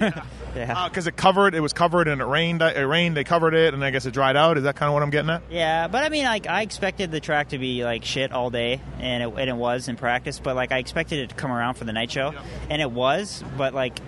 yeah. 0.56 0.88
Because 0.94 1.08
it 1.08 1.16
covered, 1.16 1.54
it 1.56 1.60
was 1.60 1.74
covered, 1.74 1.83
and 1.84 2.22
it 2.22 2.26
rained. 2.26 2.62
It 2.62 2.88
rained. 2.88 3.18
They 3.18 3.24
covered 3.24 3.54
it, 3.54 3.74
and 3.74 3.84
I 3.84 3.92
guess 3.92 4.06
it 4.06 4.12
dried 4.12 4.36
out. 4.36 4.58
Is 4.58 4.64
that 4.64 4.76
kind 4.76 4.88
of 4.88 4.94
what 4.94 5.04
I'm 5.04 5.10
getting 5.10 5.30
at? 5.30 5.44
Yeah, 5.50 5.88
but 5.88 6.04
I 6.04 6.10
mean, 6.10 6.26
like 6.26 6.48
I 6.48 6.62
expected 6.62 7.12
the 7.12 7.20
track 7.20 7.50
to 7.50 7.58
be 7.58 7.84
like 7.84 8.06
shit 8.06 8.32
all 8.32 8.50
day, 8.50 8.82
and 9.00 9.24
it, 9.24 9.34
and 9.38 9.50
it 9.50 9.56
was 9.56 9.88
in 9.88 9.96
practice. 9.96 10.40
But 10.40 10.56
like 10.56 10.72
I 10.72 10.78
expected 10.78 11.20
it 11.20 11.30
to 11.30 11.36
come 11.36 11.52
around 11.52 11.76
for 11.76 11.84
the 11.86 11.94
night 11.94 12.12
show, 12.12 12.34
and 12.70 12.82
it 12.82 12.90
was. 12.90 13.44
But 13.58 13.74
like, 13.74 14.00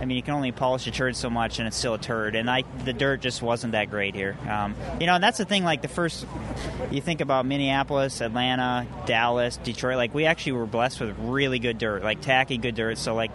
I 0.00 0.04
mean, 0.04 0.16
you 0.16 0.22
can 0.22 0.34
only 0.34 0.52
polish 0.52 0.86
a 0.86 0.90
turd 0.90 1.16
so 1.16 1.28
much, 1.28 1.58
and 1.58 1.66
it's 1.66 1.76
still 1.76 1.94
a 1.94 1.98
turd. 1.98 2.36
And 2.36 2.48
I, 2.48 2.62
the 2.84 2.92
dirt 2.92 3.20
just 3.20 3.42
wasn't 3.42 3.72
that 3.72 3.90
great 3.90 4.14
here. 4.14 4.36
Um, 4.48 4.74
you 5.00 5.06
know, 5.06 5.14
and 5.14 5.24
that's 5.24 5.38
the 5.38 5.44
thing. 5.44 5.64
Like 5.64 5.82
the 5.82 5.88
first, 5.88 6.26
you 6.90 7.00
think 7.00 7.20
about 7.20 7.46
Minneapolis, 7.46 8.20
Atlanta, 8.20 8.86
Dallas, 9.06 9.56
Detroit. 9.58 9.96
Like 9.96 10.14
we 10.14 10.24
actually 10.26 10.52
were 10.52 10.66
blessed 10.66 11.00
with 11.00 11.16
really 11.18 11.58
good 11.58 11.78
dirt, 11.78 12.02
like 12.02 12.20
tacky 12.20 12.58
good 12.58 12.74
dirt. 12.76 12.98
So 12.98 13.14
like 13.14 13.32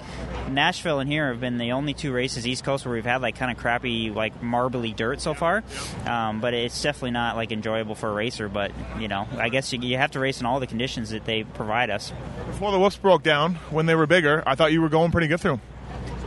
Nashville 0.49 0.99
and 0.99 1.09
here 1.09 1.27
have 1.29 1.41
been 1.41 1.57
the 1.57 1.73
only 1.73 1.93
two 1.93 2.13
races 2.13 2.47
East 2.47 2.63
Coast 2.63 2.85
where 2.85 2.93
we've 2.95 3.03
had 3.03 3.21
like 3.21 3.35
kind 3.35 3.51
of 3.51 3.57
crappy, 3.83 4.09
like 4.09 4.41
marbly 4.41 4.95
dirt 4.95 5.21
so 5.21 5.33
far. 5.33 5.63
Um, 6.05 6.41
but 6.41 6.53
it's 6.53 6.81
definitely 6.81 7.11
not 7.11 7.35
like 7.35 7.51
enjoyable 7.51 7.95
for 7.95 8.09
a 8.09 8.13
racer. 8.13 8.49
But 8.49 8.71
you 8.99 9.07
know, 9.07 9.27
I 9.37 9.49
guess 9.49 9.71
you, 9.73 9.79
you 9.79 9.97
have 9.97 10.11
to 10.11 10.19
race 10.19 10.39
in 10.39 10.45
all 10.45 10.59
the 10.59 10.67
conditions 10.67 11.09
that 11.11 11.25
they 11.25 11.43
provide 11.43 11.89
us. 11.89 12.11
Before 12.47 12.71
the 12.71 12.79
whoops 12.79 12.97
broke 12.97 13.23
down, 13.23 13.55
when 13.69 13.85
they 13.85 13.95
were 13.95 14.07
bigger, 14.07 14.43
I 14.45 14.55
thought 14.55 14.71
you 14.71 14.81
were 14.81 14.89
going 14.89 15.11
pretty 15.11 15.27
good 15.27 15.39
through 15.39 15.51
them. 15.51 15.61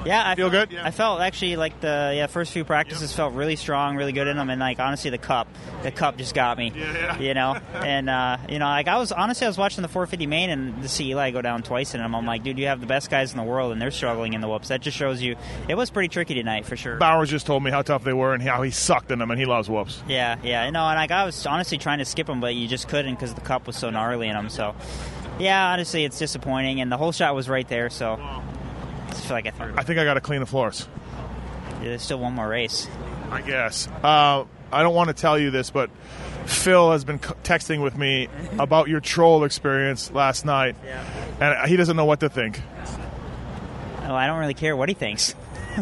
Yeah, 0.06 0.22
I 0.28 0.34
Feel 0.34 0.50
felt, 0.50 0.70
good? 0.70 0.78
I 0.78 0.90
felt 0.90 1.20
actually 1.20 1.56
like 1.56 1.80
the 1.80 2.12
yeah 2.14 2.26
first 2.26 2.52
few 2.52 2.64
practices 2.64 3.12
felt 3.12 3.34
really 3.34 3.56
strong, 3.56 3.96
really 3.96 4.12
good 4.12 4.28
in 4.28 4.36
them, 4.36 4.50
and 4.50 4.60
like 4.60 4.78
honestly 4.78 5.10
the 5.10 5.18
cup, 5.18 5.48
the 5.82 5.90
cup 5.90 6.16
just 6.16 6.34
got 6.34 6.56
me. 6.58 6.72
Yeah. 6.74 6.92
yeah. 6.94 7.18
You 7.18 7.34
know, 7.34 7.58
and 7.74 8.08
uh, 8.08 8.38
you 8.48 8.58
know 8.58 8.66
like 8.66 8.88
I 8.88 8.98
was 8.98 9.12
honestly 9.12 9.46
I 9.46 9.48
was 9.48 9.58
watching 9.58 9.82
the 9.82 9.88
450 9.88 10.26
main 10.26 10.50
and 10.50 10.82
to 10.82 10.88
see 10.88 11.10
Eli 11.10 11.30
go 11.30 11.42
down 11.42 11.62
twice 11.62 11.94
in 11.94 12.00
them. 12.00 12.14
I'm 12.14 12.26
like, 12.26 12.42
dude, 12.42 12.58
you 12.58 12.66
have 12.66 12.80
the 12.80 12.86
best 12.86 13.10
guys 13.10 13.32
in 13.32 13.38
the 13.38 13.44
world, 13.44 13.72
and 13.72 13.82
they're 13.82 13.90
struggling 13.90 14.32
in 14.34 14.40
the 14.40 14.48
whoops. 14.48 14.68
That 14.68 14.80
just 14.80 14.96
shows 14.96 15.20
you 15.20 15.36
it 15.68 15.74
was 15.74 15.90
pretty 15.90 16.08
tricky 16.08 16.34
tonight 16.34 16.66
for 16.66 16.76
sure. 16.76 16.96
Bowers 16.96 17.30
just 17.30 17.46
told 17.46 17.62
me 17.62 17.70
how 17.70 17.82
tough 17.82 18.04
they 18.04 18.12
were 18.12 18.32
and 18.32 18.42
how 18.42 18.62
he 18.62 18.70
sucked 18.70 19.10
in 19.10 19.18
them, 19.18 19.30
and 19.30 19.40
he 19.40 19.46
loves 19.46 19.68
whoops. 19.68 20.02
Yeah, 20.08 20.36
yeah, 20.42 20.70
no, 20.70 20.86
and 20.86 20.96
like 20.96 21.10
I 21.10 21.24
was 21.24 21.46
honestly 21.46 21.78
trying 21.78 21.98
to 21.98 22.04
skip 22.04 22.26
them, 22.26 22.40
but 22.40 22.54
you 22.54 22.68
just 22.68 22.88
couldn't 22.88 23.14
because 23.14 23.34
the 23.34 23.40
cup 23.40 23.66
was 23.66 23.76
so 23.76 23.90
gnarly 23.90 24.28
in 24.28 24.34
them. 24.34 24.48
So, 24.50 24.74
yeah, 25.38 25.72
honestly, 25.72 26.04
it's 26.04 26.18
disappointing, 26.18 26.80
and 26.80 26.90
the 26.92 26.96
whole 26.96 27.12
shot 27.12 27.34
was 27.34 27.48
right 27.48 27.66
there. 27.68 27.90
So, 27.90 28.20
feel 29.24 29.36
like 29.36 29.46
I 29.46 29.50
threw. 29.50 29.74
I 29.76 29.82
think 29.82 29.98
I 29.98 30.04
got 30.04 30.14
to 30.14 30.20
clean 30.20 30.40
the 30.40 30.46
floors. 30.46 30.88
Yeah, 31.80 31.90
there's 31.90 32.02
still 32.02 32.18
one 32.18 32.34
more 32.34 32.48
race. 32.48 32.88
I 33.30 33.42
guess. 33.42 33.88
Uh, 34.02 34.44
I 34.72 34.82
don't 34.82 34.94
want 34.94 35.08
to 35.08 35.14
tell 35.14 35.38
you 35.38 35.50
this, 35.50 35.70
but 35.70 35.90
Phil 36.46 36.92
has 36.92 37.04
been 37.04 37.18
texting 37.18 37.82
with 37.82 37.96
me 37.96 38.28
about 38.58 38.88
your 38.88 39.00
troll 39.00 39.44
experience 39.44 40.10
last 40.10 40.44
night, 40.44 40.76
and 41.40 41.68
he 41.68 41.76
doesn't 41.76 41.96
know 41.96 42.04
what 42.04 42.20
to 42.20 42.28
think. 42.28 42.60
Oh, 44.02 44.14
I 44.14 44.26
don't 44.26 44.38
really 44.38 44.54
care 44.54 44.76
what 44.76 44.88
he 44.88 44.94
thinks. 44.94 45.34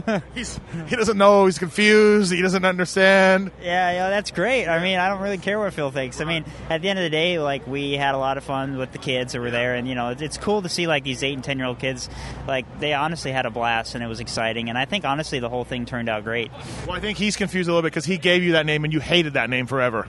He's 0.34 0.60
he 0.88 0.96
doesn't 0.96 1.16
know. 1.16 1.46
He's 1.46 1.58
confused. 1.58 2.32
He 2.32 2.42
doesn't 2.42 2.64
understand. 2.64 3.50
Yeah, 3.62 3.92
yeah, 3.92 4.10
that's 4.10 4.30
great. 4.30 4.66
I 4.66 4.82
mean, 4.82 4.98
I 4.98 5.08
don't 5.08 5.20
really 5.20 5.38
care 5.38 5.58
what 5.58 5.72
Phil 5.72 5.90
thinks. 5.90 6.20
I 6.20 6.24
mean, 6.24 6.44
at 6.70 6.82
the 6.82 6.88
end 6.88 6.98
of 6.98 7.02
the 7.02 7.10
day, 7.10 7.38
like 7.38 7.66
we 7.66 7.92
had 7.92 8.14
a 8.14 8.18
lot 8.18 8.38
of 8.38 8.44
fun 8.44 8.76
with 8.76 8.92
the 8.92 8.98
kids 8.98 9.32
that 9.32 9.40
were 9.40 9.50
there, 9.50 9.74
and 9.74 9.88
you 9.88 9.94
know, 9.94 10.10
it's, 10.10 10.22
it's 10.22 10.38
cool 10.38 10.62
to 10.62 10.68
see 10.68 10.86
like 10.86 11.04
these 11.04 11.22
eight 11.22 11.34
and 11.34 11.44
ten 11.44 11.58
year 11.58 11.66
old 11.66 11.78
kids, 11.78 12.08
like 12.46 12.80
they 12.80 12.92
honestly 12.92 13.32
had 13.32 13.46
a 13.46 13.50
blast, 13.50 13.94
and 13.94 14.02
it 14.02 14.08
was 14.08 14.20
exciting. 14.20 14.68
And 14.68 14.78
I 14.78 14.84
think 14.84 15.04
honestly, 15.04 15.38
the 15.38 15.48
whole 15.48 15.64
thing 15.64 15.86
turned 15.86 16.08
out 16.08 16.24
great. 16.24 16.50
Well, 16.86 16.96
I 16.96 17.00
think 17.00 17.18
he's 17.18 17.36
confused 17.36 17.68
a 17.68 17.72
little 17.72 17.82
bit 17.82 17.92
because 17.92 18.04
he 18.04 18.18
gave 18.18 18.42
you 18.42 18.52
that 18.52 18.66
name 18.66 18.84
and 18.84 18.92
you 18.92 19.00
hated 19.00 19.34
that 19.34 19.50
name 19.50 19.66
forever. 19.66 20.08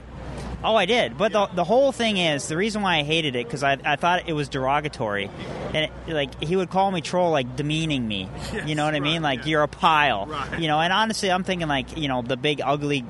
Oh, 0.66 0.74
I 0.74 0.84
did. 0.84 1.16
But 1.16 1.30
the, 1.30 1.46
the 1.46 1.62
whole 1.62 1.92
thing 1.92 2.16
is 2.16 2.48
the 2.48 2.56
reason 2.56 2.82
why 2.82 2.96
I 2.96 3.02
hated 3.04 3.36
it 3.36 3.46
because 3.46 3.62
I, 3.62 3.78
I 3.84 3.94
thought 3.94 4.28
it 4.28 4.32
was 4.32 4.48
derogatory, 4.48 5.30
and 5.72 5.76
it, 5.76 6.12
like 6.12 6.42
he 6.42 6.56
would 6.56 6.70
call 6.70 6.90
me 6.90 7.00
troll, 7.00 7.30
like 7.30 7.54
demeaning 7.54 8.06
me. 8.06 8.28
you 8.66 8.74
know 8.74 8.84
what 8.84 8.96
I 8.96 9.00
mean? 9.00 9.22
Like 9.22 9.46
you're 9.46 9.62
a 9.62 9.68
pile. 9.68 10.28
You 10.58 10.66
know, 10.66 10.80
and 10.80 10.92
honestly, 10.92 11.30
I'm 11.30 11.44
thinking 11.44 11.68
like 11.68 11.96
you 11.96 12.08
know 12.08 12.22
the 12.22 12.36
big 12.36 12.60
ugly. 12.64 13.04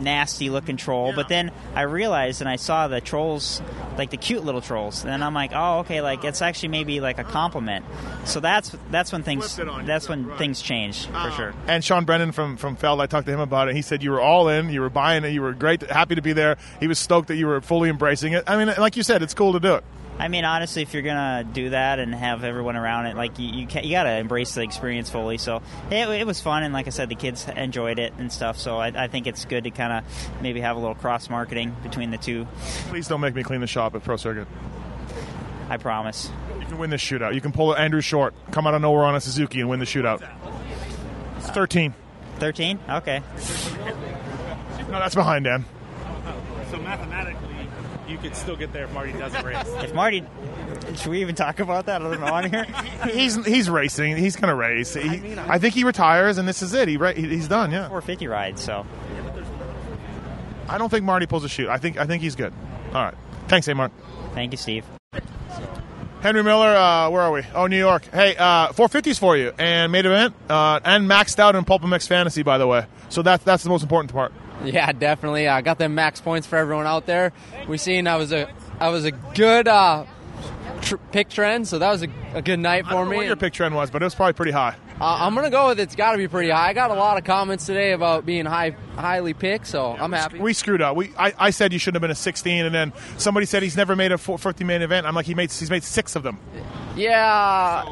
Nasty 0.00 0.50
looking 0.50 0.76
troll, 0.76 1.12
but 1.14 1.28
then 1.28 1.50
I 1.74 1.82
realized 1.82 2.40
and 2.40 2.48
I 2.48 2.56
saw 2.56 2.88
the 2.88 3.00
trolls, 3.00 3.62
like 3.96 4.10
the 4.10 4.16
cute 4.16 4.44
little 4.44 4.60
trolls, 4.60 5.04
and 5.04 5.22
I'm 5.24 5.34
like, 5.34 5.52
oh, 5.54 5.80
okay, 5.80 6.00
like 6.00 6.24
it's 6.24 6.42
actually 6.42 6.68
maybe 6.68 7.00
like 7.00 7.18
a 7.18 7.24
compliment. 7.24 7.84
So 8.24 8.40
that's 8.40 8.74
that's 8.90 9.12
when 9.12 9.22
things 9.22 9.58
that's 9.84 10.08
when 10.08 10.36
things 10.36 10.62
change 10.62 11.06
for 11.06 11.30
sure. 11.32 11.54
And 11.66 11.84
Sean 11.84 12.04
Brennan 12.04 12.32
from 12.32 12.56
from 12.56 12.76
Feld, 12.76 13.00
I 13.00 13.06
talked 13.06 13.26
to 13.26 13.32
him 13.32 13.40
about 13.40 13.68
it. 13.68 13.76
He 13.76 13.82
said 13.82 14.02
you 14.02 14.10
were 14.10 14.20
all 14.20 14.48
in, 14.48 14.70
you 14.70 14.80
were 14.80 14.90
buying 14.90 15.24
it, 15.24 15.30
you 15.30 15.42
were 15.42 15.52
great, 15.52 15.82
happy 15.82 16.14
to 16.14 16.22
be 16.22 16.32
there. 16.32 16.56
He 16.80 16.86
was 16.86 16.98
stoked 16.98 17.28
that 17.28 17.36
you 17.36 17.46
were 17.46 17.60
fully 17.60 17.90
embracing 17.90 18.32
it. 18.32 18.44
I 18.46 18.62
mean, 18.62 18.74
like 18.78 18.96
you 18.96 19.02
said, 19.02 19.22
it's 19.22 19.34
cool 19.34 19.52
to 19.52 19.60
do 19.60 19.74
it. 19.74 19.84
I 20.18 20.26
mean, 20.28 20.44
honestly, 20.44 20.82
if 20.82 20.94
you're 20.94 21.02
gonna 21.02 21.44
do 21.44 21.70
that 21.70 22.00
and 22.00 22.14
have 22.14 22.42
everyone 22.42 22.76
around 22.76 23.06
it, 23.06 23.16
like 23.16 23.38
you, 23.38 23.48
you, 23.48 23.66
can, 23.66 23.84
you 23.84 23.92
gotta 23.92 24.16
embrace 24.16 24.54
the 24.54 24.62
experience 24.62 25.08
fully. 25.08 25.38
So 25.38 25.62
it, 25.90 26.08
it 26.08 26.26
was 26.26 26.40
fun, 26.40 26.64
and 26.64 26.74
like 26.74 26.88
I 26.88 26.90
said, 26.90 27.08
the 27.08 27.14
kids 27.14 27.46
enjoyed 27.48 27.98
it 27.98 28.12
and 28.18 28.32
stuff. 28.32 28.58
So 28.58 28.78
I, 28.78 29.04
I 29.04 29.08
think 29.08 29.26
it's 29.28 29.44
good 29.44 29.64
to 29.64 29.70
kind 29.70 29.92
of 29.92 30.42
maybe 30.42 30.60
have 30.60 30.76
a 30.76 30.80
little 30.80 30.96
cross 30.96 31.30
marketing 31.30 31.76
between 31.82 32.10
the 32.10 32.18
two. 32.18 32.48
Please 32.88 33.06
don't 33.06 33.20
make 33.20 33.34
me 33.34 33.44
clean 33.44 33.60
the 33.60 33.68
shop 33.68 33.94
at 33.94 34.02
Pro 34.02 34.16
Circuit. 34.16 34.48
I 35.68 35.76
promise. 35.76 36.30
You 36.58 36.66
can 36.66 36.78
win 36.78 36.90
this 36.90 37.02
shootout. 37.02 37.34
You 37.34 37.40
can 37.40 37.52
pull 37.52 37.76
Andrew 37.76 38.00
Short, 38.00 38.34
come 38.50 38.66
out 38.66 38.74
of 38.74 38.82
nowhere 38.82 39.04
on 39.04 39.14
a 39.14 39.20
Suzuki, 39.20 39.60
and 39.60 39.68
win 39.68 39.78
the 39.78 39.86
shootout. 39.86 40.26
It's 41.36 41.50
thirteen. 41.50 41.94
Thirteen? 42.38 42.78
Okay. 42.88 43.22
No, 44.90 44.98
that's 44.98 45.14
behind 45.14 45.44
Dan. 45.44 45.64
So 46.70 46.78
mathematically, 46.78 47.47
you 48.08 48.18
could 48.18 48.34
still 48.34 48.56
get 48.56 48.72
there 48.72 48.84
if 48.84 48.92
Marty 48.92 49.12
doesn't 49.12 49.44
race. 49.44 49.66
If 49.82 49.94
Marty, 49.94 50.24
should 50.96 51.10
we 51.10 51.20
even 51.20 51.34
talk 51.34 51.60
about 51.60 51.86
that? 51.86 52.02
I 52.02 52.10
don't 52.10 52.20
know 52.20 52.26
on 52.26 52.50
here. 52.50 52.64
He's 53.12 53.44
he's 53.44 53.70
racing. 53.70 54.16
He's 54.16 54.36
gonna 54.36 54.54
race. 54.54 54.94
He, 54.94 55.36
I, 55.36 55.58
think 55.58 55.74
he 55.74 55.84
retires, 55.84 56.38
and 56.38 56.48
this 56.48 56.62
is 56.62 56.74
it. 56.74 56.88
He 56.88 56.96
ra- 56.96 57.12
he's 57.12 57.48
done. 57.48 57.70
Yeah. 57.70 57.88
450 57.88 58.26
ride. 58.26 58.58
So 58.58 58.84
I 60.68 60.78
don't 60.78 60.88
think 60.88 61.04
Marty 61.04 61.26
pulls 61.26 61.44
a 61.44 61.48
shoot. 61.48 61.68
I 61.68 61.78
think 61.78 61.96
I 61.98 62.06
think 62.06 62.22
he's 62.22 62.34
good. 62.36 62.52
All 62.88 63.04
right. 63.04 63.14
Thanks, 63.48 63.66
hey 63.66 63.74
Mark. 63.74 63.92
thank 64.34 64.52
you, 64.52 64.58
Steve. 64.58 64.84
Henry 66.20 66.42
Miller, 66.42 66.74
uh, 66.74 67.08
where 67.10 67.22
are 67.22 67.30
we? 67.30 67.42
Oh, 67.54 67.68
New 67.68 67.78
York. 67.78 68.04
Hey, 68.06 68.34
uh, 68.36 68.72
450s 68.72 69.20
for 69.20 69.36
you, 69.36 69.52
and 69.56 69.92
main 69.92 70.04
event, 70.04 70.34
uh, 70.50 70.80
and 70.84 71.08
maxed 71.08 71.38
out 71.38 71.54
in 71.54 71.64
PulpMX 71.64 72.08
Fantasy, 72.08 72.42
by 72.42 72.58
the 72.58 72.66
way. 72.66 72.86
So 73.08 73.22
that's 73.22 73.44
that's 73.44 73.62
the 73.62 73.70
most 73.70 73.82
important 73.82 74.12
part. 74.12 74.32
Yeah, 74.64 74.90
definitely. 74.92 75.46
I 75.48 75.62
got 75.62 75.78
them 75.78 75.94
max 75.94 76.20
points 76.20 76.46
for 76.46 76.56
everyone 76.56 76.86
out 76.86 77.06
there. 77.06 77.32
We 77.68 77.78
seen 77.78 78.06
I 78.08 78.16
was 78.16 78.32
a 78.32 78.48
I 78.80 78.88
was 78.88 79.04
a 79.04 79.12
good 79.12 79.68
uh, 79.68 80.04
tr- 80.82 80.96
pick 81.12 81.28
trend, 81.28 81.68
so 81.68 81.78
that 81.78 81.90
was 81.90 82.02
a, 82.02 82.08
a 82.34 82.42
good 82.42 82.58
night 82.58 82.84
I 82.86 82.88
for 82.88 82.94
don't 82.94 83.04
know 83.06 83.10
me. 83.12 83.16
what 83.18 83.26
your 83.26 83.36
pick 83.36 83.52
trend 83.52 83.74
was, 83.74 83.90
but 83.90 84.02
it 84.02 84.04
was 84.06 84.14
probably 84.14 84.32
pretty 84.34 84.52
high. 84.52 84.74
Uh, 85.00 85.16
I'm 85.20 85.34
gonna 85.36 85.50
go 85.50 85.68
with 85.68 85.78
it's 85.78 85.94
got 85.94 86.12
to 86.12 86.18
be 86.18 86.26
pretty 86.26 86.50
high. 86.50 86.70
I 86.70 86.72
got 86.72 86.90
a 86.90 86.94
lot 86.94 87.18
of 87.18 87.24
comments 87.24 87.66
today 87.66 87.92
about 87.92 88.26
being 88.26 88.44
high 88.44 88.70
highly 88.96 89.32
picked, 89.32 89.68
so 89.68 89.96
I'm 89.98 90.10
happy. 90.10 90.40
We 90.40 90.52
screwed 90.52 90.82
up. 90.82 90.96
We 90.96 91.12
I, 91.16 91.32
I 91.38 91.50
said 91.50 91.72
you 91.72 91.78
shouldn't 91.78 91.96
have 91.96 92.02
been 92.02 92.10
a 92.10 92.16
16, 92.16 92.66
and 92.66 92.74
then 92.74 92.92
somebody 93.16 93.46
said 93.46 93.62
he's 93.62 93.76
never 93.76 93.94
made 93.94 94.10
a 94.10 94.18
450 94.18 94.64
main 94.64 94.82
event. 94.82 95.06
I'm 95.06 95.14
like, 95.14 95.26
he 95.26 95.34
made 95.36 95.52
he's 95.52 95.70
made 95.70 95.84
six 95.84 96.16
of 96.16 96.24
them. 96.24 96.38
Yeah, 96.96 97.84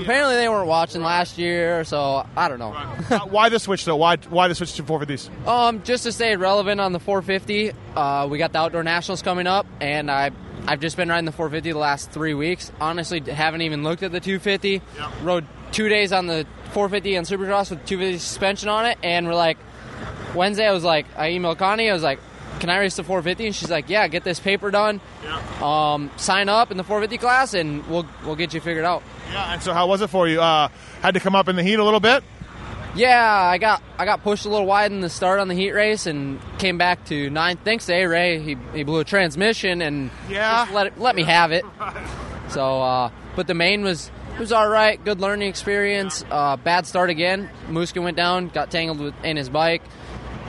apparently 0.00 0.36
they 0.36 0.48
weren't 0.48 0.66
watching 0.66 1.02
last 1.02 1.36
year, 1.36 1.84
so 1.84 2.26
I 2.34 2.48
don't 2.48 2.58
know. 2.58 2.72
Uh, 2.72 3.18
why 3.28 3.50
the 3.50 3.58
switch 3.58 3.84
though? 3.84 3.96
Why 3.96 4.16
why 4.16 4.48
the 4.48 4.54
switch 4.54 4.72
to 4.76 4.82
450s? 4.82 5.46
Um, 5.46 5.82
just 5.82 6.04
to 6.04 6.12
stay 6.12 6.36
relevant 6.36 6.80
on 6.80 6.92
the 6.92 7.00
450, 7.00 7.72
uh, 7.94 8.28
we 8.30 8.38
got 8.38 8.54
the 8.54 8.60
outdoor 8.60 8.82
nationals 8.82 9.20
coming 9.20 9.46
up, 9.46 9.66
and 9.82 10.10
I 10.10 10.30
I've 10.66 10.80
just 10.80 10.96
been 10.96 11.10
riding 11.10 11.26
the 11.26 11.32
450 11.32 11.72
the 11.72 11.78
last 11.78 12.10
three 12.10 12.32
weeks. 12.32 12.72
Honestly, 12.80 13.20
haven't 13.20 13.60
even 13.60 13.82
looked 13.82 14.02
at 14.02 14.10
the 14.10 14.20
250. 14.20 14.80
Rode 15.22 15.46
two 15.76 15.88
days 15.90 16.10
on 16.10 16.26
the 16.26 16.46
450 16.72 17.16
and 17.16 17.26
Supercross 17.26 17.68
with 17.70 17.84
250 17.86 18.18
suspension 18.18 18.68
on 18.70 18.86
it, 18.86 18.96
and 19.02 19.26
we're 19.26 19.34
like 19.34 19.58
Wednesday. 20.34 20.66
I 20.66 20.72
was 20.72 20.84
like, 20.84 21.06
I 21.16 21.30
emailed 21.30 21.58
Connie. 21.58 21.90
I 21.90 21.92
was 21.92 22.02
like, 22.02 22.18
can 22.60 22.70
I 22.70 22.78
race 22.78 22.96
the 22.96 23.04
450? 23.04 23.46
And 23.46 23.54
she's 23.54 23.70
like, 23.70 23.90
yeah, 23.90 24.08
get 24.08 24.24
this 24.24 24.40
paper 24.40 24.70
done. 24.70 25.00
Um, 25.62 26.10
sign 26.16 26.48
up 26.48 26.70
in 26.70 26.78
the 26.78 26.84
450 26.84 27.18
class, 27.18 27.52
and 27.54 27.86
we'll 27.88 28.06
we'll 28.24 28.36
get 28.36 28.54
you 28.54 28.60
figured 28.60 28.84
out. 28.86 29.02
Yeah. 29.30 29.52
And 29.52 29.62
so 29.62 29.74
how 29.74 29.86
was 29.86 30.00
it 30.00 30.08
for 30.08 30.26
you? 30.26 30.40
Uh, 30.40 30.68
had 31.02 31.14
to 31.14 31.20
come 31.20 31.34
up 31.34 31.48
in 31.48 31.56
the 31.56 31.62
heat 31.62 31.78
a 31.78 31.84
little 31.84 32.00
bit. 32.00 32.24
Yeah, 32.94 33.30
I 33.30 33.58
got 33.58 33.82
I 33.98 34.06
got 34.06 34.22
pushed 34.22 34.46
a 34.46 34.48
little 34.48 34.64
wide 34.66 34.90
in 34.90 35.02
the 35.02 35.10
start 35.10 35.38
on 35.38 35.48
the 35.48 35.54
heat 35.54 35.72
race 35.72 36.06
and 36.06 36.40
came 36.58 36.78
back 36.78 37.04
to 37.06 37.28
ninth. 37.28 37.60
Thanks 37.62 37.84
to 37.86 37.92
A 37.92 38.06
Ray, 38.06 38.38
he, 38.40 38.56
he 38.72 38.84
blew 38.84 39.00
a 39.00 39.04
transmission 39.04 39.82
and 39.82 40.10
Yeah. 40.30 40.66
let 40.72 40.86
it, 40.86 40.98
let 40.98 41.14
me 41.14 41.22
have 41.24 41.52
it. 41.52 41.64
So, 42.48 42.80
uh, 42.80 43.10
but 43.34 43.48
the 43.48 43.54
main 43.54 43.82
was 43.82 44.08
was 44.38 44.52
all 44.52 44.68
right. 44.68 45.02
Good 45.02 45.20
learning 45.20 45.48
experience. 45.48 46.24
Uh, 46.30 46.56
bad 46.56 46.86
start 46.86 47.10
again. 47.10 47.48
Muska 47.68 48.02
went 48.02 48.16
down, 48.16 48.48
got 48.48 48.70
tangled 48.70 49.00
with, 49.00 49.14
in 49.24 49.36
his 49.36 49.48
bike. 49.48 49.82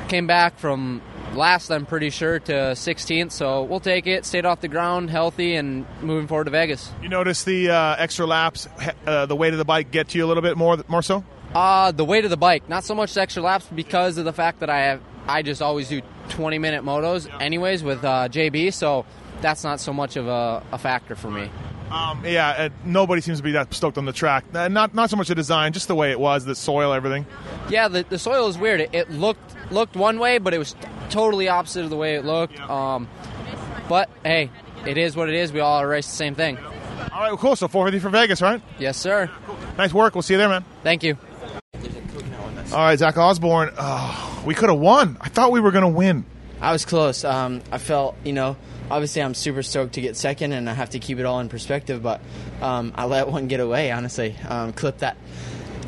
Came 0.10 0.28
back 0.28 0.58
from 0.60 1.02
last, 1.34 1.72
I'm 1.72 1.86
pretty 1.86 2.10
sure, 2.10 2.40
to 2.40 2.52
16th. 2.52 3.32
So 3.32 3.64
we'll 3.64 3.80
take 3.80 4.08
it. 4.08 4.26
Stayed 4.26 4.46
off 4.46 4.62
the 4.62 4.68
ground, 4.68 5.10
healthy, 5.10 5.56
and 5.56 5.86
moving 6.02 6.28
forward 6.28 6.46
to 6.46 6.52
Vegas. 6.52 6.92
You 7.02 7.10
notice 7.10 7.44
the 7.44 7.70
uh, 7.70 7.96
extra 7.98 8.26
laps, 8.26 8.68
uh, 9.06 9.26
the 9.26 9.36
weight 9.36 9.54
of 9.54 9.60
the 9.60 9.66
bike 9.66 9.92
get 9.92 10.10
to 10.10 10.18
you 10.18 10.26
a 10.26 10.28
little 10.28 10.44
bit 10.44 10.58
more 10.58 10.78
more 10.88 11.02
so. 11.02 11.24
Uh, 11.56 11.92
the 11.92 12.06
weight 12.06 12.26
of 12.26 12.30
the 12.30 12.38
bike, 12.38 12.68
not 12.68 12.84
so 12.84 12.94
much 12.94 13.14
the 13.14 13.22
extra 13.22 13.42
laps 13.42 13.66
because 13.74 14.18
of 14.18 14.26
the 14.26 14.34
fact 14.34 14.60
that 14.60 14.70
I 14.70 14.80
have 14.80 15.02
I 15.28 15.42
just 15.42 15.62
always 15.62 15.90
do 15.90 16.02
20 16.30 16.58
minute 16.60 16.84
motos 16.84 17.30
anyways 17.42 17.84
with 17.84 18.04
uh, 18.04 18.30
JB, 18.30 18.74
so 18.74 19.06
that's 19.42 19.64
not 19.64 19.80
so 19.80 19.94
much 19.94 20.16
of 20.16 20.28
a, 20.28 20.64
a 20.72 20.78
factor 20.78 21.16
for 21.16 21.30
me. 21.30 21.50
Um, 21.92 22.26
yeah, 22.26 22.50
uh, 22.50 22.70
nobody 22.84 23.22
seems 23.22 23.38
to 23.38 23.44
be 23.44 23.52
that 23.54 23.74
stoked 23.74 23.98
on 23.98 24.06
the 24.06 24.12
track. 24.12 24.44
Uh, 24.54 24.68
not 24.68 24.94
not 24.94 25.10
so 25.10 25.16
much 25.16 25.30
the 25.30 25.36
design, 25.36 25.72
just 25.74 25.88
the 25.88 25.96
way 25.96 26.12
it 26.12 26.20
was, 26.20 26.44
the 26.44 26.56
soil, 26.56 26.92
everything. 26.94 27.26
Yeah, 27.70 27.88
the, 27.88 28.04
the 28.04 28.20
soil 28.20 28.48
is 28.48 28.58
weird. 28.58 28.82
It, 28.82 28.90
it 28.94 29.10
looked 29.10 29.56
looked 29.72 29.96
one 29.96 30.20
way, 30.20 30.38
but 30.38 30.54
it 30.54 30.58
was 30.58 30.76
totally 31.10 31.48
opposite 31.48 31.84
of 31.86 31.90
the 31.90 31.96
way 31.98 32.16
it 32.16 32.26
looked. 32.26 32.60
Um, 32.60 33.08
but 33.88 34.10
hey, 34.24 34.50
it 34.86 34.98
is 34.98 35.16
what 35.16 35.30
it 35.30 35.36
is. 35.36 35.54
We 35.54 35.62
all 35.62 35.86
race 35.86 36.08
the 36.08 36.16
same 36.16 36.36
thing. 36.36 36.58
All 36.58 37.24
right, 37.24 37.30
well, 37.30 37.38
cool. 37.38 37.56
So 37.56 37.68
450 37.68 38.04
for 38.04 38.10
Vegas, 38.10 38.42
right? 38.42 38.62
Yes, 38.80 38.98
sir. 38.98 39.30
Nice 39.78 39.94
work. 39.94 40.14
We'll 40.14 40.22
see 40.22 40.34
you 40.34 40.38
there, 40.38 40.50
man. 40.50 40.66
Thank 40.84 41.04
you. 41.04 41.18
All 42.74 42.80
right, 42.80 43.00
Zach 43.00 43.18
Osborne. 43.18 43.72
Oh, 43.78 44.44
we 44.46 44.54
could 44.54 44.70
have 44.70 44.80
won. 44.80 45.18
I 45.22 45.30
thought 45.30 45.52
we 45.52 45.62
were 45.62 45.72
going 45.72 45.84
to 45.84 45.88
win. 45.88 46.26
I 46.62 46.72
was 46.72 46.86
close. 46.86 47.24
Um, 47.24 47.62
I 47.72 47.78
felt, 47.78 48.16
you 48.24 48.34
know, 48.34 48.58
obviously 48.90 49.22
I'm 49.22 49.34
super 49.34 49.64
stoked 49.64 49.94
to 49.94 50.02
get 50.02 50.16
second, 50.16 50.54
and 50.54 50.70
I 50.70 50.74
have 50.74 50.92
to 50.92 51.00
keep 51.00 51.20
it 51.20 51.26
all 51.26 51.40
in 51.40 51.50
perspective. 51.50 52.02
But 52.02 52.22
um, 52.62 52.94
I 52.96 53.06
let 53.06 53.28
one 53.32 53.48
get 53.48 53.60
away. 53.60 53.92
Honestly, 53.92 54.36
um, 54.48 54.74
clipped 54.74 55.00
that 55.00 55.18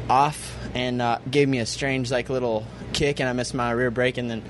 off 0.10 0.56
and 0.74 1.02
uh, 1.02 1.20
gave 1.30 1.48
me 1.48 1.60
a 1.60 1.66
strange 1.66 2.12
like 2.12 2.30
little 2.30 2.66
kick, 2.94 3.20
and 3.20 3.30
I 3.30 3.34
missed 3.34 3.54
my 3.54 3.72
rear 3.72 3.92
brake, 3.92 4.18
and 4.18 4.30
then 4.30 4.44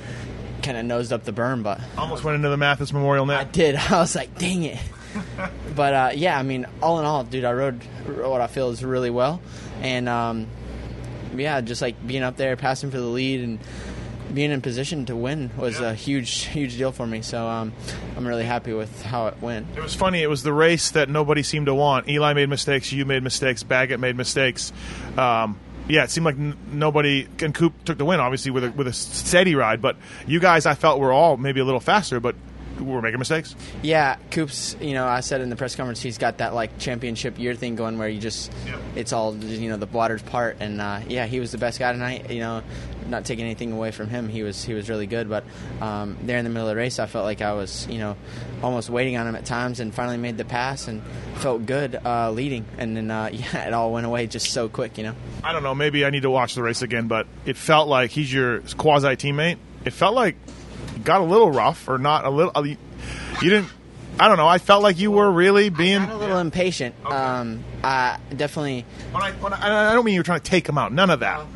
kind 0.62 0.78
of 0.78 0.86
nosed 0.86 1.14
up 1.14 1.24
the 1.24 1.34
berm. 1.34 1.64
But 1.64 1.80
Almost 1.98 2.24
went 2.24 2.36
into 2.36 2.50
the 2.50 2.58
Mathis 2.58 2.92
Memorial 2.92 3.26
net. 3.26 3.40
I 3.40 3.44
did. 3.46 3.76
I 3.90 4.00
was 4.00 4.16
like, 4.16 4.38
dang 4.38 4.64
it. 4.64 4.80
but 5.76 5.94
uh, 5.94 6.12
yeah, 6.14 6.38
I 6.38 6.44
mean, 6.44 6.66
all 6.82 7.00
in 7.00 7.06
all, 7.06 7.24
dude, 7.24 7.46
I 7.46 7.54
rode 7.54 7.82
what 8.06 8.42
I 8.42 8.48
feel 8.48 8.70
is 8.70 8.84
really 8.84 9.10
well, 9.10 9.42
and 9.82 10.08
um, 10.08 10.48
yeah, 11.36 11.62
just 11.62 11.82
like 11.82 12.06
being 12.06 12.24
up 12.24 12.38
there, 12.38 12.56
passing 12.56 12.92
for 12.92 12.98
the 12.98 13.06
lead, 13.06 13.42
and 13.42 13.60
being 14.34 14.52
in 14.52 14.62
position 14.62 15.06
to 15.08 15.16
win 15.16 15.52
was 15.58 15.80
a 15.80 15.94
huge, 15.94 16.46
huge 16.46 16.78
deal 16.78 16.92
for 16.92 17.06
me. 17.06 17.22
So 17.22 17.48
um, 17.48 17.74
I'm 18.16 18.28
really 18.28 18.46
happy 18.46 18.74
with 18.74 19.02
how 19.04 19.28
it 19.28 19.42
went. 19.42 19.68
It 19.76 19.82
was 19.82 19.96
funny. 19.96 20.22
It 20.22 20.30
was 20.30 20.44
the 20.44 20.54
race 20.54 20.92
that 20.92 21.10
nobody 21.10 21.44
seemed 21.44 21.66
to 21.68 21.74
want. 21.74 22.08
Eli 22.08 22.34
made 22.34 22.50
mistakes. 22.50 22.92
You 22.92 23.06
made 23.06 23.24
mistakes. 23.24 23.64
Baggett 23.64 24.00
made 24.00 24.16
mistakes. 24.16 24.72
Um, 25.18 25.60
yeah, 25.88 26.04
it 26.04 26.12
seemed 26.12 26.26
like 26.26 26.36
n- 26.36 26.56
nobody 26.72 27.28
and 27.42 27.54
Coop 27.54 27.84
took 27.84 27.98
the 27.98 28.06
win, 28.06 28.20
obviously 28.20 28.52
with 28.52 28.64
a, 28.64 28.72
with 28.72 28.88
a 28.88 28.94
steady 28.94 29.56
ride. 29.56 29.82
But 29.82 29.98
you 30.28 30.40
guys, 30.40 30.66
I 30.66 30.76
felt 30.76 31.00
were 31.00 31.12
all 31.12 31.36
maybe 31.36 31.60
a 31.60 31.66
little 31.66 31.80
faster, 31.80 32.20
but 32.20 32.36
were 32.86 33.02
making 33.02 33.20
mistakes. 33.20 33.56
Yeah, 33.82 34.18
Coops. 34.32 34.76
You 34.80 34.94
know, 34.94 35.08
I 35.08 35.20
said 35.22 35.42
in 35.42 35.50
the 35.50 35.56
press 35.56 35.76
conference 35.76 36.02
he's 36.02 36.18
got 36.18 36.40
that 36.40 36.54
like 36.54 36.78
championship 36.80 37.40
year 37.40 37.56
thing 37.56 37.76
going 37.76 37.98
where 37.98 38.10
you 38.10 38.20
just 38.20 38.52
it's 38.96 39.14
all 39.14 39.36
you 39.36 39.70
know 39.70 39.78
the 39.78 39.86
waters 39.86 40.22
part, 40.22 40.58
and 40.60 40.82
uh, 40.82 41.02
yeah, 41.08 41.26
he 41.26 41.40
was 41.40 41.52
the 41.52 41.58
best 41.58 41.80
guy 41.80 41.92
tonight. 41.92 42.30
You 42.30 42.40
know, 42.40 42.64
not 43.08 43.26
taking 43.26 43.46
anything 43.46 43.72
away 43.72 43.92
from 43.92 44.08
him, 44.08 44.30
he 44.30 44.44
was 44.44 44.64
he 44.64 44.74
was 44.74 44.90
really 44.90 45.08
good. 45.08 45.30
But 45.30 45.44
um, 45.82 46.18
there 46.24 46.38
in 46.38 46.44
the 46.44 46.50
middle 46.50 46.68
of 46.68 46.76
the 46.76 46.80
race, 46.80 47.00
I 47.00 47.06
felt 47.06 47.26
like 47.26 47.42
I 47.42 47.54
was 47.54 47.88
you 47.88 47.98
know 47.98 48.16
almost 48.62 48.90
waiting 48.90 49.18
on 49.18 49.28
him 49.28 49.36
at 49.36 49.46
times, 49.46 49.80
and 49.80 49.94
finally 49.94 50.18
made 50.18 50.38
the 50.38 50.46
pass 50.46 50.88
and 50.88 51.02
felt 51.36 51.66
good 51.66 52.00
uh, 52.04 52.32
leading, 52.32 52.66
and 52.78 52.96
then 52.96 53.12
uh, 53.12 53.30
yeah, 53.34 53.68
it 53.68 53.74
all 53.74 53.92
went 53.92 54.06
away 54.06 54.28
just 54.28 54.52
so 54.52 54.70
quick. 54.70 54.98
You 54.98 55.06
know. 55.06 55.16
I 55.44 55.54
don't 55.54 55.64
know. 55.64 55.76
Maybe 55.76 56.06
I 56.06 56.10
need 56.10 56.24
to 56.24 56.32
watch 56.32 56.56
the 56.56 56.64
race 56.64 56.82
again, 56.82 57.08
but 57.08 57.28
it 57.46 57.58
felt 57.58 57.88
like 57.88 58.12
he's 58.12 58.32
your 58.32 58.62
quasi 58.78 59.16
teammate. 59.16 59.58
It 59.86 59.94
felt 59.94 60.14
like 60.16 60.36
got 61.04 61.22
a 61.22 61.24
little 61.24 61.52
rough, 61.52 61.88
or 61.88 61.98
not 61.98 62.26
a 62.26 62.30
little. 62.30 62.66
You 62.66 62.78
didn't. 63.42 63.70
I 64.20 64.28
don't 64.28 64.38
know. 64.38 64.48
I 64.48 64.58
felt 64.58 64.84
like 64.84 65.00
you 65.00 65.12
were 65.12 65.32
really 65.32 65.70
being. 65.70 66.02
a 66.02 66.18
little 66.18 66.40
impatient. 66.40 66.94
Um, 67.06 67.64
I 67.84 68.20
definitely. 68.36 68.86
When 69.12 69.24
I, 69.24 69.32
when 69.34 69.54
I, 69.54 69.92
I 69.92 69.94
don't 69.94 70.04
mean 70.04 70.14
you 70.14 70.20
were 70.20 70.26
trying 70.26 70.42
to 70.42 70.50
take 70.50 70.68
him 70.68 70.78
out. 70.78 70.92
None 70.92 71.10
of 71.10 71.22
that. 71.22 71.46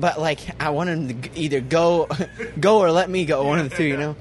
But 0.00 0.18
like, 0.18 0.40
I 0.60 0.70
want 0.70 0.88
him 0.88 1.20
to 1.22 1.38
either 1.38 1.60
go, 1.60 2.08
go 2.60 2.80
or 2.80 2.90
let 2.90 3.08
me 3.08 3.24
go. 3.24 3.44
One 3.44 3.60
of 3.60 3.70
the 3.70 3.76
two, 3.76 3.84
you 3.84 3.96
know. 3.96 4.16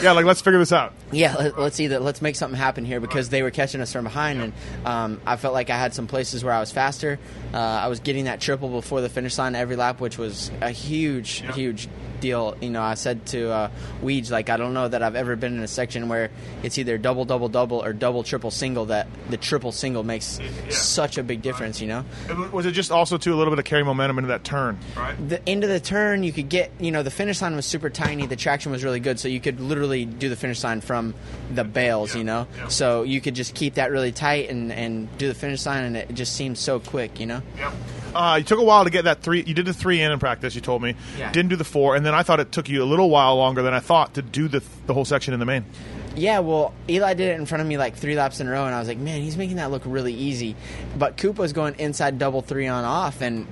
Yeah, 0.00 0.12
like 0.12 0.24
let's 0.24 0.40
figure 0.40 0.58
this 0.58 0.72
out. 0.72 0.92
Yeah, 1.10 1.34
let, 1.34 1.58
let's 1.58 1.76
see 1.76 1.88
that. 1.88 2.02
Let's 2.02 2.22
make 2.22 2.36
something 2.36 2.58
happen 2.58 2.84
here 2.84 3.00
because 3.00 3.28
they 3.28 3.42
were 3.42 3.50
catching 3.50 3.80
us 3.80 3.92
from 3.92 4.04
behind, 4.04 4.40
and 4.40 4.52
um, 4.84 5.20
I 5.26 5.36
felt 5.36 5.52
like 5.54 5.70
I 5.70 5.76
had 5.76 5.94
some 5.94 6.06
places 6.06 6.44
where 6.44 6.52
I 6.52 6.60
was 6.60 6.70
faster. 6.70 7.18
Uh, 7.52 7.58
I 7.58 7.88
was 7.88 8.00
getting 8.00 8.26
that 8.26 8.40
triple 8.40 8.68
before 8.68 9.00
the 9.00 9.08
finish 9.08 9.36
line 9.38 9.54
every 9.54 9.76
lap, 9.76 10.00
which 10.00 10.18
was 10.18 10.50
a 10.60 10.70
huge, 10.70 11.42
huge 11.54 11.88
deal. 12.22 12.56
You 12.62 12.70
know, 12.70 12.82
I 12.82 12.94
said 12.94 13.26
to 13.26 13.50
uh, 13.50 13.70
Weege, 14.02 14.30
like, 14.30 14.48
I 14.48 14.56
don't 14.56 14.72
know 14.72 14.88
that 14.88 15.02
I've 15.02 15.16
ever 15.16 15.36
been 15.36 15.54
in 15.54 15.60
a 15.60 15.68
section 15.68 16.08
where 16.08 16.30
it's 16.62 16.78
either 16.78 16.96
double, 16.96 17.26
double, 17.26 17.50
double, 17.50 17.84
or 17.84 17.92
double, 17.92 18.22
triple, 18.22 18.50
single. 18.50 18.86
That 18.86 19.08
the 19.28 19.36
triple 19.36 19.72
single 19.72 20.04
makes 20.04 20.40
such 20.70 21.18
a 21.18 21.22
big 21.22 21.42
difference. 21.42 21.82
You 21.82 21.88
know. 21.88 22.04
Was 22.52 22.64
it 22.64 22.72
just 22.72 22.90
also 22.90 23.18
too 23.18 23.34
a 23.34 23.36
little 23.36 23.50
bit 23.50 23.58
of 23.58 23.66
carry 23.66 23.84
momentum 23.84 24.16
into 24.18 24.28
that 24.28 24.44
turn? 24.44 24.78
Right. 24.96 25.28
the 25.28 25.46
end 25.48 25.64
of 25.64 25.70
the 25.70 25.80
turn 25.80 26.22
you 26.22 26.32
could 26.32 26.48
get 26.48 26.70
you 26.78 26.92
know 26.92 27.02
the 27.02 27.10
finish 27.10 27.42
line 27.42 27.56
was 27.56 27.66
super 27.66 27.90
tiny 27.90 28.26
the 28.26 28.36
traction 28.36 28.70
was 28.70 28.84
really 28.84 29.00
good 29.00 29.18
so 29.18 29.26
you 29.26 29.40
could 29.40 29.58
literally 29.60 30.04
do 30.04 30.28
the 30.28 30.36
finish 30.36 30.62
line 30.62 30.80
from 30.80 31.14
the 31.52 31.64
bales 31.64 32.14
you 32.14 32.22
know 32.22 32.46
so 32.68 33.02
you 33.02 33.20
could 33.20 33.34
just 33.34 33.54
keep 33.54 33.74
that 33.74 33.90
really 33.90 34.12
tight 34.12 34.48
and 34.48 34.70
and 34.72 35.08
do 35.18 35.26
the 35.26 35.34
finish 35.34 35.66
line 35.66 35.84
and 35.84 35.96
it 35.96 36.14
just 36.14 36.34
seemed 36.36 36.56
so 36.56 36.78
quick 36.78 37.18
you 37.18 37.26
know 37.26 37.42
Uh, 38.14 38.36
you 38.38 38.44
took 38.44 38.58
a 38.58 38.64
while 38.64 38.84
to 38.84 38.90
get 38.90 39.04
that 39.04 39.22
three. 39.22 39.42
You 39.42 39.54
did 39.54 39.66
the 39.66 39.72
three 39.72 40.00
in 40.00 40.12
in 40.12 40.18
practice. 40.18 40.54
You 40.54 40.60
told 40.60 40.82
me. 40.82 40.94
Yeah. 41.18 41.32
Didn't 41.32 41.48
do 41.50 41.56
the 41.56 41.64
four, 41.64 41.96
and 41.96 42.04
then 42.04 42.14
I 42.14 42.22
thought 42.22 42.40
it 42.40 42.52
took 42.52 42.68
you 42.68 42.82
a 42.82 42.84
little 42.86 43.10
while 43.10 43.36
longer 43.36 43.62
than 43.62 43.74
I 43.74 43.80
thought 43.80 44.14
to 44.14 44.22
do 44.22 44.48
the 44.48 44.62
the 44.86 44.94
whole 44.94 45.04
section 45.04 45.32
in 45.34 45.40
the 45.40 45.46
main. 45.46 45.64
yeah 46.14 46.40
well 46.40 46.74
eli 46.90 47.14
did 47.14 47.28
it 47.30 47.40
in 47.40 47.46
front 47.46 47.62
of 47.62 47.66
me 47.66 47.78
like 47.78 47.96
three 47.96 48.14
laps 48.16 48.38
in 48.38 48.46
a 48.46 48.50
row 48.50 48.66
and 48.66 48.74
i 48.74 48.78
was 48.78 48.86
like 48.86 48.98
man 48.98 49.22
he's 49.22 49.38
making 49.38 49.56
that 49.56 49.70
look 49.70 49.80
really 49.86 50.12
easy 50.12 50.54
but 50.98 51.16
coop 51.16 51.38
was 51.38 51.54
going 51.54 51.74
inside 51.78 52.18
double 52.18 52.42
three 52.42 52.66
on 52.66 52.84
off 52.84 53.22
and 53.22 53.46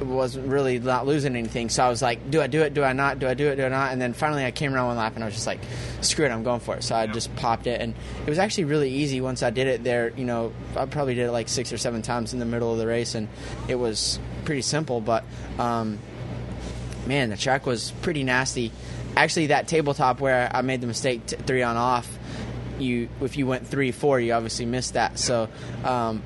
was 0.00 0.38
really 0.38 0.78
not 0.78 1.06
losing 1.06 1.36
anything. 1.36 1.68
So 1.68 1.84
i 1.84 1.88
was 1.88 2.02
like 2.02 2.30
do 2.30 2.40
i 2.40 2.46
do 2.46 2.62
it? 2.62 2.74
Do 2.74 2.82
i 2.82 2.92
not? 2.92 3.18
Do 3.18 3.28
i 3.28 3.34
do 3.34 3.48
it? 3.48 3.56
Do 3.56 3.64
i 3.64 3.68
not? 3.68 3.92
And 3.92 4.00
then 4.00 4.12
finally 4.12 4.44
i 4.44 4.50
came 4.50 4.74
around 4.74 4.88
one 4.88 4.96
lap 4.96 5.14
and 5.14 5.22
i 5.22 5.26
was 5.26 5.34
just 5.34 5.46
like 5.46 5.60
screw 6.00 6.24
it 6.24 6.30
i'm 6.30 6.42
going 6.42 6.60
for 6.60 6.76
it. 6.76 6.84
So 6.84 6.94
i 6.94 7.06
just 7.06 7.34
popped 7.36 7.66
it. 7.66 7.80
And 7.80 7.94
it 8.24 8.28
was 8.28 8.38
actually 8.38 8.64
really 8.64 8.90
easy 8.90 9.20
once 9.20 9.42
i 9.42 9.50
did 9.50 9.66
it 9.66 9.84
there. 9.84 10.12
You 10.16 10.24
know 10.24 10.52
i 10.76 10.86
probably 10.86 11.14
did 11.14 11.26
it 11.26 11.32
like 11.32 11.48
six 11.48 11.72
or 11.72 11.78
seven 11.78 12.02
times 12.02 12.32
in 12.32 12.38
the 12.38 12.46
middle 12.46 12.72
of 12.72 12.78
the 12.78 12.86
race 12.86 13.14
and 13.14 13.28
it 13.68 13.76
was 13.76 14.18
pretty 14.44 14.62
simple. 14.62 15.00
But 15.00 15.24
um, 15.58 15.98
man 17.06 17.30
the 17.30 17.36
track 17.36 17.66
was 17.66 17.92
pretty 18.02 18.24
nasty. 18.24 18.72
Actually 19.16 19.48
that 19.48 19.68
tabletop 19.68 20.20
where 20.20 20.50
i 20.54 20.62
made 20.62 20.80
the 20.80 20.86
mistake 20.86 21.26
t- 21.26 21.36
three 21.36 21.62
on 21.62 21.76
off 21.76 22.18
you 22.78 23.08
if 23.20 23.36
you 23.36 23.46
went 23.46 23.66
three 23.66 23.92
four 23.92 24.18
you 24.18 24.32
obviously 24.32 24.66
missed 24.66 24.94
that. 24.94 25.18
So 25.18 25.48
um, 25.84 26.22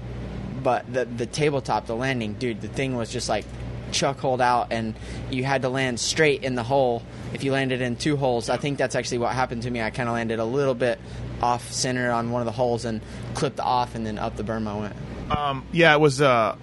but 0.63 0.91
the 0.93 1.05
the 1.05 1.27
tabletop 1.27 1.87
the 1.87 1.97
landing 1.97 2.35
dude 2.35 2.61
the 2.61 2.69
thing 2.69 2.97
was 2.97 3.11
just 3.11 3.29
like 3.29 3.45
chuck 3.94 4.18
hold 4.18 4.40
out 4.40 4.68
and 4.70 4.94
you 5.30 5.44
had 5.44 5.62
to 5.62 5.68
land 5.68 5.98
straight 5.98 6.42
in 6.42 6.54
the 6.54 6.62
hole 6.62 7.02
if 7.33 7.44
you 7.44 7.52
landed 7.52 7.80
in 7.80 7.96
two 7.96 8.16
holes 8.16 8.50
i 8.50 8.57
think 8.57 8.76
that's 8.76 8.94
actually 8.94 9.18
what 9.18 9.33
happened 9.33 9.62
to 9.62 9.70
me 9.70 9.80
i 9.80 9.88
kind 9.90 10.09
of 10.09 10.14
landed 10.14 10.38
a 10.38 10.44
little 10.44 10.74
bit 10.74 10.98
off 11.40 11.72
center 11.72 12.11
on 12.11 12.30
one 12.30 12.42
of 12.42 12.46
the 12.46 12.52
holes 12.52 12.85
and 12.85 13.00
clipped 13.35 13.61
off 13.61 13.94
and 13.94 14.04
then 14.04 14.18
up 14.18 14.37
the 14.37 14.42
berm 14.42 14.66
i 14.68 14.76
went 14.78 14.96
Um, 15.30 15.64
yeah, 15.72 15.94
it 15.94 16.00
was. 16.00 16.20
Uh, 16.20 16.54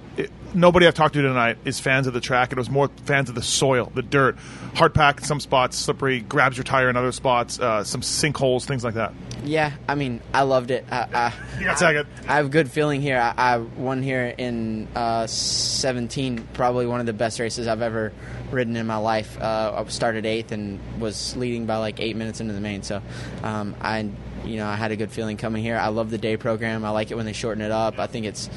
nobody 0.54 0.88
I've 0.88 0.94
talked 0.94 1.14
to 1.16 1.22
tonight 1.22 1.58
is 1.66 1.80
fans 1.80 2.08
of 2.08 2.14
the 2.14 2.22
track. 2.22 2.52
It 2.52 2.58
was 2.58 2.70
more 2.70 2.90
fans 3.06 3.30
of 3.30 3.36
the 3.36 3.42
soil, 3.42 3.92
the 3.94 4.02
dirt, 4.02 4.38
hard 4.76 4.94
pack 4.94 5.20
in 5.20 5.24
some 5.24 5.40
spots, 5.40 5.78
slippery, 5.78 6.22
grabs 6.22 6.58
your 6.58 6.64
tire 6.64 6.90
in 6.90 6.98
other 6.98 7.12
spots, 7.12 7.60
uh, 7.60 7.84
some 7.84 8.02
sinkholes, 8.02 8.66
things 8.66 8.84
like 8.84 8.96
that. 8.96 9.14
Yeah, 9.44 9.72
I 9.88 9.96
mean, 9.96 10.22
I 10.34 10.44
loved 10.44 10.72
it. 10.72 10.86
I, 10.92 11.08
I, 11.14 11.34
You 11.60 11.66
got 11.66 11.80
second. 11.80 12.08
I, 12.28 12.34
I 12.34 12.36
have 12.38 12.46
a 12.46 12.50
good 12.50 12.70
feeling 12.70 13.02
here. 13.02 13.18
I, 13.18 13.34
I 13.36 13.58
won 13.58 14.04
here 14.04 14.34
in 14.38 14.88
uh, 14.96 15.26
17, 15.28 16.48
probably 16.54 16.86
one 16.86 17.00
of 17.00 17.06
the 17.06 17.14
best 17.14 17.40
races 17.40 17.68
I've 17.68 17.82
ever 17.82 18.14
ridden 18.52 18.76
in 18.76 18.86
my 18.86 18.98
life. 18.98 19.40
Uh, 19.42 19.84
I 19.86 19.90
started 19.90 20.26
eighth 20.26 20.52
and 20.52 20.80
was 21.00 21.36
leading 21.36 21.66
by 21.66 21.78
like 21.78 22.00
eight 22.00 22.16
minutes 22.16 22.40
into 22.40 22.54
the 22.54 22.62
main. 22.62 22.84
So 22.84 23.02
um, 23.42 23.76
I, 23.82 24.10
you 24.46 24.58
know, 24.58 24.68
I 24.68 24.76
had 24.76 24.92
a 24.92 24.96
good 24.96 25.12
feeling 25.12 25.38
coming 25.38 25.64
here. 25.64 25.78
I 25.78 25.88
love 25.88 26.12
the 26.12 26.18
day 26.18 26.38
program. 26.38 26.86
I 26.86 26.92
like 26.92 27.10
it 27.10 27.16
when 27.16 27.26
they 27.26 27.34
shorten 27.34 27.64
it 27.64 27.72
up. 27.72 27.98
I 27.98 28.06
think 28.08 28.26
it's 28.28 28.48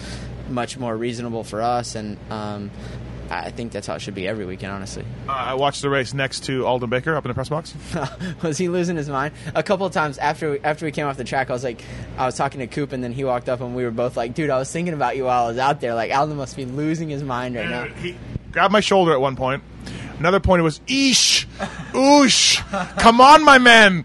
much 0.49 0.79
more 0.79 0.97
reasonable 0.97 1.45
for 1.45 1.63
us, 1.63 1.95
and 1.95 2.19
um, 2.31 2.71
I 3.31 3.51
think 3.51 3.73
that's 3.73 3.87
how 3.87 3.95
it 3.95 4.01
should 4.01 4.15
be 4.15 4.29
every 4.29 4.45
weekend, 4.45 4.73
honestly. 4.73 5.05
Uh, 5.29 5.33
I 5.33 5.55
watched 5.55 5.83
the 5.83 5.91
race 5.91 6.15
next 6.15 6.45
to 6.45 6.67
Aldon 6.67 6.91
Baker 6.91 7.17
up 7.17 7.25
in 7.25 7.29
the 7.29 7.35
press 7.35 7.49
box. 7.49 7.75
was 8.43 8.59
he 8.59 8.69
losing 8.69 8.97
his 8.97 9.09
mind? 9.09 9.35
A 9.55 9.63
couple 9.63 9.87
of 9.87 9.93
times 9.93 10.19
after 10.19 10.53
we, 10.53 10.61
after 10.61 10.85
we 10.85 10.93
came 10.93 11.07
off 11.07 11.17
the 11.17 11.25
track, 11.25 11.51
I 11.51 11.53
was 11.53 11.65
like, 11.65 11.83
I 12.19 12.27
was 12.27 12.37
talking 12.37 12.61
to 12.61 12.67
Coop, 12.67 12.93
and 12.93 13.03
then 13.03 13.13
he 13.13 13.25
walked 13.25 13.49
up, 13.49 13.61
and 13.61 13.75
we 13.75 13.85
were 13.85 13.91
both 13.91 14.17
like, 14.17 14.35
"Dude, 14.35 14.51
I 14.51 14.59
was 14.59 14.71
thinking 14.71 14.95
about 14.95 15.17
you 15.17 15.25
while 15.25 15.45
I 15.45 15.49
was 15.49 15.59
out 15.59 15.81
there. 15.81 15.95
Like, 15.95 16.15
Alden 16.15 16.37
must 16.37 16.57
be 16.57 16.65
losing 16.65 17.09
his 17.09 17.23
mind 17.23 17.57
right 17.57 17.69
now." 17.69 17.85
He 17.85 18.17
grabbed 18.53 18.73
my 18.73 18.81
shoulder 18.81 19.13
at 19.13 19.21
one 19.21 19.37
point. 19.37 19.63
Another 20.19 20.41
point, 20.41 20.61
it 20.61 20.65
was 20.65 20.81
"Eesh, 20.81 21.47
oosh, 21.93 22.99
come 22.99 23.21
on, 23.21 23.45
my 23.45 23.59
man." 23.59 24.05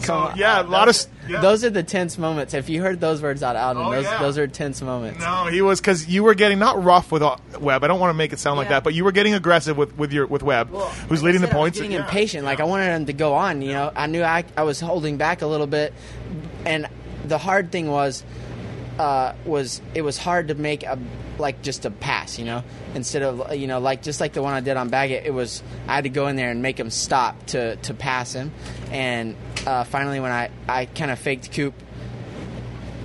So, 0.00 0.32
yeah, 0.36 0.62
a 0.62 0.64
lot 0.64 0.88
of. 0.88 0.96
Yeah. 1.28 1.40
Those 1.40 1.64
are 1.64 1.70
the 1.70 1.82
tense 1.82 2.18
moments. 2.18 2.52
If 2.54 2.68
you 2.68 2.82
heard 2.82 3.00
those 3.00 3.22
words 3.22 3.42
out 3.42 3.56
of 3.56 3.62
Aldon, 3.76 3.84
Oh, 3.86 3.90
those 3.92 4.04
yeah. 4.04 4.18
those 4.20 4.36
are 4.38 4.46
tense 4.46 4.82
moments. 4.82 5.20
No, 5.20 5.46
he 5.46 5.62
was 5.62 5.80
because 5.80 6.06
you 6.06 6.22
were 6.22 6.34
getting 6.34 6.58
not 6.58 6.82
rough 6.84 7.10
with 7.10 7.22
uh, 7.22 7.36
Webb. 7.60 7.82
I 7.82 7.86
don't 7.86 7.98
want 8.00 8.10
to 8.10 8.14
make 8.14 8.32
it 8.32 8.38
sound 8.38 8.58
like 8.58 8.68
that, 8.68 8.84
but 8.84 8.92
you 8.94 9.04
were 9.04 9.12
getting 9.12 9.32
aggressive 9.34 9.76
with, 9.76 9.96
with 9.96 10.12
your 10.12 10.26
with 10.26 10.42
Webb, 10.42 10.68
who's 11.08 11.22
leading 11.22 11.40
the 11.40 11.46
I 11.48 11.50
was 11.50 11.56
points. 11.56 11.78
getting 11.80 11.92
impatient. 11.96 12.44
Like 12.44 12.60
I 12.60 12.64
wanted 12.64 12.94
him 12.94 13.06
to 13.06 13.12
go 13.12 13.34
on. 13.34 13.62
You 13.62 13.72
know, 13.72 13.92
I 13.96 14.06
knew 14.06 14.22
I, 14.22 14.44
I 14.56 14.64
was 14.64 14.80
holding 14.80 15.16
back 15.16 15.40
a 15.42 15.46
little 15.46 15.66
bit, 15.66 15.94
and 16.66 16.88
the 17.24 17.38
hard 17.38 17.72
thing 17.72 17.90
was, 17.90 18.22
uh, 18.98 19.32
was 19.46 19.80
it 19.94 20.02
was 20.02 20.18
hard 20.18 20.48
to 20.48 20.54
make 20.54 20.82
a 20.82 20.98
like 21.38 21.62
just 21.62 21.84
a 21.84 21.90
pass. 21.90 22.38
You 22.38 22.44
know, 22.44 22.62
instead 22.94 23.22
of 23.22 23.54
you 23.56 23.66
know 23.66 23.80
like 23.80 24.02
just 24.02 24.20
like 24.20 24.34
the 24.34 24.42
one 24.42 24.52
I 24.54 24.60
did 24.60 24.76
on 24.76 24.88
Baggett, 24.90 25.24
it 25.26 25.32
was 25.32 25.62
I 25.88 25.94
had 25.96 26.04
to 26.04 26.10
go 26.10 26.26
in 26.28 26.36
there 26.36 26.50
and 26.50 26.60
make 26.62 26.78
him 26.78 26.90
stop 26.90 27.46
to 27.46 27.76
to 27.76 27.94
pass 27.94 28.32
him, 28.34 28.52
and 28.92 29.36
uh, 29.66 29.84
finally 29.84 30.20
when 30.20 30.32
I 30.32 30.50
I 30.68 30.86
kind 30.86 31.10
of 31.10 31.18
faked 31.18 31.52
Coop 31.52 31.74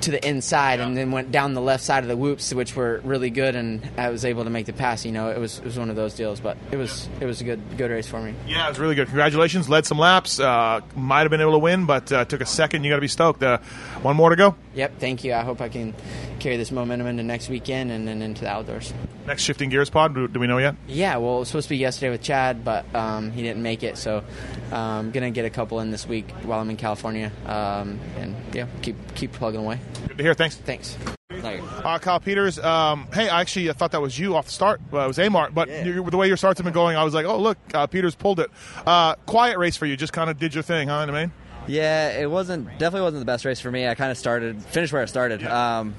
to 0.01 0.11
the 0.11 0.27
inside 0.27 0.79
and 0.79 0.95
then 0.95 1.11
went 1.11 1.31
down 1.31 1.53
the 1.53 1.61
left 1.61 1.83
side 1.83 2.03
of 2.03 2.07
the 2.09 2.15
whoops, 2.15 2.53
which 2.53 2.75
were 2.75 3.01
really 3.03 3.29
good, 3.29 3.55
and 3.55 3.87
I 3.97 4.09
was 4.09 4.25
able 4.25 4.43
to 4.45 4.49
make 4.49 4.65
the 4.65 4.73
pass. 4.73 5.05
You 5.05 5.11
know, 5.11 5.29
it 5.29 5.37
was 5.37 5.59
it 5.59 5.65
was 5.65 5.77
one 5.77 5.89
of 5.89 5.95
those 5.95 6.13
deals, 6.15 6.39
but 6.39 6.57
it 6.71 6.77
was 6.77 7.09
it 7.19 7.25
was 7.25 7.41
a 7.41 7.43
good 7.43 7.61
good 7.77 7.91
race 7.91 8.07
for 8.07 8.21
me. 8.21 8.33
Yeah, 8.47 8.65
it 8.65 8.69
was 8.69 8.79
really 8.79 8.95
good. 8.95 9.07
Congratulations. 9.07 9.69
Led 9.69 9.85
some 9.85 9.99
laps. 9.99 10.39
Uh, 10.39 10.81
might 10.95 11.21
have 11.21 11.31
been 11.31 11.41
able 11.41 11.53
to 11.53 11.59
win, 11.59 11.85
but 11.85 12.11
uh, 12.11 12.25
took 12.25 12.41
a 12.41 12.45
second. 12.45 12.83
You 12.83 12.91
got 12.91 12.97
to 12.97 13.01
be 13.01 13.07
stoked. 13.07 13.43
Uh, 13.43 13.57
one 14.01 14.15
more 14.15 14.29
to 14.29 14.35
go. 14.35 14.55
Yep, 14.75 14.99
thank 14.99 15.23
you. 15.23 15.33
I 15.33 15.41
hope 15.41 15.61
I 15.61 15.69
can 15.69 15.95
carry 16.39 16.57
this 16.57 16.71
momentum 16.71 17.07
into 17.07 17.23
next 17.23 17.49
weekend 17.49 17.91
and 17.91 18.07
then 18.07 18.21
into 18.21 18.41
the 18.41 18.49
outdoors. 18.49 18.93
Next 19.25 19.43
shifting 19.43 19.69
gears 19.69 19.89
pod. 19.89 20.13
Do, 20.13 20.27
do 20.27 20.39
we 20.39 20.47
know 20.47 20.57
yet? 20.57 20.75
Yeah, 20.87 21.17
well, 21.17 21.37
it 21.37 21.39
was 21.39 21.47
supposed 21.49 21.65
to 21.65 21.69
be 21.69 21.77
yesterday 21.77 22.11
with 22.11 22.21
Chad, 22.21 22.63
but 22.63 22.85
um, 22.95 23.31
he 23.31 23.41
didn't 23.41 23.63
make 23.63 23.83
it, 23.83 23.97
so 23.97 24.23
I'm 24.71 25.11
gonna 25.11 25.31
get 25.31 25.45
a 25.45 25.49
couple 25.49 25.79
in 25.79 25.91
this 25.91 26.07
week 26.07 26.29
while 26.43 26.59
I'm 26.59 26.69
in 26.69 26.77
California, 26.77 27.31
um, 27.45 27.99
and 28.17 28.35
yeah, 28.53 28.67
keep 28.81 28.95
keep 29.15 29.31
plugging 29.33 29.61
away. 29.61 29.79
Good 30.07 30.17
to 30.17 30.23
hear. 30.23 30.33
Thanks. 30.33 30.55
Thanks. 30.55 30.97
Uh, 31.31 31.97
Kyle 31.99 32.19
Peters. 32.19 32.59
Um, 32.59 33.07
hey, 33.13 33.29
I 33.29 33.41
actually 33.41 33.69
I 33.69 33.73
thought 33.73 33.91
that 33.91 34.01
was 34.01 34.17
you 34.17 34.35
off 34.35 34.45
the 34.45 34.51
start. 34.51 34.81
Uh, 34.91 34.99
it 34.99 35.07
was 35.07 35.17
Amart, 35.17 35.53
but 35.53 35.69
you, 35.85 36.03
the 36.09 36.17
way 36.17 36.27
your 36.27 36.37
starts 36.37 36.59
have 36.59 36.65
been 36.65 36.73
going, 36.73 36.97
I 36.97 37.03
was 37.03 37.13
like, 37.13 37.25
oh 37.25 37.39
look, 37.39 37.57
uh, 37.73 37.87
Peters 37.87 38.15
pulled 38.15 38.39
it. 38.39 38.51
Uh, 38.85 39.15
quiet 39.25 39.57
race 39.57 39.77
for 39.77 39.85
you. 39.85 39.95
Just 39.95 40.11
kind 40.11 40.29
of 40.29 40.37
did 40.37 40.53
your 40.53 40.63
thing, 40.63 40.89
huh? 40.89 41.01
In 41.01 41.07
the 41.07 41.13
main. 41.13 41.31
Yeah, 41.69 42.19
it 42.19 42.29
wasn't 42.29 42.67
definitely 42.79 43.01
wasn't 43.01 43.21
the 43.21 43.25
best 43.25 43.45
race 43.45 43.59
for 43.59 43.69
me. 43.69 43.87
I 43.87 43.93
kind 43.95 44.11
of 44.11 44.17
started 44.17 44.61
finished 44.63 44.91
where 44.91 45.01
I 45.03 45.05
started. 45.05 45.45
Um, 45.45 45.93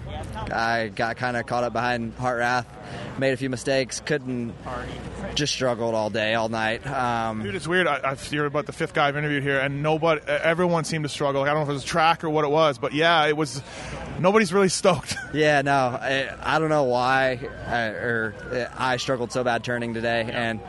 I 0.53 0.91
got 0.95 1.17
kind 1.17 1.37
of 1.37 1.47
caught 1.47 1.63
up 1.63 1.73
behind 1.73 2.17
Hartranft, 2.19 2.67
made 3.19 3.33
a 3.33 3.37
few 3.37 3.49
mistakes, 3.51 4.01
couldn't 4.01 4.55
just 5.35 5.53
struggled 5.53 5.95
all 5.95 6.11
day, 6.11 6.35
all 6.35 6.49
night. 6.49 6.87
Um, 6.87 7.43
Dude, 7.43 7.55
it's 7.55 7.69
weird. 7.69 7.87
I, 7.87 8.11
I 8.11 8.15
hear 8.17 8.47
about 8.47 8.67
the 8.67 8.73
fifth 8.73 8.95
guy 8.95 9.09
I've 9.09 9.17
interviewed 9.17 9.43
here, 9.43 9.61
and 9.61 9.83
nobody, 9.83 10.21
everyone 10.27 10.85
seemed 10.85 11.05
to 11.05 11.09
struggle. 11.09 11.43
Like, 11.43 11.51
I 11.51 11.55
don't 11.55 11.61
know 11.61 11.67
if 11.67 11.71
it 11.71 11.75
was 11.75 11.85
track 11.85 12.25
or 12.25 12.31
what 12.31 12.45
it 12.45 12.51
was, 12.51 12.79
but 12.79 12.93
yeah, 12.93 13.27
it 13.27 13.37
was. 13.37 13.63
Nobody's 14.19 14.53
really 14.53 14.69
stoked. 14.81 15.17
Yeah, 15.33 15.63
no, 15.63 15.73
I, 15.73 16.35
I 16.43 16.59
don't 16.59 16.69
know 16.69 16.85
why, 16.85 17.41
I, 17.67 17.81
or 17.87 18.35
uh, 18.53 18.75
I 18.77 18.97
struggled 18.97 19.33
so 19.33 19.45
bad 19.45 19.65
turning 19.65 19.95
today, 19.95 20.29
and 20.31 20.61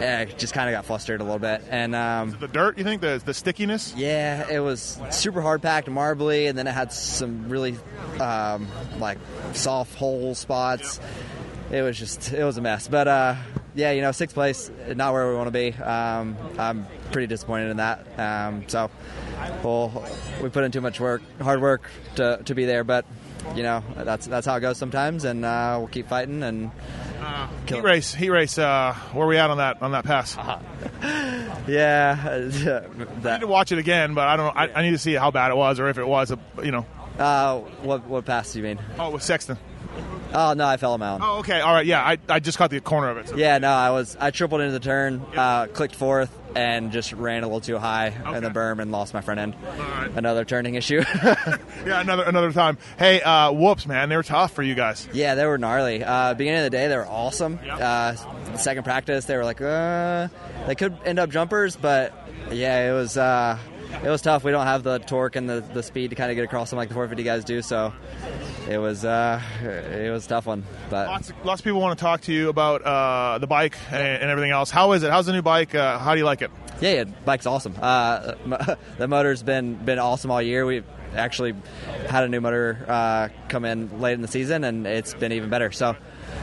uh, 0.00 0.24
just 0.36 0.54
kind 0.54 0.68
of 0.68 0.72
got 0.74 0.86
flustered 0.86 1.20
a 1.20 1.24
little 1.24 1.38
bit. 1.38 1.62
And 1.70 1.94
um, 1.94 2.36
the 2.40 2.48
dirt, 2.48 2.78
you 2.78 2.84
think 2.84 3.02
the 3.02 3.20
the 3.24 3.34
stickiness? 3.34 3.94
Yeah, 3.96 4.45
it 4.50 4.60
was 4.60 4.98
super 5.10 5.40
hard 5.40 5.62
packed, 5.62 5.88
marbly, 5.88 6.46
and 6.46 6.58
then 6.58 6.66
it 6.66 6.72
had 6.72 6.92
some 6.92 7.48
really 7.48 7.76
um, 8.20 8.68
like 8.98 9.18
soft 9.52 9.94
hole 9.94 10.34
spots. 10.34 11.00
It 11.70 11.82
was 11.82 11.98
just 11.98 12.32
it 12.32 12.44
was 12.44 12.56
a 12.56 12.60
mess. 12.60 12.88
But 12.88 13.08
uh, 13.08 13.36
yeah, 13.74 13.92
you 13.92 14.00
know, 14.00 14.12
sixth 14.12 14.34
place, 14.34 14.70
not 14.94 15.12
where 15.12 15.28
we 15.28 15.34
want 15.34 15.48
to 15.48 15.50
be. 15.50 15.72
Um, 15.74 16.36
I'm 16.58 16.86
pretty 17.12 17.26
disappointed 17.26 17.70
in 17.70 17.76
that. 17.78 18.06
Um, 18.18 18.64
so, 18.68 18.90
well, 19.62 20.04
we 20.42 20.48
put 20.48 20.64
in 20.64 20.72
too 20.72 20.80
much 20.80 21.00
work, 21.00 21.22
hard 21.40 21.60
work 21.60 21.90
to, 22.16 22.40
to 22.44 22.54
be 22.54 22.64
there, 22.64 22.84
but 22.84 23.04
you 23.54 23.62
know 23.62 23.84
that's 23.96 24.26
that's 24.26 24.46
how 24.46 24.56
it 24.56 24.60
goes 24.60 24.78
sometimes, 24.78 25.24
and 25.24 25.44
uh, 25.44 25.76
we'll 25.78 25.88
keep 25.88 26.08
fighting 26.08 26.42
and. 26.42 26.70
Heat 27.68 27.82
race, 27.82 28.14
heat 28.14 28.30
race. 28.30 28.58
Uh, 28.58 28.94
where 29.12 29.24
are 29.24 29.28
we 29.28 29.36
at 29.38 29.50
on 29.50 29.58
that 29.58 29.82
on 29.82 29.92
that 29.92 30.04
pass? 30.04 30.36
Yeah, 31.68 32.16
I 32.24 33.32
need 33.32 33.40
to 33.40 33.46
watch 33.46 33.72
it 33.72 33.78
again, 33.78 34.14
but 34.14 34.28
I 34.28 34.36
don't. 34.36 34.46
know. 34.46 34.60
I, 34.60 34.72
I 34.72 34.82
need 34.82 34.92
to 34.92 34.98
see 34.98 35.14
how 35.14 35.32
bad 35.32 35.50
it 35.50 35.56
was, 35.56 35.80
or 35.80 35.88
if 35.88 35.98
it 35.98 36.06
was 36.06 36.30
a, 36.30 36.38
you 36.62 36.70
know. 36.70 36.86
Uh, 37.18 37.58
what 37.82 38.06
what 38.06 38.24
pass 38.24 38.52
do 38.52 38.60
you 38.60 38.64
mean? 38.64 38.78
Oh, 38.98 39.10
with 39.10 39.22
Sexton. 39.24 39.58
Oh 40.32 40.52
no, 40.52 40.64
I 40.66 40.76
fell 40.76 40.94
him 40.94 41.02
out. 41.02 41.20
Oh, 41.22 41.38
okay, 41.38 41.60
all 41.60 41.72
right, 41.72 41.86
yeah. 41.86 42.02
I, 42.02 42.18
I 42.28 42.38
just 42.40 42.56
caught 42.58 42.70
the 42.70 42.80
corner 42.80 43.08
of 43.08 43.16
it. 43.16 43.28
so- 43.30 43.36
Yeah, 43.36 43.58
no, 43.58 43.70
I 43.70 43.90
was 43.90 44.16
I 44.20 44.30
tripled 44.30 44.60
into 44.60 44.72
the 44.72 44.80
turn, 44.80 45.24
uh, 45.36 45.66
clicked 45.66 45.96
fourth, 45.96 46.30
and 46.56 46.90
just 46.90 47.12
ran 47.12 47.42
a 47.42 47.46
little 47.46 47.60
too 47.60 47.76
high 47.78 48.08
in 48.34 48.42
the 48.42 48.50
berm 48.50 48.80
and 48.80 48.90
lost 48.90 49.12
my 49.14 49.20
front 49.20 49.40
end. 49.40 49.56
Another 50.16 50.44
turning 50.44 50.74
issue. 50.74 51.02
Yeah, 51.86 52.00
another 52.00 52.24
another 52.24 52.52
time. 52.52 52.78
Hey, 52.98 53.20
uh, 53.22 53.52
whoops, 53.52 53.86
man, 53.86 54.08
they 54.08 54.16
were 54.16 54.24
tough 54.24 54.52
for 54.52 54.62
you 54.64 54.74
guys. 54.74 55.08
Yeah, 55.12 55.36
they 55.36 55.46
were 55.46 55.56
gnarly. 55.58 56.02
Uh, 56.02 56.34
beginning 56.34 56.60
of 56.60 56.64
the 56.64 56.70
day, 56.70 56.88
they 56.88 56.96
were 56.96 57.06
awesome. 57.06 57.60
Uh, 57.70 58.16
second 58.56 58.82
practice, 58.82 59.26
they 59.26 59.36
were 59.36 59.44
like, 59.44 59.60
uh, 59.60 60.26
they 60.66 60.74
could 60.74 60.96
end 61.04 61.20
up 61.20 61.30
jumpers, 61.30 61.76
but 61.76 62.12
yeah, 62.50 62.90
it 62.90 62.92
was 62.92 63.16
uh, 63.16 63.56
it 64.02 64.08
was 64.08 64.20
tough. 64.22 64.42
We 64.42 64.50
don't 64.50 64.66
have 64.66 64.82
the 64.82 64.98
torque 64.98 65.36
and 65.36 65.48
the, 65.48 65.60
the 65.60 65.82
speed 65.82 66.10
to 66.10 66.16
kind 66.16 66.30
of 66.30 66.34
get 66.34 66.44
across 66.44 66.70
them 66.70 66.76
like 66.78 66.88
the 66.88 66.94
450 66.94 67.22
guys 67.22 67.44
do, 67.44 67.62
so 67.62 67.92
it 68.68 68.78
was 68.78 69.04
uh, 69.04 69.40
it 69.62 70.10
was 70.10 70.26
a 70.26 70.28
tough 70.28 70.46
one. 70.46 70.64
But 70.90 71.06
Lots 71.08 71.30
of, 71.30 71.44
lots 71.44 71.60
of 71.60 71.64
people 71.64 71.80
want 71.80 71.98
to 71.98 72.02
talk 72.02 72.22
to 72.22 72.32
you 72.32 72.48
about 72.48 72.82
uh, 72.82 73.38
the 73.38 73.46
bike 73.46 73.76
and, 73.90 74.22
and 74.22 74.30
everything 74.30 74.50
else. 74.50 74.70
How 74.70 74.92
is 74.92 75.02
it? 75.02 75.10
How's 75.10 75.26
the 75.26 75.32
new 75.32 75.42
bike? 75.42 75.74
Uh, 75.74 75.98
how 75.98 76.14
do 76.14 76.18
you 76.18 76.24
like 76.24 76.42
it? 76.42 76.50
yeah, 76.80 76.92
yeah, 76.92 77.04
bike's 77.04 77.46
awesome. 77.46 77.74
Uh, 77.80 78.34
the 78.98 79.08
motor's 79.08 79.42
been 79.42 79.74
been 79.74 79.98
awesome 79.98 80.30
all 80.30 80.42
year. 80.42 80.66
We've 80.66 80.84
actually 81.14 81.54
had 82.08 82.24
a 82.24 82.28
new 82.28 82.40
motor 82.40 82.84
uh, 82.88 83.28
come 83.48 83.64
in 83.64 84.00
late 84.00 84.14
in 84.14 84.22
the 84.22 84.28
season, 84.28 84.64
and 84.64 84.86
it's 84.86 85.14
been 85.14 85.32
even 85.32 85.50
better. 85.50 85.72
So. 85.72 85.96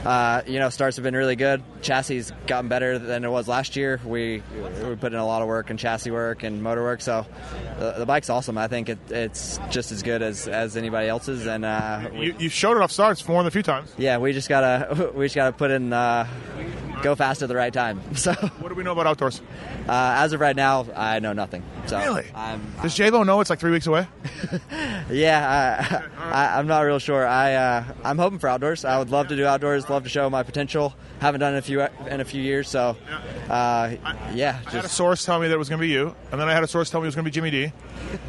Uh, 0.06 0.42
you 0.46 0.60
know, 0.60 0.70
starts 0.70 0.98
have 0.98 1.04
been 1.04 1.16
really 1.16 1.36
good. 1.38 1.64
Chassis 1.82 2.18
has 2.18 2.32
gotten 2.46 2.68
better 2.68 3.00
than 3.00 3.24
it 3.24 3.30
was 3.30 3.48
last 3.48 3.76
year. 3.78 4.02
We 4.04 4.44
we 4.86 4.96
put 4.96 5.14
in 5.14 5.20
a 5.20 5.26
lot 5.26 5.42
of 5.42 5.48
work 5.48 5.70
in 5.70 5.78
chassis 5.78 6.12
work 6.12 6.44
and 6.44 6.62
motor 6.62 6.84
work, 6.84 7.00
so 7.02 7.26
the, 7.80 7.94
the 8.00 8.06
bike's 8.06 8.30
awesome. 8.30 8.58
I 8.58 8.68
think 8.68 8.90
it, 8.90 9.00
it's 9.10 9.60
just 9.70 9.92
as 9.94 10.04
good 10.04 10.22
as, 10.22 10.48
as 10.48 10.76
anybody 10.76 11.08
else's, 11.08 11.46
and 11.48 11.64
uh, 11.64 12.10
You, 12.14 12.36
you 12.38 12.50
showed 12.50 12.76
it 12.76 12.84
off 12.84 12.92
starts 12.92 13.22
for 13.22 13.32
more 13.32 13.42
than 13.44 13.48
a 13.48 13.52
few 13.52 13.64
times. 13.64 13.94
yeah, 13.98 14.18
we 14.18 14.34
just 14.34 14.50
gotta 14.50 15.12
we 15.16 15.26
just 15.26 15.36
gotta 15.36 15.54
put 15.54 15.72
in 15.72 15.94
uh, 15.94 16.28
go 17.04 17.16
fast 17.16 17.42
at 17.42 17.50
the 17.50 17.56
right 17.56 17.74
time. 17.74 18.02
So 18.24 18.32
what 18.34 18.70
do 18.70 18.76
we 18.76 18.84
know 18.84 18.94
about 18.94 19.06
outdoors? 19.06 19.42
Uh, 19.88 20.16
as 20.24 20.32
of 20.32 20.40
right 20.40 20.56
now, 20.56 20.86
I 20.96 21.20
know 21.20 21.34
nothing. 21.34 21.62
So 21.88 21.98
Really? 22.00 22.26
I'm, 22.34 22.62
Does 22.82 22.98
know 22.98 23.42
it's 23.42 23.50
like 23.50 23.60
three 23.60 23.72
weeks 23.72 23.86
away? 23.86 24.08
yeah, 25.12 26.08
I, 26.18 26.32
I, 26.32 26.60
I'm 26.60 26.68
not 26.68 26.82
real 26.82 27.00
sure. 27.00 27.28
I 27.28 27.56
uh, 27.56 27.84
I'm 28.06 28.18
hoping 28.18 28.40
for 28.40 28.48
outdoors. 28.48 28.86
I 28.86 28.98
would 28.98 29.10
love 29.10 29.28
to 29.28 29.36
do 29.36 29.46
outdoors. 29.46 29.90
Love 29.90 30.04
to 30.04 30.10
show 30.10 30.30
my 30.30 30.44
potential. 30.44 30.94
Haven't 31.20 31.42
done 31.42 31.54
it 31.54 31.58
in 31.58 31.60
a 31.60 31.62
few 31.62 31.82
in 32.08 32.22
a 32.22 32.26
few 32.26 32.42
years, 32.42 32.70
so 32.70 32.96
uh, 33.50 33.96
yeah. 34.34 34.60
I 34.66 34.70
had 34.72 34.86
a 34.86 34.90
source 34.90 35.26
tell 35.26 35.40
me 35.40 35.48
that 35.48 35.54
it 35.54 35.58
was 35.58 35.70
going 35.70 35.80
to 35.80 35.86
be 35.86 35.92
you, 35.92 36.16
and 36.32 36.40
then 36.40 36.48
I 36.48 36.54
had 36.54 36.64
a 36.64 36.68
source 36.68 36.90
tell 36.90 37.02
me 37.02 37.06
it 37.06 37.08
was 37.08 37.16
going 37.16 37.26
to 37.26 37.32
be 37.32 37.34
Jimmy 37.34 37.52
D, 37.52 37.72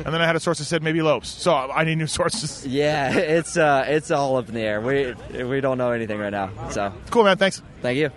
and 0.05 0.13
then 0.13 0.21
I 0.21 0.27
had 0.27 0.37
a 0.37 0.41
source 0.41 0.59
that 0.59 0.65
said 0.65 0.83
maybe 0.83 1.03
Lopes. 1.03 1.29
So 1.29 1.55
I 1.55 1.85
need 1.85 1.99
new 1.99 2.07
sources. 2.19 2.67
Yeah, 2.67 3.17
it's 3.17 3.57
uh, 3.57 3.85
it's 3.87 4.11
all 4.11 4.37
up 4.37 4.49
in 4.49 4.55
the 4.55 4.63
air. 4.63 4.81
We 4.81 5.15
we 5.45 5.61
don't 5.61 5.79
know 5.79 5.93
anything 5.93 6.19
right 6.19 6.33
now. 6.33 6.51
So 6.71 6.93
cool, 7.11 7.25
man. 7.25 7.37
Thanks. 7.37 7.63
Thank 7.81 7.99
you. 7.99 8.11